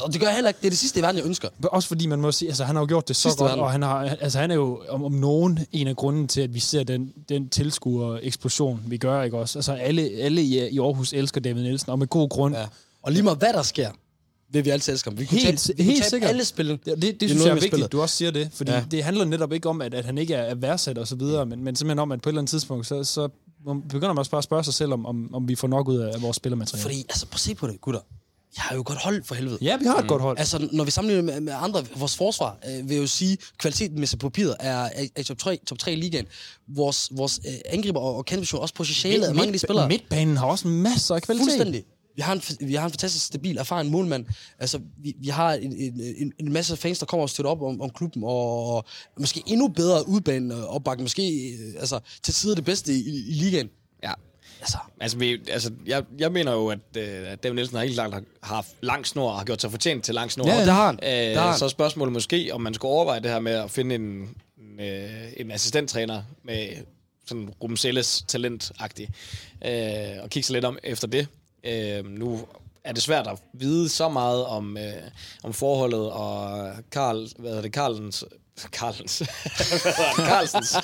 [0.00, 0.58] Og det gør jeg heller ikke.
[0.60, 1.48] Det er det sidste i verden, jeg ønsker.
[1.62, 3.64] også fordi man må sige, altså han har jo gjort det så Sidste godt, verden.
[3.64, 6.54] og han, har, altså, han er jo om, om nogen en af grunden til, at
[6.54, 9.58] vi ser den, den tilskuer-eksplosion, vi gør, ikke også?
[9.58, 12.56] Altså alle, alle i, i Aarhus elsker David Nielsen, og med god grund.
[12.56, 12.66] Ja.
[13.02, 13.90] Og lige meget hvad der sker,
[14.52, 15.18] vil vi altid elske ham.
[15.18, 16.78] Vi kunne Helt- tabe, vi helt kunne tabe alle spillene.
[16.84, 18.84] Det, det, det synes jeg er vigtigt, at du også siger det, fordi Ja.
[18.90, 21.46] det handler netop ikke om, at, at han ikke er, er værdsat og så videre,
[21.46, 23.28] men, men simpelthen om, at på et eller andet tidspunkt, så, så
[23.88, 25.96] begynder man også bare at spørge sig selv, om, om, om vi får nok ud
[25.98, 26.82] af, af vores spillermateriale.
[26.82, 28.00] Fordi, altså, prøv at se på det, gutter.
[28.56, 29.58] Jeg har jo godt hold for helvede.
[29.62, 30.08] Ja, vi har et mm.
[30.08, 30.38] godt hold.
[30.38, 34.00] Altså, når vi sammenligner med, med andre, vores forsvar, øh, vil jeg jo sige, kvaliteten
[34.00, 36.26] med på papiret er, er, er top, 3, top 3 i ligaen.
[36.68, 39.88] Vores, vores øh, angriber og, og kæmpestation, også potentialet af mange af de spillere.
[39.88, 41.44] Midtbanen har også masser af kvalitet.
[41.44, 41.84] Fuldstændig.
[42.18, 44.26] Vi har, en, vi har en fantastisk stabil, erfaren målmand.
[44.58, 45.72] Altså, vi, vi har en,
[46.18, 48.84] en, en, masse fans, der kommer og støtter op om, om klubben, og, og
[49.18, 53.70] måske endnu bedre udbane opbakke, måske øh, altså, til tider det bedste i, i, ligaen.
[54.02, 54.12] ja.
[54.60, 57.96] Altså, Altså, vi, altså jeg, jeg mener jo, at, øh, at David Nielsen har helt
[57.96, 60.48] langt har haft lang snor og har gjort sig fortjent til lang snor.
[60.48, 60.98] Ja, det har han.
[61.02, 61.58] Øh, Det har han.
[61.58, 64.02] Så er spørgsmålet måske, om man skulle overveje det her med at finde en,
[64.58, 66.68] en, øh, en assistenttræner med
[67.26, 69.08] sådan Ruben Selles talent-agtig,
[69.64, 71.28] øh, og kigge sig lidt om efter det.
[71.64, 72.40] Øh, nu
[72.84, 74.82] er det svært at vide så meget om, øh,
[75.44, 78.24] om forholdet, og Karl, hvad hedder det, Karlens,
[78.58, 79.22] Carlsens,
[80.16, 80.76] Carlsens,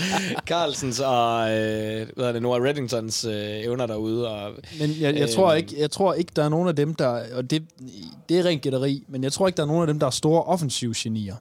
[0.47, 4.29] Carlsens og øh, hvad hedder det, Noah Reddingtons øh, evner derude.
[4.29, 5.31] Og, Men jeg, jeg, Øhm.
[5.35, 7.35] tror ikke, jeg tror ikke, der er nogen af dem, der...
[7.37, 7.63] Og det,
[8.29, 10.11] det er rent gætteri, men jeg tror ikke, der er nogen af dem, der er
[10.11, 11.37] store offensive genier.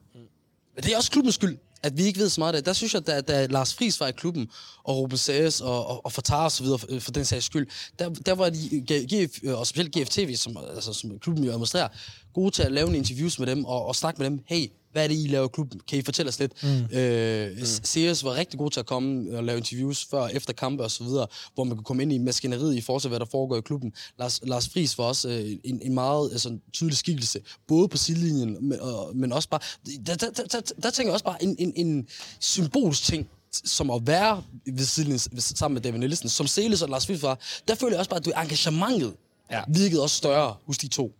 [0.75, 2.65] Men det er også klubbens skyld, at vi ikke ved så meget af det.
[2.65, 4.49] Der synes jeg, at da Lars Friis var i klubben,
[4.83, 7.67] og Ruben Sages og, og, og Fatar og så videre, for, for den sags skyld,
[7.99, 11.87] der, der var de, GF, øh, og specielt GFTV, som, altså, som klubben jo administrerer,
[12.33, 14.39] gode til at lave en interviews med dem og, og snakke med dem.
[14.47, 15.79] Hey, hvad er det, I laver i klubben?
[15.87, 16.63] Kan I fortælle os lidt?
[16.63, 16.97] Mm.
[16.97, 17.65] Øh, mm.
[17.65, 20.91] Serious var rigtig god til at komme og lave interviews før og efter kampe og
[20.91, 23.57] så videre, hvor man kunne komme ind i maskineriet i forhold til, hvad der foregår
[23.57, 23.93] i klubben.
[24.19, 28.57] Lars, Lars Friis var også øh, en, en meget altså, tydelig skikkelse, både på sidelinjen,
[28.61, 29.59] men, og, men også bare...
[30.05, 32.07] Der, der, der, der, der tænker jeg også bare en, en, en
[32.39, 37.05] symbolsk ting, som at være ved siden, sammen med David Nielsen, som Celis og Lars
[37.05, 39.13] Friis var, der føler jeg også bare, at du engagementet
[39.51, 39.61] ja.
[39.67, 41.15] virkede også større hos de to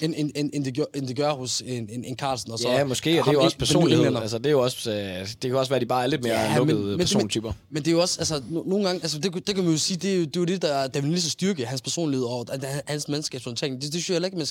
[0.00, 2.52] end, end, end, end, det, gør, end det gør hos en, en, en Carlsen.
[2.52, 4.16] Og så ja, måske, og det er jo også personlighed.
[4.16, 6.22] Altså, det, er jo også, øh, det kan også være, at de bare er lidt
[6.22, 7.48] mere ja, lukkede men, persontyper.
[7.48, 9.72] Men, men, det er jo også, altså, no, nogle gange, altså, det, det kan man
[9.72, 11.82] jo sige, det er jo det, er jo det der er David Nielsen styrke, hans
[11.82, 12.46] personlighed og
[12.86, 13.74] hans menneskeskabsorientering.
[13.74, 14.46] Det, det synes jeg ikke,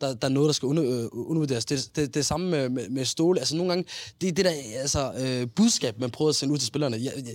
[0.00, 1.64] der, der er noget, der skal under, øh, undervurderes.
[1.64, 3.40] Det, det, det, samme med, med, med Ståle.
[3.40, 3.84] Altså, nogle gange,
[4.20, 6.96] det er det der altså, øh, budskab, man prøver at sende ud til spillerne.
[6.96, 7.32] Ja, ja,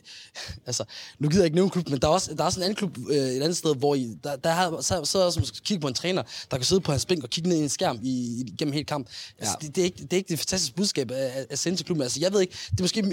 [0.66, 0.84] altså,
[1.20, 2.76] nu gider jeg ikke nævne klub, men der er også, der er også en anden
[2.76, 5.82] klub øh, et andet sted, hvor I, der, der har, så, så, så, så kigge
[5.82, 7.99] på en træner, der kan sidde på hans bænk og kigge ned i en skærm
[8.04, 9.08] i, gennem hele kamp.
[9.39, 9.68] Altså, ja.
[9.68, 12.01] det, det, er ikke, det er ikke det fantastiske budskab at, at sende til klubben.
[12.01, 13.04] Altså, jeg ved ikke, det måske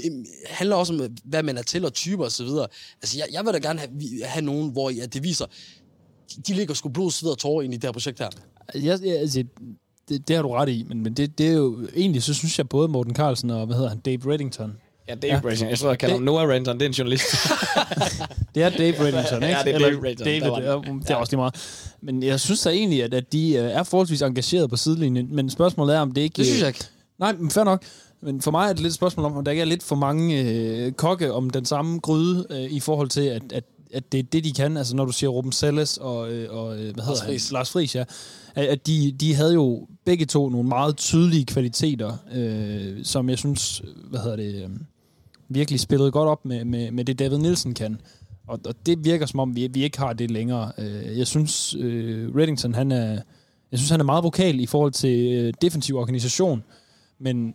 [0.47, 2.47] handler også om, hvad man er til og typer osv.
[3.03, 3.91] Altså, jeg, jeg vil da gerne have,
[4.25, 5.47] have nogen, hvor ja, det viser,
[6.37, 8.29] de, de ligger sgu blod, sved og tårer ind i det her projekt her.
[8.75, 9.45] Jeg, jeg, altså,
[10.09, 12.59] det, det har du ret i, men, men det, det er jo egentlig, så synes
[12.59, 14.73] jeg både Morten Carlsen og, hvad hedder han, Dave Reddington,
[15.11, 15.41] Ja, Dave ja.
[15.45, 15.69] Reddington.
[15.69, 16.79] Jeg tror, jeg kalder ham Noah Reddington.
[16.79, 17.25] Det er en journalist.
[18.55, 19.57] det er Dave Reddington, ikke?
[19.57, 20.27] Ja, det er Dave Reddington.
[20.27, 21.55] David, det, det er også lige meget.
[22.03, 25.35] Men jeg synes da egentlig, at, at de øh, er forholdsvis engageret på sidelinjen.
[25.35, 26.37] Men spørgsmålet er, om det ikke...
[26.37, 26.85] Det synes jeg ikke.
[27.19, 27.85] Nej, men fair nok.
[28.23, 29.97] Men for mig er det lidt et spørgsmål om, om der ikke er lidt for
[29.97, 34.19] mange øh, kokke om den samme gryde, øh, i forhold til, at, at, at det
[34.19, 34.77] er det, de kan.
[34.77, 37.55] Altså når du siger Ruben Selles og, øh, og øh, hvad hedder Lars han?
[37.55, 38.05] Lars Friis, ja.
[38.55, 43.39] At, at de, de havde jo begge to nogle meget tydelige kvaliteter, øh, som jeg
[43.39, 44.55] synes, hvad hedder det...
[44.55, 44.71] Øh,
[45.53, 48.01] virkelig spillet godt op med, med, med det, David Nielsen kan.
[48.51, 50.73] Og, og det virker som om, vi, vi ikke har det længere.
[50.79, 53.11] Øh, jeg synes, øh, Reddington, han er,
[53.71, 56.63] jeg synes, han er meget vokal i forhold til øh, defensiv organisation,
[57.19, 57.55] men,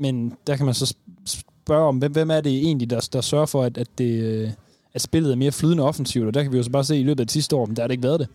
[0.00, 0.94] men der kan man så
[1.26, 4.50] spørge om, hvem, hvem er det egentlig, der, der sørger for, at, at, det, øh,
[4.92, 7.02] at spillet er mere flydende offensivt, og der kan vi jo så bare se i
[7.02, 8.28] løbet af det sidste år, men der har det ikke været det.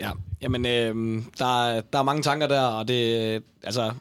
[0.00, 0.10] Ja,
[0.42, 3.92] jamen, øh, der, der er mange tanker der, og det, altså,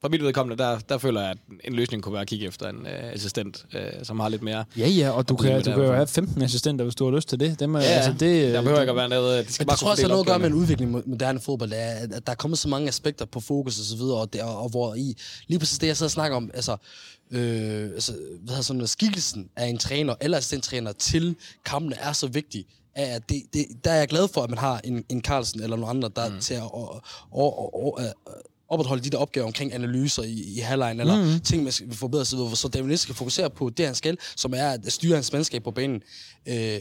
[0.00, 2.68] for mit vedkommende, der, der føler jeg, at en løsning kunne være at kigge efter
[2.68, 4.64] en øh, assistent, øh, som har lidt mere...
[4.76, 7.28] Ja, ja, og du kan, du kan jo have 15 assistenter, hvis du har lyst
[7.28, 7.60] til det.
[7.60, 9.46] Dem, ja, altså, det der behøver ikke at være noget...
[9.46, 11.72] Det skal bare tror også, at noget at gøre med en udvikling med moderne fodbold,
[11.72, 14.44] at, at der er kommet så mange aspekter på fokus og så videre, og, der,
[14.44, 16.76] og hvor i, lige præcis det, jeg sidder og snakker om, altså,
[17.30, 22.12] øh, altså hvad hedder sådan noget, skikkelsen af en træner eller assistenttræner til kampene er
[22.12, 25.22] så vigtig, at det, det, der er jeg glad for, at man har en, en
[25.22, 26.40] Carlsen eller nogle andre, der mm.
[26.40, 28.00] til at og, og, og,
[28.70, 31.40] opretholde de der opgaver omkring analyser i, i halvlejen, eller mm.
[31.40, 34.54] ting, man skal forbedre sig så David Nielsen skal fokusere på det, han skal, som
[34.56, 36.02] er at styre hans mandskab på banen.
[36.46, 36.80] Øh,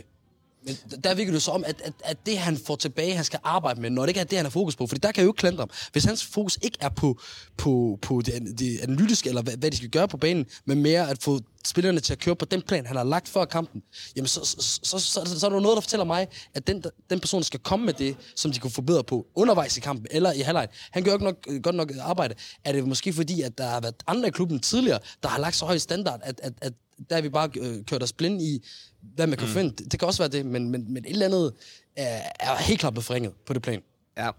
[0.64, 3.40] men der virker det så om, at, at, at det, han får tilbage, han skal
[3.44, 4.88] arbejde med, når det ikke er det, han har fokus på.
[4.88, 5.70] Fordi der kan jeg jo ikke klandre ham.
[5.92, 7.20] Hvis hans fokus ikke er på,
[7.58, 11.10] på, på det, det analytiske, eller hvad, hvad de skal gøre på banen, men mere
[11.10, 13.84] at få spillerne til at køre på den plan, han har lagt før kampen,
[14.16, 16.84] jamen så, så, så, så, så, så er der noget, der fortæller mig, at den,
[17.10, 20.32] den person skal komme med det, som de kunne forbedre på undervejs i kampen, eller
[20.32, 20.70] i halvlejen.
[20.92, 22.36] Han gør ikke nok, øh, godt nok arbejde.
[22.64, 25.56] Er det måske fordi, at der har været andre i klubben tidligere, der har lagt
[25.56, 26.74] så høj standard, at, at, at
[27.10, 28.66] der er vi bare øh, kørt os blind i,
[29.02, 29.54] hvad man kan mm.
[29.54, 29.84] finde.
[29.84, 31.54] Det, kan også være det, men, men, men et eller andet
[31.96, 33.82] er, er helt klart befringet på det plan.
[34.18, 34.30] Ja.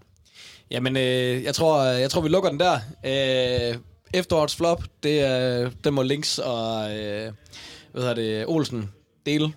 [0.71, 2.79] Jamen, øh, jeg, tror, jeg tror, vi lukker den der.
[3.05, 3.77] Øh,
[4.13, 7.33] efterårets flop, det er, den må Links og øh,
[7.91, 8.91] hvad hedder det, Olsen
[9.25, 9.53] dele.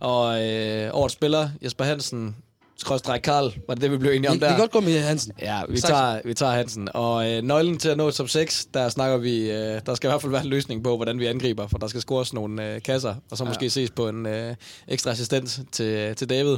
[0.00, 2.36] Og øh, årets spiller, Jesper Hansen,
[2.80, 4.46] skrådstræk Karl, var det det, vi blev enige om der?
[4.46, 5.32] Vi kan godt gå med Hansen.
[5.40, 6.88] Ja, vi tager, vi tager Hansen.
[6.94, 10.10] Og øh, nøglen til at nå top 6, der snakker vi, øh, der skal i
[10.10, 12.82] hvert fald være en løsning på, hvordan vi angriber, for der skal scores nogle øh,
[12.82, 13.50] kasser, og så ja.
[13.50, 14.54] måske ses på en øh,
[14.88, 16.56] ekstra assistent til, til David.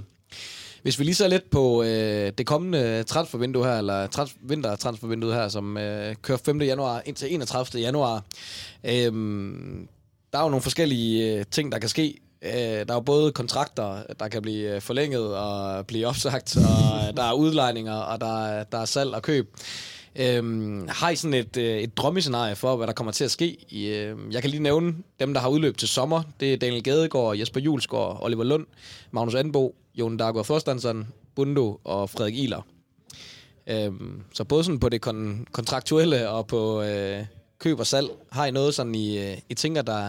[0.83, 5.49] Hvis vi lige ser lidt på øh, det kommende transfervindue her, eller trans- vintertransfervindue her,
[5.49, 6.62] som øh, kører 5.
[6.62, 7.83] januar indtil 31.
[7.83, 8.25] januar.
[8.85, 9.12] Øh,
[10.33, 12.18] der er jo nogle forskellige øh, ting, der kan ske.
[12.45, 17.09] Øh, der er jo både kontrakter, der kan blive øh, forlænget og blive opsagt, og
[17.09, 19.57] øh, der er udlejninger, og der der er salg og køb.
[20.16, 23.57] Øhm, har I sådan et, øh, et drømmescenarie for, hvad der kommer til at ske?
[23.68, 23.88] I,
[24.32, 26.22] jeg kan lige nævne dem, der har udløb til sommer.
[26.40, 28.66] Det er Daniel Gadegaard, Jesper Julesgaard, Oliver Lund,
[29.11, 32.66] Magnus Anbo, Jon Dagur Forstandsson, Bundo og Frederik Iler.
[33.66, 37.24] Øhm, så både sådan på det kon- kontraktuelle og på øh,
[37.59, 40.09] køb og salg, har I noget sådan, I, I tænker, der,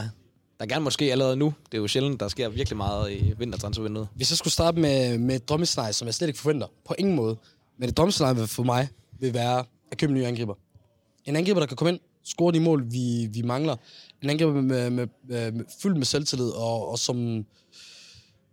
[0.63, 1.53] der gerne måske allerede nu.
[1.71, 4.07] Det er jo sjældent, der sker virkelig meget i vintertransfervinduet.
[4.15, 7.15] Hvis jeg skulle starte med, med et drømmescenarie, som jeg slet ikke forventer, på ingen
[7.15, 7.37] måde.
[7.79, 8.87] Men et drømmescenarie for mig
[9.19, 10.53] vil være at købe en ny angriber.
[11.25, 13.75] En angriber, der kan komme ind, score de mål, vi, vi mangler.
[14.21, 17.45] En angriber med, med, med, med, fyldt med selvtillid, og, og som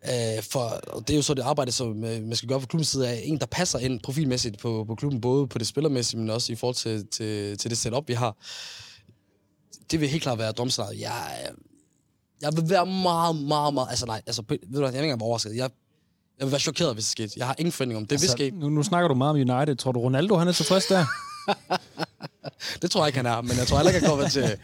[0.04, 2.66] Øh, for, og det er jo så det arbejde, som øh, man skal gøre fra
[2.66, 3.20] klubbens side af.
[3.24, 6.56] En, der passer ind profilmæssigt på, på klubben, både på det spillermæssige, men også i
[6.56, 8.36] forhold til, til, til det setup, vi har.
[9.90, 11.00] Det vil helt klart være drømmescenariet.
[11.00, 11.56] Jeg, øh,
[12.42, 13.88] jeg vil være meget, meget, meget...
[13.90, 15.56] Altså nej, altså, ved du hvad, jeg vil ikke engang overrasket.
[15.56, 15.70] Jeg,
[16.38, 17.32] jeg vil være chokeret, hvis det skete.
[17.36, 18.12] Jeg har ingen forventning om det.
[18.12, 18.58] Altså, vil ske.
[18.58, 19.76] Nu, nu snakker du meget om United.
[19.76, 21.04] Tror du, Ronaldo han er tilfreds der?
[22.82, 24.56] det tror jeg ikke, han er, men jeg tror heller ikke, han kommer til,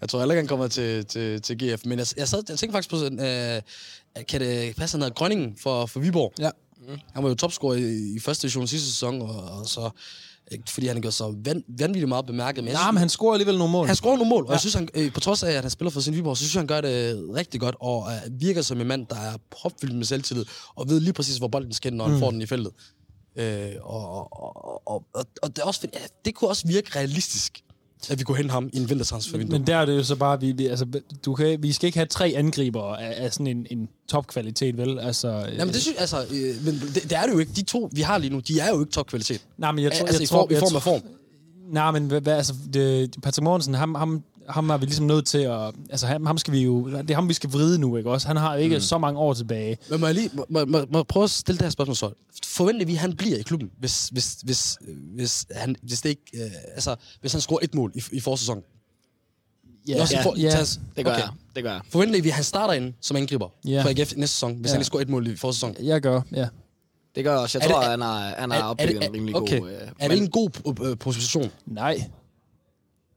[0.00, 1.84] jeg tror heller ikke, han kommer til, til, til GF.
[1.84, 3.62] Men jeg, jeg, sad, jeg tænkte faktisk på sådan, øh,
[4.28, 6.32] kan det passe, han hedder Grønningen for, for Viborg?
[6.38, 6.50] Ja.
[6.88, 6.98] Mm.
[7.12, 9.90] Han var jo topscorer i, i første division sidste sæson, og, og så
[10.68, 12.64] fordi han gjort så van, vanvittigt meget bemærket.
[12.64, 13.86] Men ja, men han scorer alligevel nogle mål.
[13.86, 14.52] Han scorer nogle mål, og ja.
[14.52, 16.54] jeg synes, han, øh, på trods af, at han spiller for sin Viborg, så synes
[16.54, 19.94] jeg, han gør det rigtig godt, og øh, virker som en mand, der er propfyldt
[19.94, 20.44] med selvtillid,
[20.74, 22.20] og ved lige præcis, hvor bolden skal, når han mm.
[22.20, 22.72] får den i feltet.
[23.36, 25.88] Øh, og, og, og, og, og det, er også,
[26.24, 27.63] det kunne også virke realistisk
[28.10, 29.58] at vi kunne hente ham i en vintertransfervindue.
[29.58, 30.86] Men der er det jo så bare, vi, vi, altså,
[31.24, 34.98] du kan, vi skal ikke have tre angriber af, af sådan en, en topkvalitet, vel?
[34.98, 37.52] Altså, Nej, men det synes altså, øh, men det, det, er det jo ikke.
[37.56, 39.40] De to, vi har lige nu, de er jo ikke topkvalitet.
[39.58, 41.00] Nej, men jeg, tror, altså, jeg i, tror, i form af form.
[41.72, 45.38] Nej, men hvad, altså, det, Patrick Mortensen, ham, ham, ham er vi ligesom nødt til
[45.38, 45.74] at...
[45.90, 46.88] Altså, ham, ham skal vi jo...
[46.88, 48.26] Det er ham, vi skal vride nu, ikke også?
[48.26, 48.80] Han har ikke mm.
[48.80, 49.78] så mange år tilbage.
[49.90, 50.30] Men må jeg lige...
[50.34, 52.10] Må, må, må jeg prøve at stille det her spørgsmål så?
[52.46, 54.78] Forventer vi, at han bliver i klubben, hvis, hvis, hvis,
[55.14, 56.22] hvis, han, hvis det ikke...
[56.34, 58.62] Øh, altså, hvis han scorer et mål i, i forsæsonen?
[59.88, 60.50] Ja, ja, for, ja.
[60.50, 61.22] Tas, det gør okay.
[61.22, 61.30] jeg.
[61.56, 61.80] Det gør jeg.
[61.90, 63.82] Forventer vi, at han starter ind som angriber ja.
[63.82, 64.72] for AGF næste sæson, hvis ja.
[64.72, 65.76] han ikke scorer et mål i forsæsonen?
[65.80, 66.48] Jeg gør, ja.
[67.14, 67.58] Det gør jeg også.
[67.58, 69.60] Jeg er tror, det, han har, han har opbygget en rimelig okay.
[69.60, 69.70] god...
[69.70, 70.50] Øh, er det en god
[70.84, 71.50] øh, position?
[71.66, 72.04] Nej.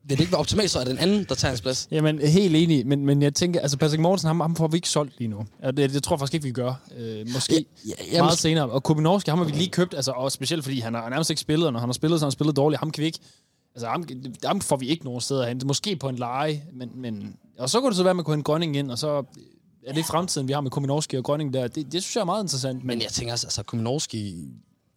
[0.10, 1.88] Det ikke være optimalt, så er det en anden, der tager hans plads?
[1.92, 4.90] Jamen, helt enig, men, men jeg tænker, altså Patrick Mortensen, ham, ham får vi ikke
[4.90, 5.46] solgt lige nu.
[5.64, 6.74] Det, det, det tror jeg faktisk ikke, vi gør.
[6.98, 8.70] Øh, måske ja, ja, meget senere.
[8.70, 11.42] Og Kubinovski, ham har vi lige købt, altså, og specielt fordi han har nærmest ikke
[11.42, 12.80] spillet, og når han har spillet, så har han spillet dårligt.
[12.80, 13.20] Ham kan vi ikke
[13.78, 14.06] Altså, ham,
[14.46, 15.62] ham får vi ikke nogen steder hen.
[15.66, 17.36] Måske på en leje, men, men...
[17.58, 19.24] Og så kunne det så være, at man kunne have en Grønning ind, og så
[19.88, 21.68] er det fremtiden, vi har med Kuminovski og Grønning der.
[21.68, 22.80] Det, det synes jeg er meget interessant.
[22.80, 24.46] Men, men jeg tænker altså, altså Kuminovski...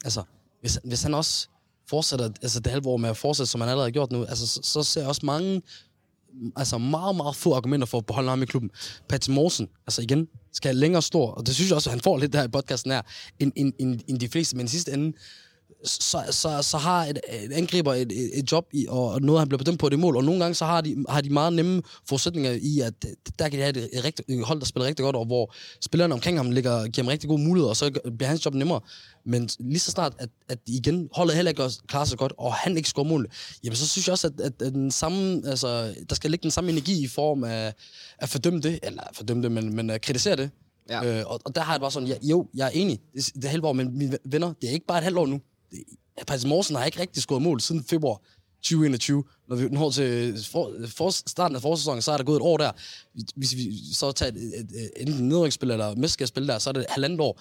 [0.05, 0.23] Altså,
[0.61, 1.49] hvis, hvis han også
[1.91, 4.47] fortsætter altså det halve år med at fortsætte, som han allerede har gjort nu, altså,
[4.47, 5.63] så, så ser jeg også mange
[6.57, 8.71] altså meget, meget få argumenter for at beholde ham i klubben.
[9.09, 12.19] Patrick Morsen, altså igen, skal længere stor, og det synes jeg også, at han får
[12.19, 13.03] lidt der i podcasten her,
[13.39, 15.13] end, end, end, end de fleste, men i sidste ende,
[15.85, 19.49] så, så, så har et, et angriber et, et, et job i, og noget, han
[19.49, 21.83] bliver bedømt på det mål, og nogle gange så har de, har de meget nemme
[22.09, 22.95] forudsætninger i, at
[23.39, 25.55] der kan de have et, et, rigtig, et hold, der spiller rigtig godt, og hvor
[25.81, 28.81] spillerne omkring ham ligger, giver ham rigtig gode muligheder, og så bliver hans job nemmere.
[29.25, 32.77] Men lige så snart, at, at igen holdet heller ikke klarer sig godt, og han
[32.77, 33.31] ikke scorer mål,
[33.65, 36.51] jamen så synes jeg også, at, at, at den samme, altså, der skal ligge den
[36.51, 37.75] samme energi i form af
[38.19, 40.51] at fordømme det, eller fordømme det, men, men at kritisere det.
[40.91, 41.21] Ja.
[41.21, 43.45] Øh, og, og der har jeg bare sådan, ja, jo, jeg er enig, det, det
[43.45, 45.41] er halvt år, men mine venner, det er ikke bare et halvt år nu.
[46.27, 48.21] Patrick Morsen har ikke rigtig scoret mål siden februar
[48.63, 49.25] 2021.
[49.49, 52.57] Når vi når til for, for, starten af forsæsonen, så er der gået et år
[52.57, 52.73] der.
[53.37, 56.87] Hvis vi så tager et, et, et, enten nedrykningsspil eller mesterskabsspil der, så er det
[56.89, 57.41] halvandet år.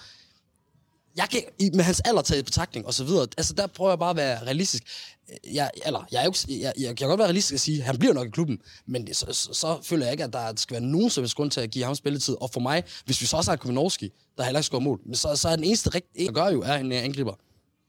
[1.16, 1.42] Jeg kan
[1.74, 3.26] med hans alder taget i betragtning og så videre.
[3.38, 4.82] Altså der prøver jeg bare at være realistisk.
[5.52, 7.98] Jeg, eller, jeg, er jo, jeg, jeg, kan godt være realistisk at sige, at han
[7.98, 10.74] bliver nok i klubben, men det, så, så, så, føler jeg ikke, at der skal
[10.74, 12.36] være nogen som helst grund til at give ham spilletid.
[12.40, 15.14] Og for mig, hvis vi så også har Kuminovski, der heller ikke scorer mål, men
[15.14, 17.34] så, så er den eneste rigtige, der gør jo, er en angriber.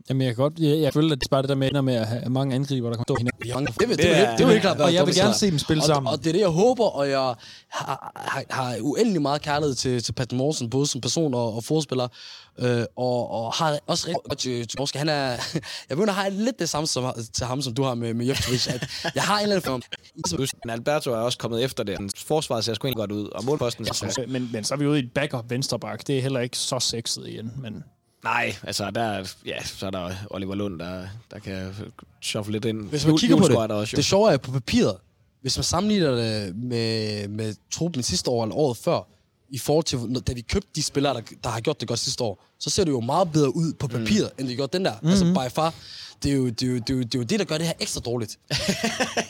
[0.10, 0.60] Jamen, jeg kan godt...
[0.60, 2.90] Jeg, jeg føler, at det er bare det der med, med at have mange angriber,
[2.90, 3.48] der kommer stå hinanden.
[3.48, 5.34] Ja, det, vil, det, det, det, det vil helt klart være Og jeg vil gerne
[5.34, 6.08] se dem spille og, sammen.
[6.08, 7.36] Og, og det er det, jeg håber, og jeg
[7.70, 11.64] har, har, har uendelig meget kærlighed til, til Patrick Morsen, både som person og, og
[11.64, 12.08] fodspiller.
[12.60, 14.98] Øh, og, og har også rigtig godt til, til Morske.
[14.98, 15.30] Han er...
[15.90, 18.26] jeg begynder at have lidt det samme som, til ham, som du har med, med
[18.26, 18.68] Jeftovic.
[18.68, 19.82] At jeg har en eller anden form.
[20.70, 21.98] Alberto er også kommet efter det.
[21.98, 23.88] Hans forsvar ser sgu egentlig godt ud, og målposten...
[24.28, 26.08] Men, men så er vi ude i et backup venstreback.
[26.08, 27.84] Det er heller ikke så sexet igen, men...
[28.24, 31.76] Nej, altså der, ja, så er der Oliver Lund, der, der kan
[32.22, 32.90] shuffle lidt ind.
[32.90, 34.98] Hvis man kigger på det, også, det sjove er på papiret,
[35.42, 39.08] hvis man sammenligner det med, med truppen sidste år eller året før,
[39.50, 42.24] i forhold til, da vi købte de spillere, der, der har gjort det godt sidste
[42.24, 44.40] år, så ser det jo meget bedre ud på papiret, mm.
[44.40, 44.94] end det gjorde den der.
[44.94, 45.10] Mm-hmm.
[45.10, 45.74] Altså by far
[46.24, 47.58] det er, jo, det, er jo, det, er jo, det er jo det, der gør
[47.58, 48.40] det her ekstra dårligt.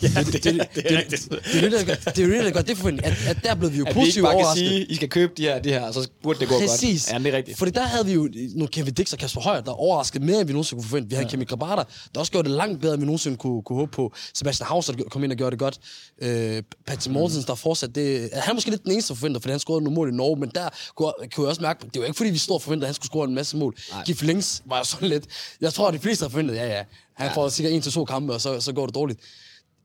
[0.01, 1.30] ja, det, det, det, det er rigtigt.
[1.30, 3.27] Det er jo det, der gør det, er jo det, der gør det for at,
[3.27, 4.65] at der blev vi jo positivt overrasket.
[4.65, 6.39] At vi ikke bare kan sige, I skal købe de her, de her, så burde
[6.39, 6.69] det gå Præcis.
[6.69, 6.80] godt.
[6.80, 7.11] Præcis.
[7.11, 7.57] Ja, det er rigtigt.
[7.57, 10.47] Fordi der havde vi jo nu Kevin Dix og Kasper Højer, der overraskede mere, end
[10.47, 11.09] vi nogensinde kunne forvente.
[11.09, 11.31] Vi havde ja.
[11.31, 14.13] Kemi Grabata, der også gjorde det langt bedre, end vi nogensinde kunne, kunne håbe på.
[14.34, 15.80] Sebastian Hauser, kom ind og gjorde det godt.
[16.22, 18.30] Øh, Patrick Mortens, der fortsat det.
[18.34, 20.51] Han er måske lidt den eneste forventer, fordi han scorede nogle mål i Norge, men
[20.55, 22.88] der kunne, kunne jeg også mærke, det var ikke fordi, vi stod og forventede, at
[22.88, 23.76] han skulle score en masse mål.
[24.05, 25.26] Gif Links var jo sådan lidt,
[25.61, 26.81] jeg tror, at de fleste har forventet, ja ja,
[27.22, 27.35] han ja.
[27.35, 29.19] får sikkert en til to kampe, og så, så går det dårligt.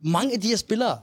[0.01, 0.99] Mange af de her spillere,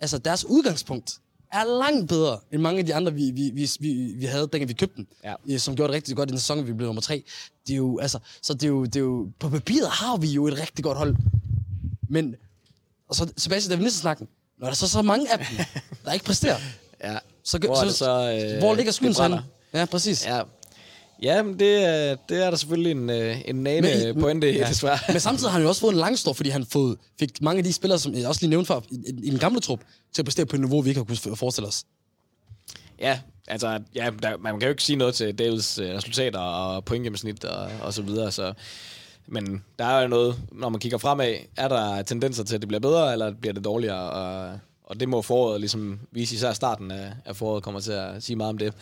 [0.00, 1.18] altså deres udgangspunkt,
[1.52, 4.68] er langt bedre end mange af de andre, vi, vi, vi, vi, vi havde, dengang
[4.68, 5.06] vi købte dem.
[5.48, 5.58] Ja.
[5.58, 7.24] Som gjorde det rigtig godt i den sæson, vi blev nummer tre.
[7.66, 10.26] Det er jo, altså, så det er jo, det er jo, på papiret har vi
[10.26, 11.16] jo et rigtig godt hold.
[12.08, 12.34] Men,
[13.08, 15.46] og så tilbage til David snakken når der er så så mange af dem,
[16.04, 16.56] der ikke præsterer,
[17.04, 17.18] ja.
[17.44, 19.40] så, hvor, så, så, øh, hvor ligger skylden så
[19.74, 20.26] Ja, præcis.
[20.26, 20.42] Ja.
[21.22, 24.52] Ja, men det, er- det er der selvfølgelig en, øh, en nane Men- men, pointe
[24.52, 24.68] i, Ja.
[24.68, 24.98] desværre.
[25.08, 27.58] Men samtidig har han jo også fået en lang stor, fordi han fået, fik mange
[27.58, 29.80] af de spillere, som jeg også lige nævnte før, i, i den gamle trup,
[30.14, 31.84] til at præstere på et niveau, vi ikke har kunnet forestille os.
[33.00, 36.84] Ja, altså, ja, der, man kan jo ikke sige noget til Davids øh, resultater og
[36.84, 38.52] pointgennemsnit og, og så videre, så...
[39.28, 42.68] Men der er jo noget, når man kigger fremad, er der tendenser til, at det
[42.68, 44.10] bliver bedre, eller bliver det dårligere?
[44.10, 48.22] Og, og det må foråret ligesom vise, især starten af, af foråret kommer til at
[48.22, 48.72] sige meget om det.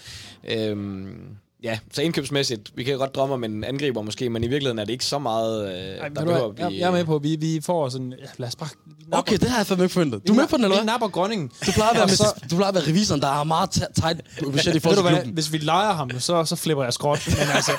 [0.44, 4.78] Øhm, ja, så indkøbsmæssigt, vi kan godt drømme om en angriber måske, men i virkeligheden
[4.78, 6.68] er det ikke så meget, øh, Ej, der behøver at blive...
[6.68, 8.10] jeg, jeg er med på, at vi, vi får sådan...
[8.20, 8.68] Ja, lad os bare...
[8.86, 10.28] vi napper- Okay, det har jeg fandme ikke forventet.
[10.28, 10.86] Du er vi med på den, eller Vi hvad?
[10.92, 11.50] napper Grønningen.
[11.66, 14.20] Du plejer at være, med, så- du plejer at være revisoren, der har meget tight
[14.40, 15.34] budget i forhold til klubben.
[15.34, 17.28] hvis vi leger ham, så, så flipper jeg skråt.
[17.28, 17.72] Men altså,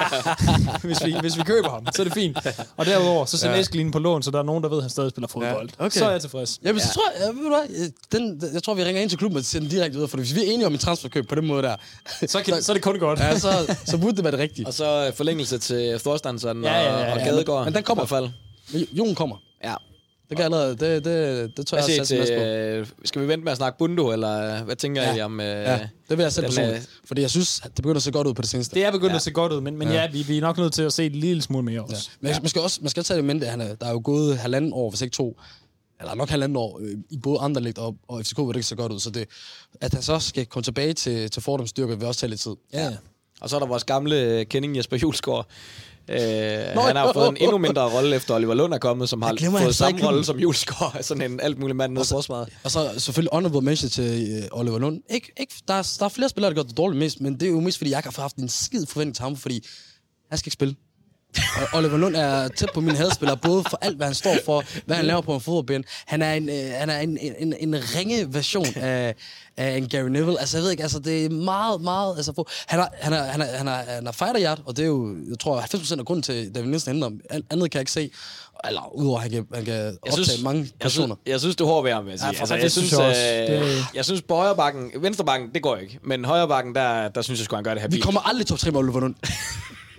[0.88, 2.38] hvis, vi, hvis vi køber ham, så er det fint.
[2.78, 3.62] Og derudover, så sender ja.
[3.62, 5.70] Eskelinen på lån, så der er nogen, der ved, at han stadig spiller fodbold.
[5.80, 6.00] Ja, okay.
[6.00, 6.60] Så er jeg tilfreds.
[6.64, 7.90] Ja, men så tror jeg, ja, ved du hvad,
[8.20, 10.40] den, jeg tror, vi ringer ind til klubben og sender direkte ud, for hvis vi
[10.48, 11.76] er enige om en transferkøb på den måde der,
[12.28, 13.20] Så, kan, så er det kun godt.
[13.20, 14.68] ja, så, så burde det være det rigtige.
[14.68, 17.66] Og så øh, forlængelse til Thorstensson Ja, ja, ja, og, og ja, Gadegaard.
[17.66, 18.04] men den kommer.
[18.04, 18.32] I hvert
[18.74, 18.88] fald.
[18.94, 19.36] Jon kommer.
[19.64, 19.76] Ja.
[20.30, 22.44] Det kan allerede, det, det, det tror jeg, jeg masse på.
[22.44, 25.16] øh, skal vi vente med at snakke Bundo, eller hvad tænker Ja.
[25.16, 25.40] I om...
[25.40, 25.80] Øh, Ja,
[26.10, 26.76] det vil jeg selv personligt.
[26.78, 28.76] øh, Fordi jeg synes, at det begynder at se godt ud på det seneste.
[28.76, 29.16] Det er begyndt Ja.
[29.16, 30.94] at se godt ud, men, men ja, ja vi, vi er nok nødt til at
[30.94, 31.82] se et lille smule mere Ja.
[31.82, 32.10] også.
[32.20, 32.40] Men ja.
[32.40, 33.92] man skal også man skal også tage det i mente, at han er, der er
[33.92, 35.40] jo gået halvanden år, hvis ikke to,
[36.00, 38.76] eller nok halvanden år, øh, i både Anderlecht og, og FCK, hvor det ikke så
[38.76, 39.00] godt ud.
[39.00, 39.28] Så det,
[39.82, 42.56] at han så skal komme tilbage til, til Fordoms styrke, vil også tage lidt tid.
[42.74, 42.94] Ja.
[43.42, 45.48] Og så er der vores gamle øh, kending Jesper Julesgaard.
[46.10, 46.18] Øh,
[46.76, 49.22] Nå, han har jo fået en endnu mindre rolle efter Oliver Lund er kommet, som
[49.22, 49.30] har
[49.64, 50.98] fået samme rolle som Julesgaard.
[51.04, 52.50] Sådan en alt muligt mand nede forsvaret.
[52.64, 55.02] Og så selvfølgelig honorable mention til øh, Oliver Lund.
[55.10, 57.44] Ikke, ikke, der, er, der er flere spillere, der gør det dårligt mest, men det
[57.44, 59.66] er jo mest, fordi jeg ikke har haft en skid forventning til ham, fordi
[60.30, 60.76] han skal ikke spille.
[61.74, 64.96] Oliver Lund er tæt på min hadspiller, både for alt, hvad han står for, hvad
[64.96, 65.84] han laver på en fodboldbane.
[66.06, 69.16] Han er en, øh, han er en, en, en ringe version af,
[69.58, 70.40] af en Gary Neville.
[70.40, 72.16] Altså, jeg ved ikke, altså, det er meget, meget...
[72.18, 74.84] Altså, for, han, er, han, er, han, er, han, er, han er fighterhjert, og det
[74.84, 77.20] er jo, jeg tror, 90% af grunden til, at David Nielsen henter om.
[77.30, 78.10] An- Andet kan jeg ikke se.
[78.68, 81.16] Eller udover, at han kan, han kan optage mange jeg synes, personer.
[81.26, 82.30] jeg synes, det er hårdt ved ham, vil jeg sige.
[82.34, 85.62] Ja, altså, jeg, synes, jeg øh, Det- jeg synes, på højre bakken, venstre bakken, det
[85.64, 86.00] går ikke.
[86.04, 88.48] Men højre bakken, der, der synes jeg, skulle han gøre det her Vi kommer aldrig
[88.48, 89.16] top 3 med Oliver Lund.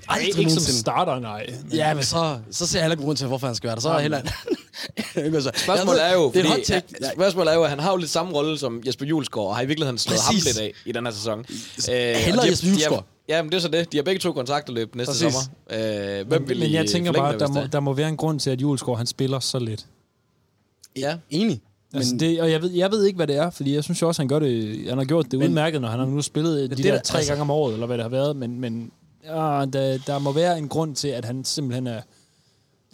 [0.08, 0.78] Aldrig Ikke som nogensinde.
[0.80, 1.46] starter, nej.
[1.74, 3.80] Ja, men så, så ser jeg heller ikke grund til, hvorfor han skal være der.
[3.82, 4.20] Så er jeg heller...
[5.56, 6.80] Spørgsmålet er jo, det er fordi, ja,
[7.14, 9.62] spørgsmålet er jo, at han har jo lidt samme rolle som Jesper Julesgaard, og har
[9.62, 10.44] i virkeligheden slået Præcis.
[10.44, 11.38] ham lidt af i den her sæson.
[11.38, 11.44] Øh,
[11.96, 13.04] hellere og de- Jesper er- Julesgaard.
[13.28, 13.92] Ja, men det er så det.
[13.92, 15.32] De har begge to kontrakter løb næste Præcis.
[15.32, 16.18] sommer.
[16.20, 18.50] Øh, hvem vil Men jeg tænker bare, der må, der må være en grund til,
[18.50, 19.86] at Julesgaard han spiller så lidt.
[20.96, 21.16] Ja.
[21.30, 21.60] Enig.
[21.92, 24.02] Men altså det, og jeg ved, jeg ved ikke, hvad det er, fordi jeg synes
[24.02, 26.22] jo også, han gør det, han har gjort det Men- udmærket, når han har nu
[26.22, 28.36] spillet de det der der- tre altså- gange om året, eller hvad det har været,
[28.36, 28.90] men, men
[29.26, 31.92] ja, der, der må være en grund til, at han simpelthen er...
[31.92, 32.00] Han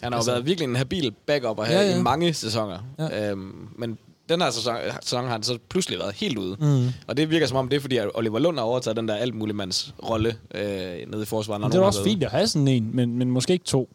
[0.01, 2.79] har jo Altså- været virkelig en habil backup her Ja, ja, i mange sæsoner.
[2.99, 3.29] Ja.
[3.31, 3.97] Øhm, men
[4.29, 6.55] den her sæson, sæson har han så pludselig været helt ude.
[6.59, 6.87] Mm.
[7.07, 9.15] Og det virker som om, det er fordi, at Oliver Lund har overtaget den der
[9.15, 10.63] alt mulig mands rolle øh,
[11.11, 11.61] nede i forsvaret.
[11.61, 13.79] Men det er også fint at have sådan en, men, men måske ikke to.
[13.79, 13.87] ude.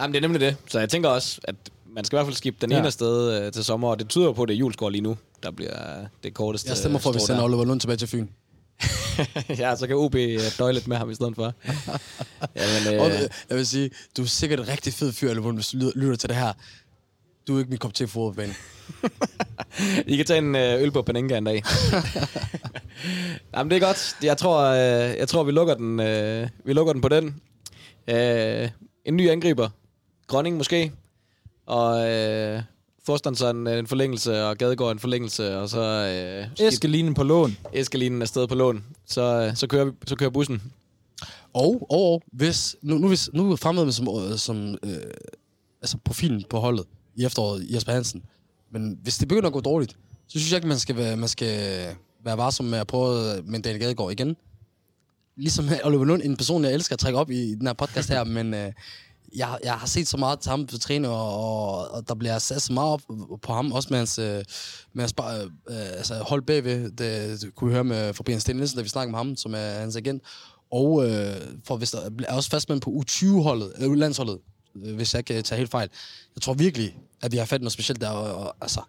[0.00, 0.56] Jamen, det er nemlig det.
[0.68, 1.54] Så jeg tænker også, at
[1.94, 2.78] man skal i hvert fald skifte den Ja.
[2.78, 5.16] ene afsted øh, til sommer, og det tyder på, at det er juleskår lige nu,
[5.42, 5.76] der bliver
[6.22, 7.44] det korteste Jeg stemmer for, at vi sender der.
[7.44, 8.26] Oliver Lund tilbage til Fyn.
[9.58, 11.44] ja, så kan OB øh, døje lidt med ham i stedet for.
[12.56, 15.56] Jamen, Og, øh, øh, jeg vil sige, du er sikkert en rigtig fed fyr, Lund,
[15.56, 16.52] hvis du lytter, til det her.
[17.48, 18.54] Du er ikke min kop til fodboldbane.
[20.12, 21.62] I kan tage en øh, øl på Panenka en dag.
[23.54, 24.16] Jamen, det er godt.
[24.22, 25.98] Jeg tror, øh, jeg tror vi, lukker den,
[26.64, 27.40] vi lukker den på den.
[29.04, 29.68] En ny angriber.
[30.26, 30.92] Grønning måske.
[31.66, 32.62] Og øh,
[33.06, 35.80] Forstandsson en forlængelse, og Gadegaard en forlængelse, og så
[36.60, 37.56] øh, Eskelinen på lån.
[37.72, 38.84] Eskelinen afsted på lån.
[39.06, 40.62] Så, øh, så, kører, vi, så kører bussen.
[41.52, 44.96] Og, og, og hvis, nu, nu, hvis, nu er fremmed som, øh, som øh,
[45.82, 46.84] altså profilen på holdet
[47.16, 48.22] i efteråret, Jesper Hansen.
[48.70, 49.92] Men hvis det begynder at gå dårligt,
[50.28, 51.86] så synes jeg ikke, man skal være, man skal
[52.24, 54.36] være varsom med at prøve med Daniel Gadegaard igen.
[55.36, 58.24] Ligesom Oliver Lund, en person, jeg elsker at trække op i den her podcast her,
[58.24, 58.72] men øh,
[59.36, 62.38] jeg, jeg har set så meget til ham på træne, og, og, og der bliver
[62.38, 63.00] sat så meget op
[63.42, 64.44] på ham, også med hans, øh,
[64.92, 66.90] med hans bare, øh, altså hold bagved.
[66.90, 69.70] Det, det kunne vi høre med Sten Nielsen, da vi snakkede med ham, som er
[69.70, 70.22] hans agent.
[70.72, 71.98] Og øh, for hvis der
[72.28, 74.38] er også fastmand på U20-holdet, eller landsholdet,
[74.84, 75.88] øh, hvis jeg ikke tager helt fejl.
[76.36, 78.08] Jeg tror virkelig, at vi har fat noget specielt der.
[78.08, 78.80] Og, og, altså,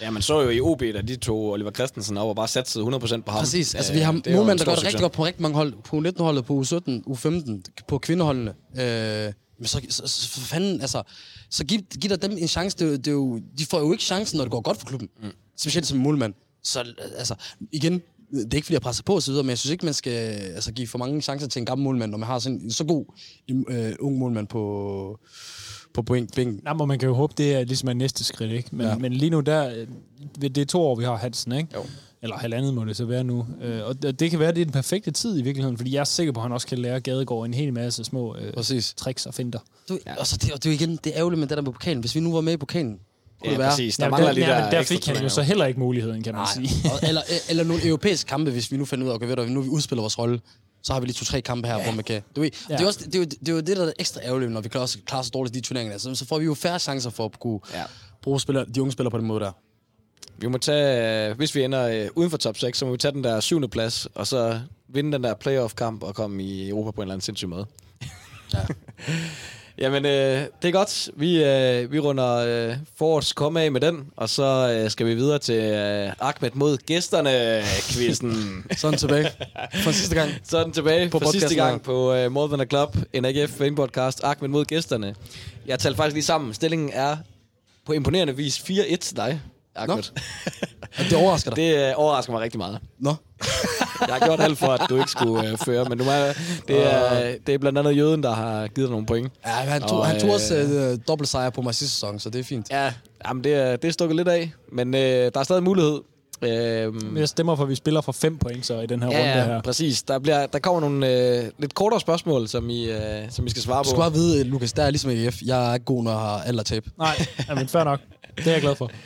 [0.00, 2.80] Ja, man så jo i OB, da de to Oliver Christensen over og bare satte
[2.80, 2.82] 100%
[3.22, 3.40] på ham.
[3.40, 3.74] Præcis.
[3.74, 5.74] Altså, Øh, vi har jo målmænd, der gør det rigtig godt på rigtig mange hold.
[5.84, 8.54] På U19-holdet, på U17, U15, på kvindeholdene.
[8.80, 11.02] Øh, men så, så, så, for fanden, altså,
[11.50, 12.76] så giv, giv dig dem en chance.
[12.78, 14.86] Det, er jo- det jo, de får jo ikke chancen, når det går godt for
[14.86, 15.08] klubben.
[15.22, 15.28] Mm.
[15.56, 16.34] Specielt som målmand.
[16.62, 16.84] Så
[17.16, 17.34] altså,
[17.72, 17.92] igen,
[18.32, 20.72] det er ikke fordi, jeg presser på osv., men jeg synes ikke, man skal altså,
[20.72, 23.04] give for mange chancer til en gammel målmand, når man har sådan en så god
[23.68, 25.18] øh, ung målmand på,
[25.94, 26.60] på point, bænken.
[26.64, 28.68] Nej, men man kan jo håbe, det er ligesom er næste skridt, ikke?
[28.72, 28.92] Men, Ja.
[28.92, 28.98] ja.
[28.98, 29.86] men lige nu, der, øh,
[30.42, 31.68] det er to år, vi har Hansen, ikke?
[31.74, 31.84] Jo.
[32.22, 33.46] Eller halvandet må det så være nu.
[33.62, 36.04] Øh, og det kan være, det er den perfekte tid i virkeligheden, fordi jeg er
[36.04, 38.94] sikker på, at han også kan lære Gadegaard en hel masse små øh, Præcis.
[38.94, 39.58] tricks og finter.
[39.88, 40.14] Du, ja.
[40.14, 41.72] Og så det, og det er jo igen, det er ærgerligt med det der med
[41.72, 42.00] pokalen.
[42.00, 43.00] Hvis vi nu var med i pokalen, kunne
[43.44, 43.70] Ja, det være.
[43.70, 43.96] præcis.
[43.96, 45.80] Der Ja, mangler der, lige ja, der men der fik han jo så heller ikke
[45.80, 46.66] muligheden, kan man Nej.
[46.68, 46.90] sige.
[46.92, 49.42] Og, eller, eller nogle europæiske kampe, hvis vi nu finder ud af, okay, ved du,
[49.44, 50.40] nu vi udspiller vores rolle,
[50.82, 51.82] så har vi lige to-tre kampe her, ja.
[51.84, 52.22] hvor man kan...
[52.36, 52.74] Du ved, ja.
[52.76, 54.60] Det, er også, det, er jo, det er jo det, der er ekstra ærgerligt, når
[54.60, 55.98] vi klarer, os- klarer så dårligt i de turneringer.
[55.98, 57.82] Så, så får vi jo færre chancer for at kunne Ja.
[58.22, 59.52] bruge spillere, de unge spillere på den måde der.
[60.40, 62.98] Vi må tage, øh, hvis vi ender øh, uden for top 6, så må vi
[62.98, 66.90] tage den der syvende plads, og så vinde den der playoff-kamp og komme i Europa
[66.90, 67.66] på en eller anden sindssyg måde.
[68.54, 68.58] Ja.
[69.78, 71.10] Jamen, øh, det er godt.
[71.16, 75.14] Vi, øh, vi runder øh, forårs komme af med den, og så øh, skal vi
[75.14, 77.62] videre til øh, Ahmed mod gæsterne
[77.92, 79.30] quizzen Sådan tilbage.
[79.74, 80.30] For sidste gang.
[80.44, 83.60] Så den tilbage På for sidste gang på uh, More Than a Club, en AGF
[83.76, 85.14] podcast, Ahmed mod gæsterne.
[85.66, 86.54] Jeg talte faktisk lige sammen.
[86.54, 87.16] Stillingen er
[87.86, 89.40] på imponerende vis 4-1 til dig,
[89.76, 89.96] Ahmed.
[90.98, 91.56] Og det overrasker dig.
[91.56, 92.78] Det øh, overrasker mig rigtig meget.
[92.98, 93.14] Nå.
[94.06, 96.32] Jeg har gjort alt for, at du ikke skulle øh, føre, men du er,
[96.68, 99.32] det, er, det er blandt andet Jøden, der har givet dig nogle point.
[99.46, 102.18] Ja, han tog, Og, han tog også øh, øh, dobbelt sejr på mig sidste sæson,
[102.18, 102.70] så det er fint.
[102.70, 102.92] Ja,
[103.26, 106.00] jamen det, er, det er stukket lidt af, men øh, der er stadig mulighed.
[106.42, 109.08] Øh, Men jeg stemmer for, at vi spiller for fem point så i den her
[109.08, 109.54] runde ja, her.
[109.54, 110.02] ja, præcis.
[110.02, 111.08] Der, bliver, der kommer nogle
[111.38, 113.88] øh, lidt kortere spørgsmål, som I, øh, som I skal svare Du på.
[113.88, 115.36] skal bare vide, Lukas, der er ligesom AGF.
[115.44, 116.86] Jeg er ikke god, når jeg har alder tab.
[116.98, 118.00] Nej, men fair nok.
[118.36, 118.90] Det er jeg glad for.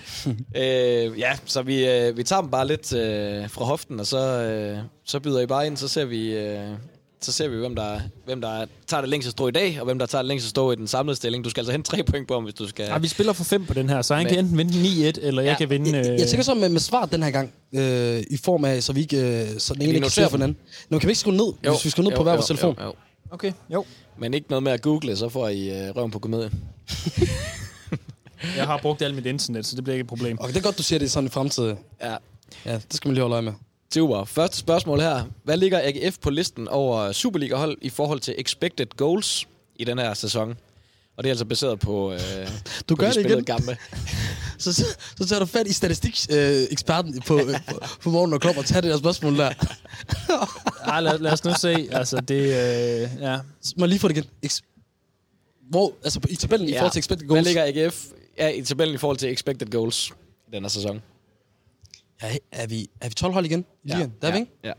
[0.57, 4.19] Øh, ja, så vi, øh, vi tager dem bare lidt øh, fra hoften, og så,
[4.43, 6.69] øh, så byder I bare ind, så ser vi, øh,
[7.25, 9.99] så ser vi hvem, der, hvem der tager det længste strå i dag, og hvem
[9.99, 11.45] der tager det længste strå i den samlede stilling.
[11.45, 12.85] Du skal altså hente tre point på ham, hvis du skal...
[12.87, 14.73] Ja, vi spiller for fem på den her, så han Men- kan enten vinde
[15.11, 15.97] 9-1, eller jeg Ja, kan vinde...
[15.99, 18.83] Jeg, Øh, jeg tænker så med, med svar den her gang, øh, i form af,
[18.83, 20.57] så vi ikke, øh, så den ene vi ikke ser for den anden.
[20.91, 22.77] Nå, kan vi ikke skrive ned, jo, hvis vi skal ned på hver vores telefon?
[22.81, 22.93] Jo, jo.
[23.31, 23.85] Okay, jo.
[24.19, 26.51] Men ikke noget med at google, så får I øh, røven på komedie.
[28.57, 30.37] Jeg har brugt alt mit internet, så det bliver ikke et problem.
[30.41, 31.79] Okay, det er godt, du siger det sådan i fremtiden.
[32.03, 32.17] Ja.
[32.67, 33.53] Ja, det skal man lige holde øje med.
[33.95, 34.25] Super.
[34.25, 35.25] Første spørgsmål her.
[35.45, 40.15] Hvad ligger AGF på listen over Superliga-hold i forhold til expected goals i den her
[40.15, 40.57] sæson?
[41.17, 42.19] Og det er altså baseret på, øh,
[42.89, 43.45] Du på gør de det igen.
[43.45, 43.77] kampe.
[44.59, 44.85] Så, så,
[45.19, 48.65] så tager du fat i statistikseksperten øh, på, øh, på, på morgen og klop og
[48.65, 49.53] tager det der spørgsmål der.
[50.93, 51.89] Ej, lad, lad os nu se.
[51.93, 52.41] Altså, det...
[52.41, 53.39] Øh, ja.
[53.77, 54.31] Må lige få det igen.
[54.47, 54.61] Ex-
[55.71, 56.75] hvor, altså i tabellen ja.
[56.75, 57.47] i forhold til expected Hvad goals.
[57.47, 58.05] ligger AGF
[58.39, 60.11] ja, i tabellen i forhold til expected goals
[60.49, 61.03] i den her sæson?
[62.23, 64.13] Ja, er, vi, er vi 12 hold igen i ligaen?
[64.23, 64.53] Der er vi, ikke?
[64.65, 64.73] Ja.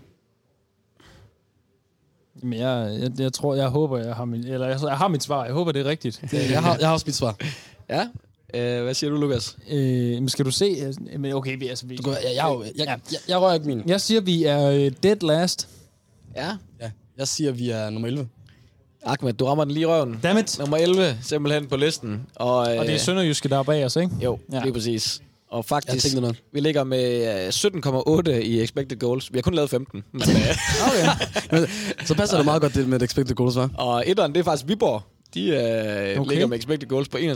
[2.43, 5.23] Men jeg, jeg, jeg tror, jeg håber, jeg har, min, eller jeg, jeg har mit
[5.23, 5.45] svar.
[5.45, 6.21] Jeg håber, det er rigtigt.
[6.31, 7.35] Det, Jeg har, jeg har også mit svar.
[7.89, 8.07] Ja.
[8.53, 9.57] Øh, hvad siger du, Lukas?
[9.71, 9.77] øh,
[10.11, 10.65] men skal du se?
[10.81, 13.53] altså, Men okay, vi, altså, vi, Du går, jeg, jeg, jeg, jeg, jeg, jeg rører
[13.53, 13.83] ikke min.
[13.89, 15.69] jeg siger, vi er øh, dead last.
[16.35, 16.51] Ja.
[16.81, 18.27] Ja, jeg siger, vi er nummer 11.
[19.03, 20.19] Ahmed, du rammer den lige i røven.
[20.23, 20.59] Dammit.
[20.59, 22.25] Nummer 11, simpelthen på listen.
[22.35, 24.11] Og, øh, Og det er Sønderjyske, der er bag os, ikke?
[24.21, 24.57] Jo, Ja.
[24.57, 24.63] ja.
[24.63, 25.21] lige præcis.
[25.55, 26.41] Og Jeg faktisk, noget.
[26.53, 29.33] vi ligger med øh, 17,8 i expected goals.
[29.33, 30.03] Vi har kun lavet 15.
[30.11, 31.27] Men, øh, Okay.
[31.51, 31.67] Men,
[32.05, 33.75] så passer det meget godt det med expected goals, hva'?
[33.77, 35.01] og etteren, det er faktisk Viborg.
[35.33, 36.29] De øh, Okay.
[36.31, 37.21] ligger med expected goals på 31,6.
[37.21, 37.31] Jamen,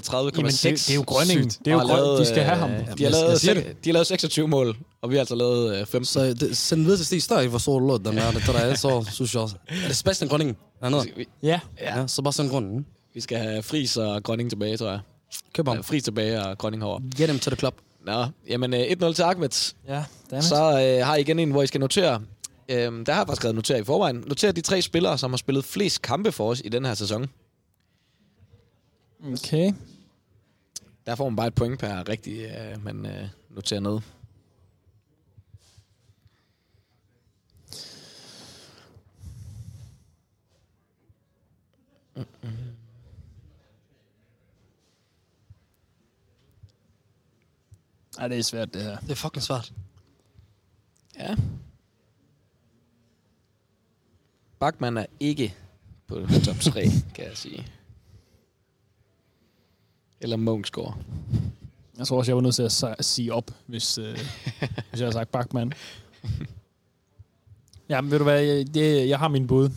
[0.52, 1.50] det, det er jo Grønningen.
[1.52, 1.66] Sygt.
[1.66, 2.70] Det er jo grøn, lavet, de skal have øh, ham.
[2.70, 5.36] De jeg- har, lavet, jeg sek- de har lavet 26 mål, og vi har altså
[5.36, 6.06] lavet øh, 15.
[6.06, 8.32] Så det, send videre til Stig Støj, hvor stor låt den er.
[8.32, 9.56] Det, der er, så synes jeg også.
[9.68, 10.56] Er det Sebastian Grønningen?
[10.84, 11.08] Han hedder?
[11.44, 11.60] Ja.
[11.82, 12.08] Ja.
[12.08, 12.86] så bare send grunden.
[13.14, 15.00] vi skal have Fris og Grønning tilbage, tror jeg.
[15.54, 15.76] Køb ham.
[15.76, 17.02] Ja, Fris tilbage og Grønning herovre.
[17.18, 17.74] Get him to the club.
[18.05, 19.73] Nå, jamen øh, 1-0 til Ahmed.
[19.88, 20.45] Ja, dammit.
[20.45, 22.21] Så øh, har I igen en, hvor I skal notere.
[22.69, 24.23] Øhm, der har jeg faktisk skrevet notere i forvejen.
[24.27, 27.30] Notere de tre spillere, som har spillet flest kampe for os i den her sæson.
[29.34, 29.73] Okay.
[31.05, 33.99] Der får man bare et point per rigtig, øh, man øh, noterer ned.
[48.20, 49.00] Ej, det er svært, det her.
[49.00, 49.74] Det er fucking svært.
[51.16, 51.36] Ja.
[54.60, 55.54] Bachmann er ikke
[56.08, 56.16] på
[56.46, 56.86] top 3,
[57.16, 57.68] kan jeg sige.
[60.22, 60.98] Eller Munchsgaard.
[61.98, 64.14] Jeg tror også, jeg var nødt til at si- sige op, hvis, øh,
[64.90, 65.74] hvis jeg har sagt Bachmann.
[67.90, 69.70] Ja, men ved du hvad, jeg, det, jeg har min bud.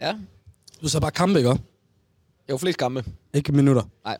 [0.00, 0.18] Ja.
[0.82, 1.58] Du så bare kampe, ikke?
[2.50, 3.04] Jo, flest kampe.
[3.34, 3.82] Ikke minutter.
[4.04, 4.18] Nej.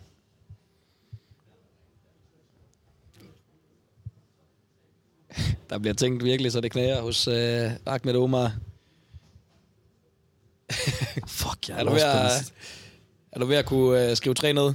[5.71, 8.53] Der bliver tænkt virkelig, så det knæger hos øh, Ahmed Omar.
[11.27, 12.53] Fuck, jeg Er du, ved at,
[13.33, 14.75] er du ved at kunne øh, skrive tre ned?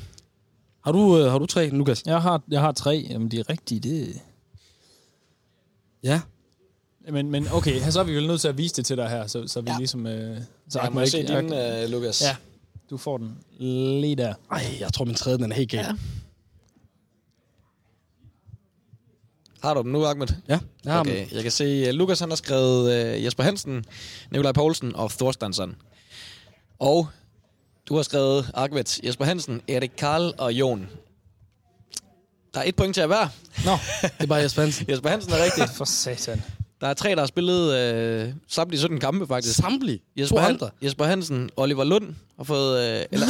[0.83, 2.03] Har du, øh, har du tre, Lukas?
[2.05, 3.07] Jeg har, jeg har tre.
[3.09, 4.21] Jamen, de er rigtige, det...
[6.03, 6.21] Ja.
[7.11, 9.27] Men, men okay, så er vi vel nødt til at vise det til dig her,
[9.27, 9.77] så, så vi Ja.
[9.77, 10.07] ligesom...
[10.07, 10.37] Øh,
[10.69, 12.21] så jeg må se ikke- din, øh, Lukas.
[12.21, 12.35] Ja.
[12.89, 13.37] Du får den
[14.01, 14.33] lige der.
[14.51, 15.87] Ej, jeg tror, min tredje den er helt galt.
[15.87, 15.93] Ja.
[19.63, 20.27] Har du den nu, Ahmed?
[20.49, 23.85] Ja, jeg har Okay, jeg kan se, at Lukas han har skrevet uh, Jesper Hansen,
[24.31, 25.75] Nikolaj Poulsen og Thorstensson.
[26.79, 27.07] Og
[27.89, 30.89] du har skrevet Ahmed, Jesper Hansen, Erik Karl og Jon.
[32.53, 33.27] Der er et point til at hver.
[33.65, 33.71] Nå,
[34.01, 34.85] Det er bare Jesper Hansen.
[34.91, 35.69] Jesper Hansen er rigtig.
[35.77, 36.43] for satan.
[36.81, 39.55] Der er tre, der har spillet øh, samtlige 17 kampe, faktisk.
[39.55, 39.99] Samtlige.
[40.17, 40.69] Jesper, To Han, andre.
[40.81, 43.27] Jesper Hansen, Oliver Lund har fået, øh, eller,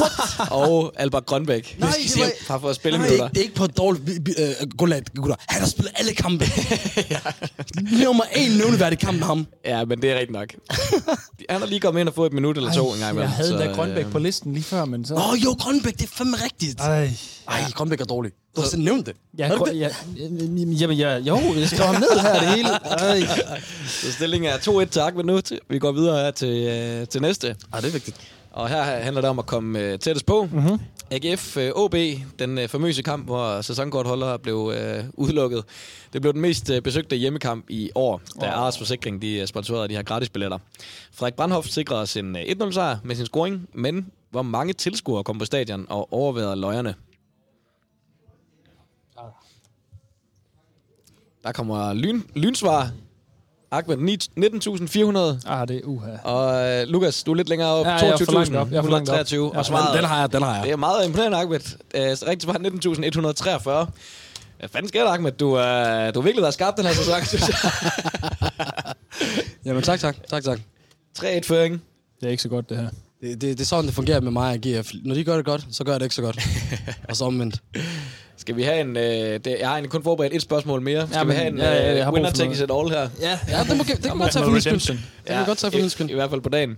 [0.51, 3.27] og Albert Grønbæk Nej, skal det sige, var- har fået Nej, spilleminutter.
[3.27, 4.09] det er ikke på et dårligt...
[4.39, 5.35] øh, gutter.
[5.47, 6.45] Han har spillet alle kampe.
[8.03, 9.47] Nummer en nævneværdig kamp med ham.
[9.65, 10.53] Ja, men det er rigtigt nok.
[11.49, 13.29] Han har lige kommet ind og fået et minut eller to en gang jeg imellem.
[13.31, 15.13] havde så, da Grønbæk øh, på listen lige før, men så...
[15.15, 16.79] Åh, oh, jo, Grønbæk, det er fandme rigtigt.
[16.79, 17.09] Ej.
[17.47, 18.31] Ej, Grønbæk er dårlig.
[18.55, 19.15] Du har selv nævnt det.
[19.37, 19.79] Ja, Har du det?
[19.79, 19.89] ja,
[20.79, 22.69] jamen, ja, jo, jeg skrev ham ned her det hele.
[22.69, 23.21] Ej.
[23.87, 25.41] Så stillingen er 2-1 til Ahmed nu.
[25.69, 27.55] Vi går videre her til, øh, til næste.
[27.73, 28.17] Ej, det er vigtigt.
[28.51, 30.47] Og her handler det om at komme øh, tættest på.
[30.51, 30.79] Mm-hmm.
[31.11, 31.95] AGF øh, OB,
[32.39, 35.63] den øh, famøse kamp, hvor sæsonkortholdere blev øh, udelukket.
[36.13, 38.59] Det blev den mest øh, besøgte hjemmekamp i år, da oh.
[38.59, 40.57] Ars Forsikring de øh, sponsorerede de her gratisbilletter.
[41.11, 45.39] Frederik Brandhoff sikrede os en øh, 1-0-sejr med sin scoring, men hvor mange tilskuere kom
[45.39, 46.95] på stadion og overvejede løjerne?
[51.43, 52.91] Der kommer lyn, lynsvar.
[53.71, 55.49] Ahmed, ni- 19.400.
[55.51, 56.09] Ah, det er uha.
[56.23, 57.85] Og øh, Lukas, du er lidt længere op.
[57.85, 58.71] Ja, jeg er for langt op.
[58.71, 59.15] Jeg er for langt op.
[59.19, 59.35] 22.123.
[59.35, 60.63] Ja, Og svaret, Den, den har jeg, den har jeg.
[60.63, 61.59] det er meget imponerende, Ahmed.
[61.95, 63.91] Øh, rigtig svar 19.143.
[64.59, 65.31] Hvad fanden sker der, Ahmed?
[65.31, 67.25] Du, øh, du har virkelig været skarp den her sæson.
[67.25, 67.57] synes jeg.
[69.65, 70.15] Jamen, tak, tak.
[70.29, 70.59] Tak, tak.
[71.19, 71.81] 3-1-føring.
[72.21, 72.89] Det er ikke så godt, det her.
[73.21, 74.91] Det, det, det er sådan, det fungerer med mig og GF.
[75.03, 76.39] Når de gør det godt, så gør jeg det ikke så godt.
[77.09, 77.61] og så omvendt.
[78.37, 78.97] Skal vi have en...
[78.97, 81.07] Øh, det, jeg har kun forberedt et spørgsmål mere.
[81.07, 83.09] Skal Ja, vi have en ja, ja, øh, winner takes it all her?
[83.21, 84.97] Ja, Ja, det, må, det kan vi godt tage for skyld.
[84.97, 86.77] Det kan godt tage for min i, hvert fald på dagen.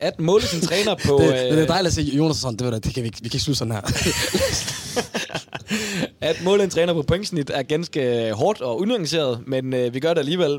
[0.00, 1.18] At måle sin træner på...
[1.22, 3.28] Det, det, øh, er dejligt at se Jonas sådan, det, ved det kan vi, vi
[3.28, 3.80] kan ikke slutte sådan her.
[6.20, 10.14] At måle en træner på pointsnit er ganske hårdt og unuanceret, men øh, vi gør
[10.14, 10.58] det alligevel.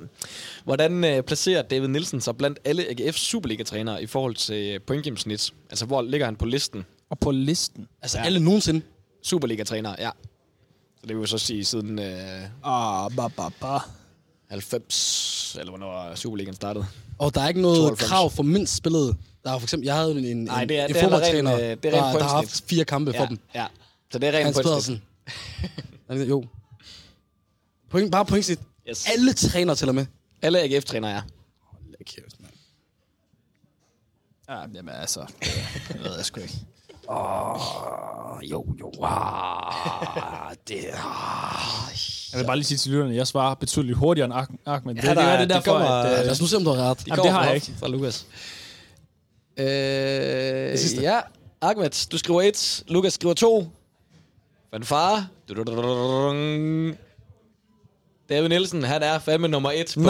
[0.63, 5.53] Hvordan øh, placerer David Nielsen sig blandt alle AGF's Superliga-trænere i forhold til pointgennemsnit?
[5.69, 6.85] Altså, hvor ligger han på listen?
[7.09, 7.87] Og på listen.
[8.01, 8.81] altså, alle nogensinde.
[9.25, 10.09] Superliga-trænere, ja.
[10.99, 13.77] Så det vil jo så sige siden øh, Ah, ba, ba, ba.
[14.49, 16.85] 90, eller hvornår Superligaen startede.
[17.19, 18.09] Og der er ikke noget 92.
[18.09, 19.17] krav for mindst spillet.
[19.43, 21.51] Der er for eksempel, jeg havde en, en, Nej, det er- en det er fodboldtræner,
[21.53, 23.39] ren, øh, det er der, der har haft fire kampe for Ja, dem.
[23.55, 23.67] ja.
[24.11, 25.01] Så det er rent Hans pointsnit.
[26.07, 26.21] Pedersen.
[26.23, 26.45] Er jo.
[27.89, 28.59] Point, bare pointsnit.
[28.89, 29.07] Yes.
[29.09, 30.05] Alle træner til og med.
[30.41, 31.21] Alle AGF-trænere, ja.
[32.05, 32.53] Kæft, mand.
[34.49, 35.49] Ja, jamen altså, det,
[35.87, 36.53] det ved jeg sgu ikke.
[37.09, 38.91] Åh, jo, jo.
[39.03, 41.91] Ah, det ah.
[42.33, 44.95] Jeg vil bare lige sige til lytterne, at jeg svarer betydeligt hurtigere end Ah- Ahmed.
[44.95, 46.05] Det, Ja, det, der er er- det de derfor, kommer- at...
[46.11, 46.99] Ja, Øh, lad os nu se, om du har ret.
[46.99, 47.71] De Jamen, det har jeg ikke.
[47.79, 48.25] Fra Lukas.
[49.57, 51.19] Øh, ja,
[51.61, 52.83] Ahmed, du skriver et.
[52.87, 53.67] Lukas skriver to.
[54.73, 55.27] Fanfare.
[58.29, 60.09] David Nielsen, han er fandme nummer et på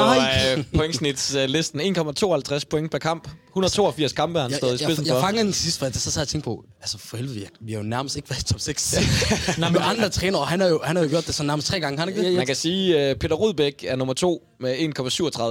[0.58, 1.80] øh, pointsnitslisten.
[1.82, 3.28] 1,52 point per kamp.
[3.50, 5.28] 182 kampe har han Jeg, stået i jeg, spidsen jeg, jeg for.
[5.28, 7.72] fangede den sidste, for så sad jeg og tænkte på, altså for helvede, vi, vi
[7.72, 8.96] har jo nærmest ikke været i top 6.
[9.58, 11.68] Nej, men andre trænere, og han har jo, han har jo gjort det så nærmest
[11.68, 12.38] tre gange, har han ikke det?
[12.38, 14.76] Man kan sige, at Peter Rudbæk er nummer to med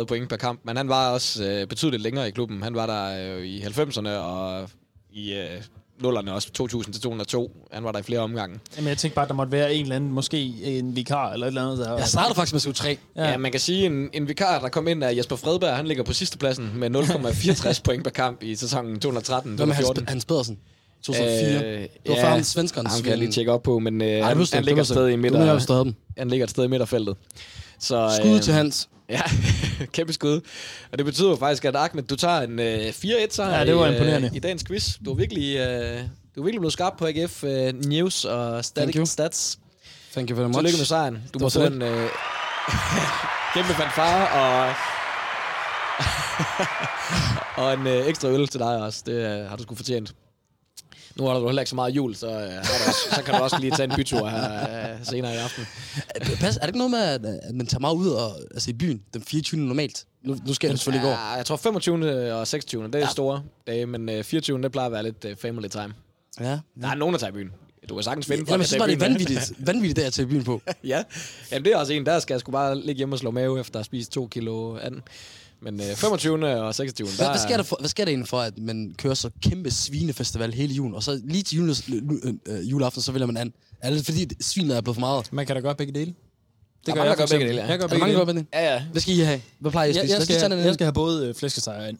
[0.01, 2.63] 1,37 point per kamp, men han var også øh, betydeligt længere i klubben.
[2.63, 4.69] Han var der øh, i 90'erne og
[5.13, 5.49] i øh,
[6.03, 7.67] nullerne også, 2000 til 2002.
[7.73, 8.61] Han var der i flere omgange.
[8.77, 11.47] Jamen, jeg tænkte bare, at der måtte være en eller anden, måske en vikar eller
[11.47, 11.79] et eller andet.
[11.79, 12.97] Der, Jeg startede faktisk med SU3.
[13.17, 13.31] Ja.
[13.31, 15.77] ja, man kan sige, en, en vikar, der kom ind, er Jesper Fredberg.
[15.77, 19.87] Han ligger på sidstepladsen med 0,64 point per kamp i sæsonen 213 Hvad med Hans,
[19.87, 20.09] 2014.
[20.09, 20.59] Hans Pedersen?
[21.03, 21.65] 2004.
[21.65, 24.09] Øh, det var før ham svenskernes Ham kan jeg lige tjekke op på, men øh,
[24.09, 25.85] Ej, han, han, ligger et sted i midter.
[26.19, 27.17] Han ligger et sted i midterfeltet.
[27.79, 28.89] Så, Skud øh, til Hans.
[29.09, 29.21] Ja,
[29.93, 30.41] kæmpe skud.
[30.93, 33.87] Og det betyder faktisk, at Ahmed, du tager en øh, 4-1 sejr Ja, det var
[33.87, 34.29] i, imponerende.
[34.29, 34.89] øh, i dagens quiz.
[35.05, 36.01] Du er virkelig, øh,
[36.35, 39.05] du er virkelig blevet skarp på AGF øh, News og Thank Static you.
[39.05, 39.59] Stats.
[40.13, 40.59] Thank you very much.
[40.59, 41.19] Tillykke med sejren.
[41.35, 42.09] Du må få en øh,
[43.55, 44.75] kæmpe fanfare og,
[47.65, 49.03] og en øh, ekstra øl til dig også.
[49.07, 50.15] Det øh, har du sgu fortjent.
[51.19, 53.57] Nu har du heller ikke så meget jul, så, øh, også, så kan du også
[53.61, 55.67] lige tage en bytur her øh, senere i aften.
[56.41, 57.21] Pas, er det ikke noget med, at,
[57.55, 59.61] man tager meget ud og, altså i byen den 24.
[59.61, 60.05] normalt?
[60.23, 61.11] Nu, nu skal jeg selvfølgelig gå.
[61.11, 62.33] Ja, jeg tror 25.
[62.33, 62.85] og 26.
[62.87, 63.05] Det er ja.
[63.05, 63.11] Ja.
[63.11, 64.63] store dage, men øh, 24.
[64.63, 65.95] det plejer at være lidt øh, family time.
[66.41, 66.59] Ja.
[66.81, 67.51] Der er nogen, der tager i byen.
[67.89, 69.11] Du kan sagtens finde Jamen, der så tager i det byen.
[69.11, 69.53] vanvittigt.
[69.59, 70.63] vanvittigt, det at tage i byen på.
[70.85, 71.03] ja,
[71.53, 72.07] Jamen, det er også en.
[72.07, 74.27] Der skal jeg sgu bare ligge hjemme og slå mave efter at have spist to
[74.27, 75.03] kilo anden.
[75.65, 76.47] Men øh, 25.
[76.63, 77.09] og 26.
[77.17, 79.71] Hvad, hvad, sker der for, hvad sker der egentlig for, at man kører så kæmpe
[79.71, 81.75] svinefestival hele julen, og så lige til jule,
[82.47, 83.53] øh, juleaften, så vælger man an?
[83.81, 85.33] Er det fordi, svinet er blevet for meget?
[85.33, 86.07] Man kan da gøre begge dele.
[86.07, 86.15] Det
[86.87, 87.67] Der er mange, der gør begge dele, ja.
[87.69, 88.27] Jeg gør der begge der dele.
[88.27, 88.47] gør det?
[88.55, 88.83] Ja, ja.
[88.93, 89.41] Hvad skal I have?
[89.59, 90.13] Hvad plejer I at Jeg, spise?
[90.13, 91.99] jeg, Hvad skal den jeg skal have både øh, flæskesteg ind.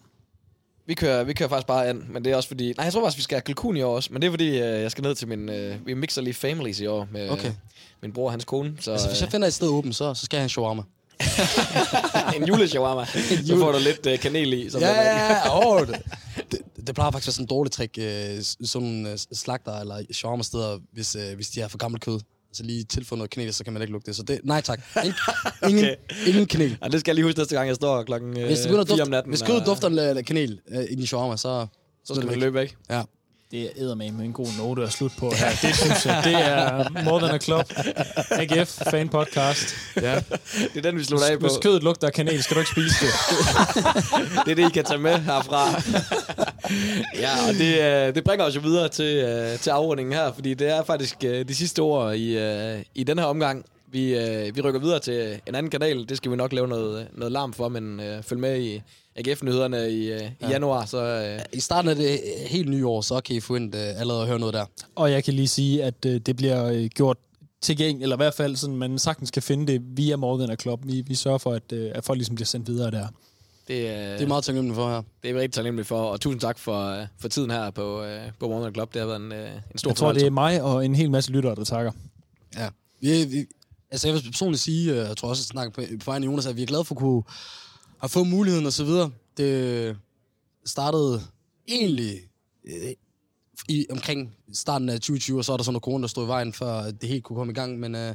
[0.87, 2.73] Vi kører, vi kører faktisk bare an, men det er også fordi...
[2.77, 4.49] Nej, jeg tror faktisk, vi skal have kalkun i år også, men det er fordi,
[4.49, 5.49] øh, jeg skal ned til min...
[5.49, 7.49] Øh, vi mixer lige families i år med Okay.
[7.49, 7.55] øh,
[8.03, 8.75] min bror og hans kone.
[8.81, 10.83] Så Altså, hvis jeg finder et sted åbent, så, så skal jeg have en shawarma.
[11.21, 13.05] Øh, en juleshawarma,
[13.47, 14.71] så får du lidt øh, kanel i.
[14.71, 15.85] Som Ja, ja, ja.
[15.87, 16.03] Det,
[16.53, 20.03] det, det plejer faktisk at være sådan en dårlig trick, øh, sådan øh, slagter eller
[20.13, 22.21] shawarma-steder, hvis, øh, hvis de har for gammelt kød.
[22.53, 24.17] Så lige tilføje noget kanel, så kan man ikke lugte det.
[24.17, 24.81] Så det, nej tak.
[25.05, 25.15] Ingen,
[25.71, 25.95] ingen,
[26.27, 26.79] ingen kanel.
[26.83, 28.83] Ja, det skal jeg lige huske næste gang, jeg står klokken øh, Hvis, det begynder
[28.83, 29.31] at 4 om dufte, natten.
[29.31, 31.67] hvis kødet dufter af kanel øh, i din shawarma, så,
[32.05, 32.77] så skal man løbe væk.
[32.91, 33.03] Ja.
[33.55, 35.51] Det er med en god note at slutte på her.
[35.63, 37.73] Det synes jeg, det er More Than a Club.
[38.31, 39.75] AGF Fan Podcast.
[39.97, 40.15] ja.
[40.75, 41.47] Det er den, vi slutter af på.
[41.47, 43.13] Hvis kødet lugter af kanel, skal du ikke spise det.
[44.45, 45.83] Det er det, I kan tage med herfra.
[47.25, 50.55] ja, og det, øh, det bringer os jo videre til, øh, til afrundingen her, fordi
[50.55, 52.39] det er faktisk øh, de sidste ord i,
[52.95, 53.65] i den her omgang.
[53.87, 54.05] Vi,
[54.55, 56.09] vi rykker videre til en anden kanal.
[56.09, 58.83] Det skal vi nok lave noget, noget larm for, men følg med i
[59.17, 60.85] AGF-nyhederne i, øh, i januar.
[60.85, 64.01] Så, øh, I starten af det helt nye år, så kan I få ind øh,
[64.01, 64.65] allerede at høre noget der.
[64.95, 67.17] Og jeg kan lige sige, at øh, det bliver øh, gjort
[67.61, 70.81] tilgængeligt, eller i hvert fald sådan, man sagtens kan finde det via Than a Club.
[70.85, 73.07] Vi, vi sørger for, at, øh, at folk ligesom bliver sendt videre der.
[73.69, 75.03] det, øh, Det er meget taknemmelig for her.
[75.23, 78.03] det er vi rigtig taknemmelige for, og tusind tak for, øh, for tiden her på,
[78.05, 78.95] øh, på Morgen Club.
[78.95, 81.11] Det har været en, øh, en stor Jeg tror, det er mig og en hel
[81.11, 81.93] masse lyttere, der takker.
[82.57, 82.69] Ja.
[83.01, 83.47] Vi, vi,
[83.91, 86.47] altså jeg vil personligt sige, øh, jeg tror også, at snakke på, på af Jonas,
[86.47, 87.23] at vi er glade for at kunne
[88.05, 89.11] have fået muligheden og så videre.
[89.37, 89.97] Det
[90.65, 91.23] startede
[91.69, 92.21] egentlig
[92.65, 92.93] øh,
[93.69, 96.29] i, omkring starten af 2020, og så er der sådan noget corona, der stod i
[96.29, 97.79] vejen, før det helt kunne komme i gang.
[97.81, 98.15] Men øh,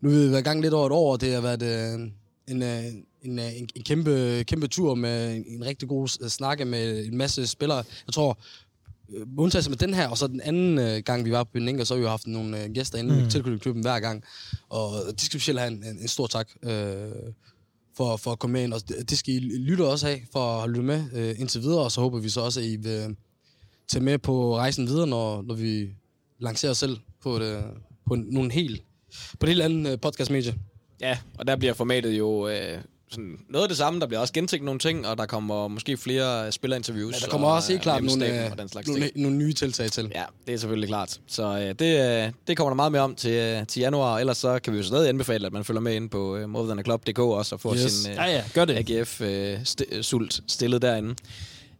[0.00, 2.10] nu har vi været i gang lidt over et år, og det har været øh,
[2.48, 2.84] en, øh,
[3.22, 7.06] en, øh, en, en kæmpe, kæmpe tur med en, en rigtig god s- snakke med
[7.06, 7.84] en masse spillere.
[8.06, 8.38] Jeg tror,
[9.14, 11.84] øh, undtagelse med den her, og så den anden øh, gang, vi var på Beninga,
[11.84, 13.30] så har vi jo haft nogle øh, gæster inde mm.
[13.30, 14.24] tilknyttet klubben hver gang.
[14.68, 17.10] Og de skal specielt have en, en, en stor tak øh,
[17.98, 18.72] for, for at komme med ind.
[18.72, 21.80] Og det, skal I lytte også af, for at lytte med øh, indtil videre.
[21.84, 23.14] Og så håber vi så også, at I vil øh,
[23.88, 25.88] tage med på rejsen videre, når, når vi
[26.38, 27.62] lancerer os selv på, et, øh,
[28.06, 28.82] på en, nogle helt,
[29.40, 30.54] på et helt andet øh, podcastmedie.
[31.00, 32.78] Ja, og der bliver formatet jo øh,
[33.10, 34.00] sådan noget af det samme.
[34.00, 37.14] Der bliver også gentænkt nogle ting, og der kommer måske flere spillerinterviews.
[37.14, 39.02] Ja, der kommer og, også helt øh, klart nogle, staben øh, og den slags nogle,
[39.02, 39.18] ting.
[39.20, 40.12] nogle nye tiltag til.
[40.14, 41.20] Ja, det er selvfølgelig klart.
[41.26, 44.18] Så øh, det, øh, det kommer der meget mere om til, øh, til januar.
[44.18, 47.18] Ellers så kan vi jo stadig anbefale, at man følger med ind på øh, morethanaclub.dk
[47.18, 47.92] også og får Yes.
[47.92, 48.74] sin øh, Ja, ja, gør det.
[48.90, 51.14] AGF-sult stillet derinde.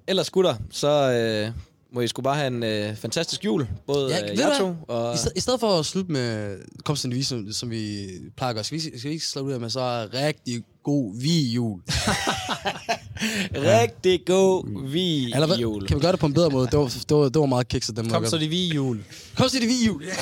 [0.06, 1.52] Ellers gutter, så øh,
[1.92, 3.68] må I sgu bare have en øh, fantastisk jul.
[3.86, 5.14] Både Ja, øh, jer to og...
[5.14, 8.64] I, sted, I stedet for at slutte med komstende som, som vi plejer at gøre,
[8.64, 11.82] skal vi, skal vi ikke slutte ud af med så rigtig god vi jul?
[13.54, 15.86] Rigtig god vi Eller jul.
[15.86, 16.66] Kan vi gøre det på en bedre måde?
[16.66, 18.98] Det var, det var, det var meget kikset, den måde Kom så det vi jul.
[19.36, 20.04] Kom så det vi jul.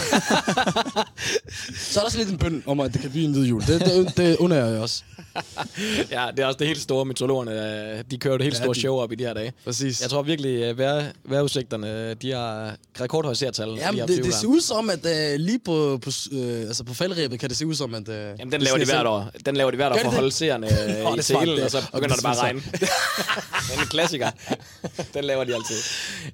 [1.91, 3.61] så er der også lidt en bøn om, at det kan blive en hvid jul.
[3.67, 5.03] Det, det, det under jeg også.
[6.11, 7.05] Ja, det er også det helt store.
[7.05, 7.51] Meteorologerne,
[7.99, 9.53] øh, de kører det helt Ja, store de- show op i de her dage.
[9.65, 10.01] Præcis.
[10.01, 13.69] Jeg tror virkelig, at vejr, vejrudsigterne, de har rekordhøje seertal.
[13.79, 16.95] Jamen, op det, det ser ud som, at uh, lige på, på, uh, altså på
[16.95, 18.09] faldrebet kan det se ud som, at...
[18.09, 19.31] Uh, Jamen, den laver de hvert år.
[19.47, 21.65] Den laver de hvert år de for at holde seerne øh, er i det.
[21.65, 22.63] og så begynder det bare at regne.
[23.71, 24.31] den er en klassiker.
[25.15, 25.77] den laver de altid.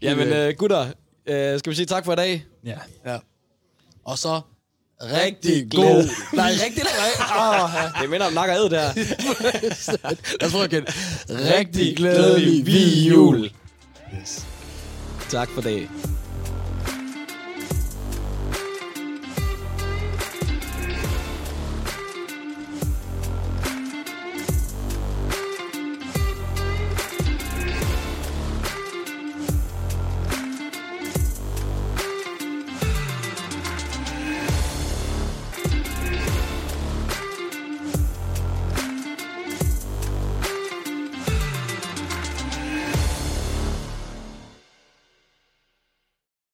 [0.03, 0.87] Jamen, øh, gutter,
[1.27, 2.45] øh, skal vi sige tak for i dag?
[2.65, 2.79] Ja.
[3.07, 3.19] ja.
[4.05, 4.41] Og så
[5.03, 6.09] Rigtig god...
[6.37, 7.91] Nej, rigtig nej.
[8.01, 8.93] Det minder om nak og æd der.
[10.41, 10.87] Jeg tror, jeg kan...
[11.29, 13.51] Rigtig glædelig vi jul.
[14.21, 14.47] Yes.
[15.29, 15.89] Tak for det.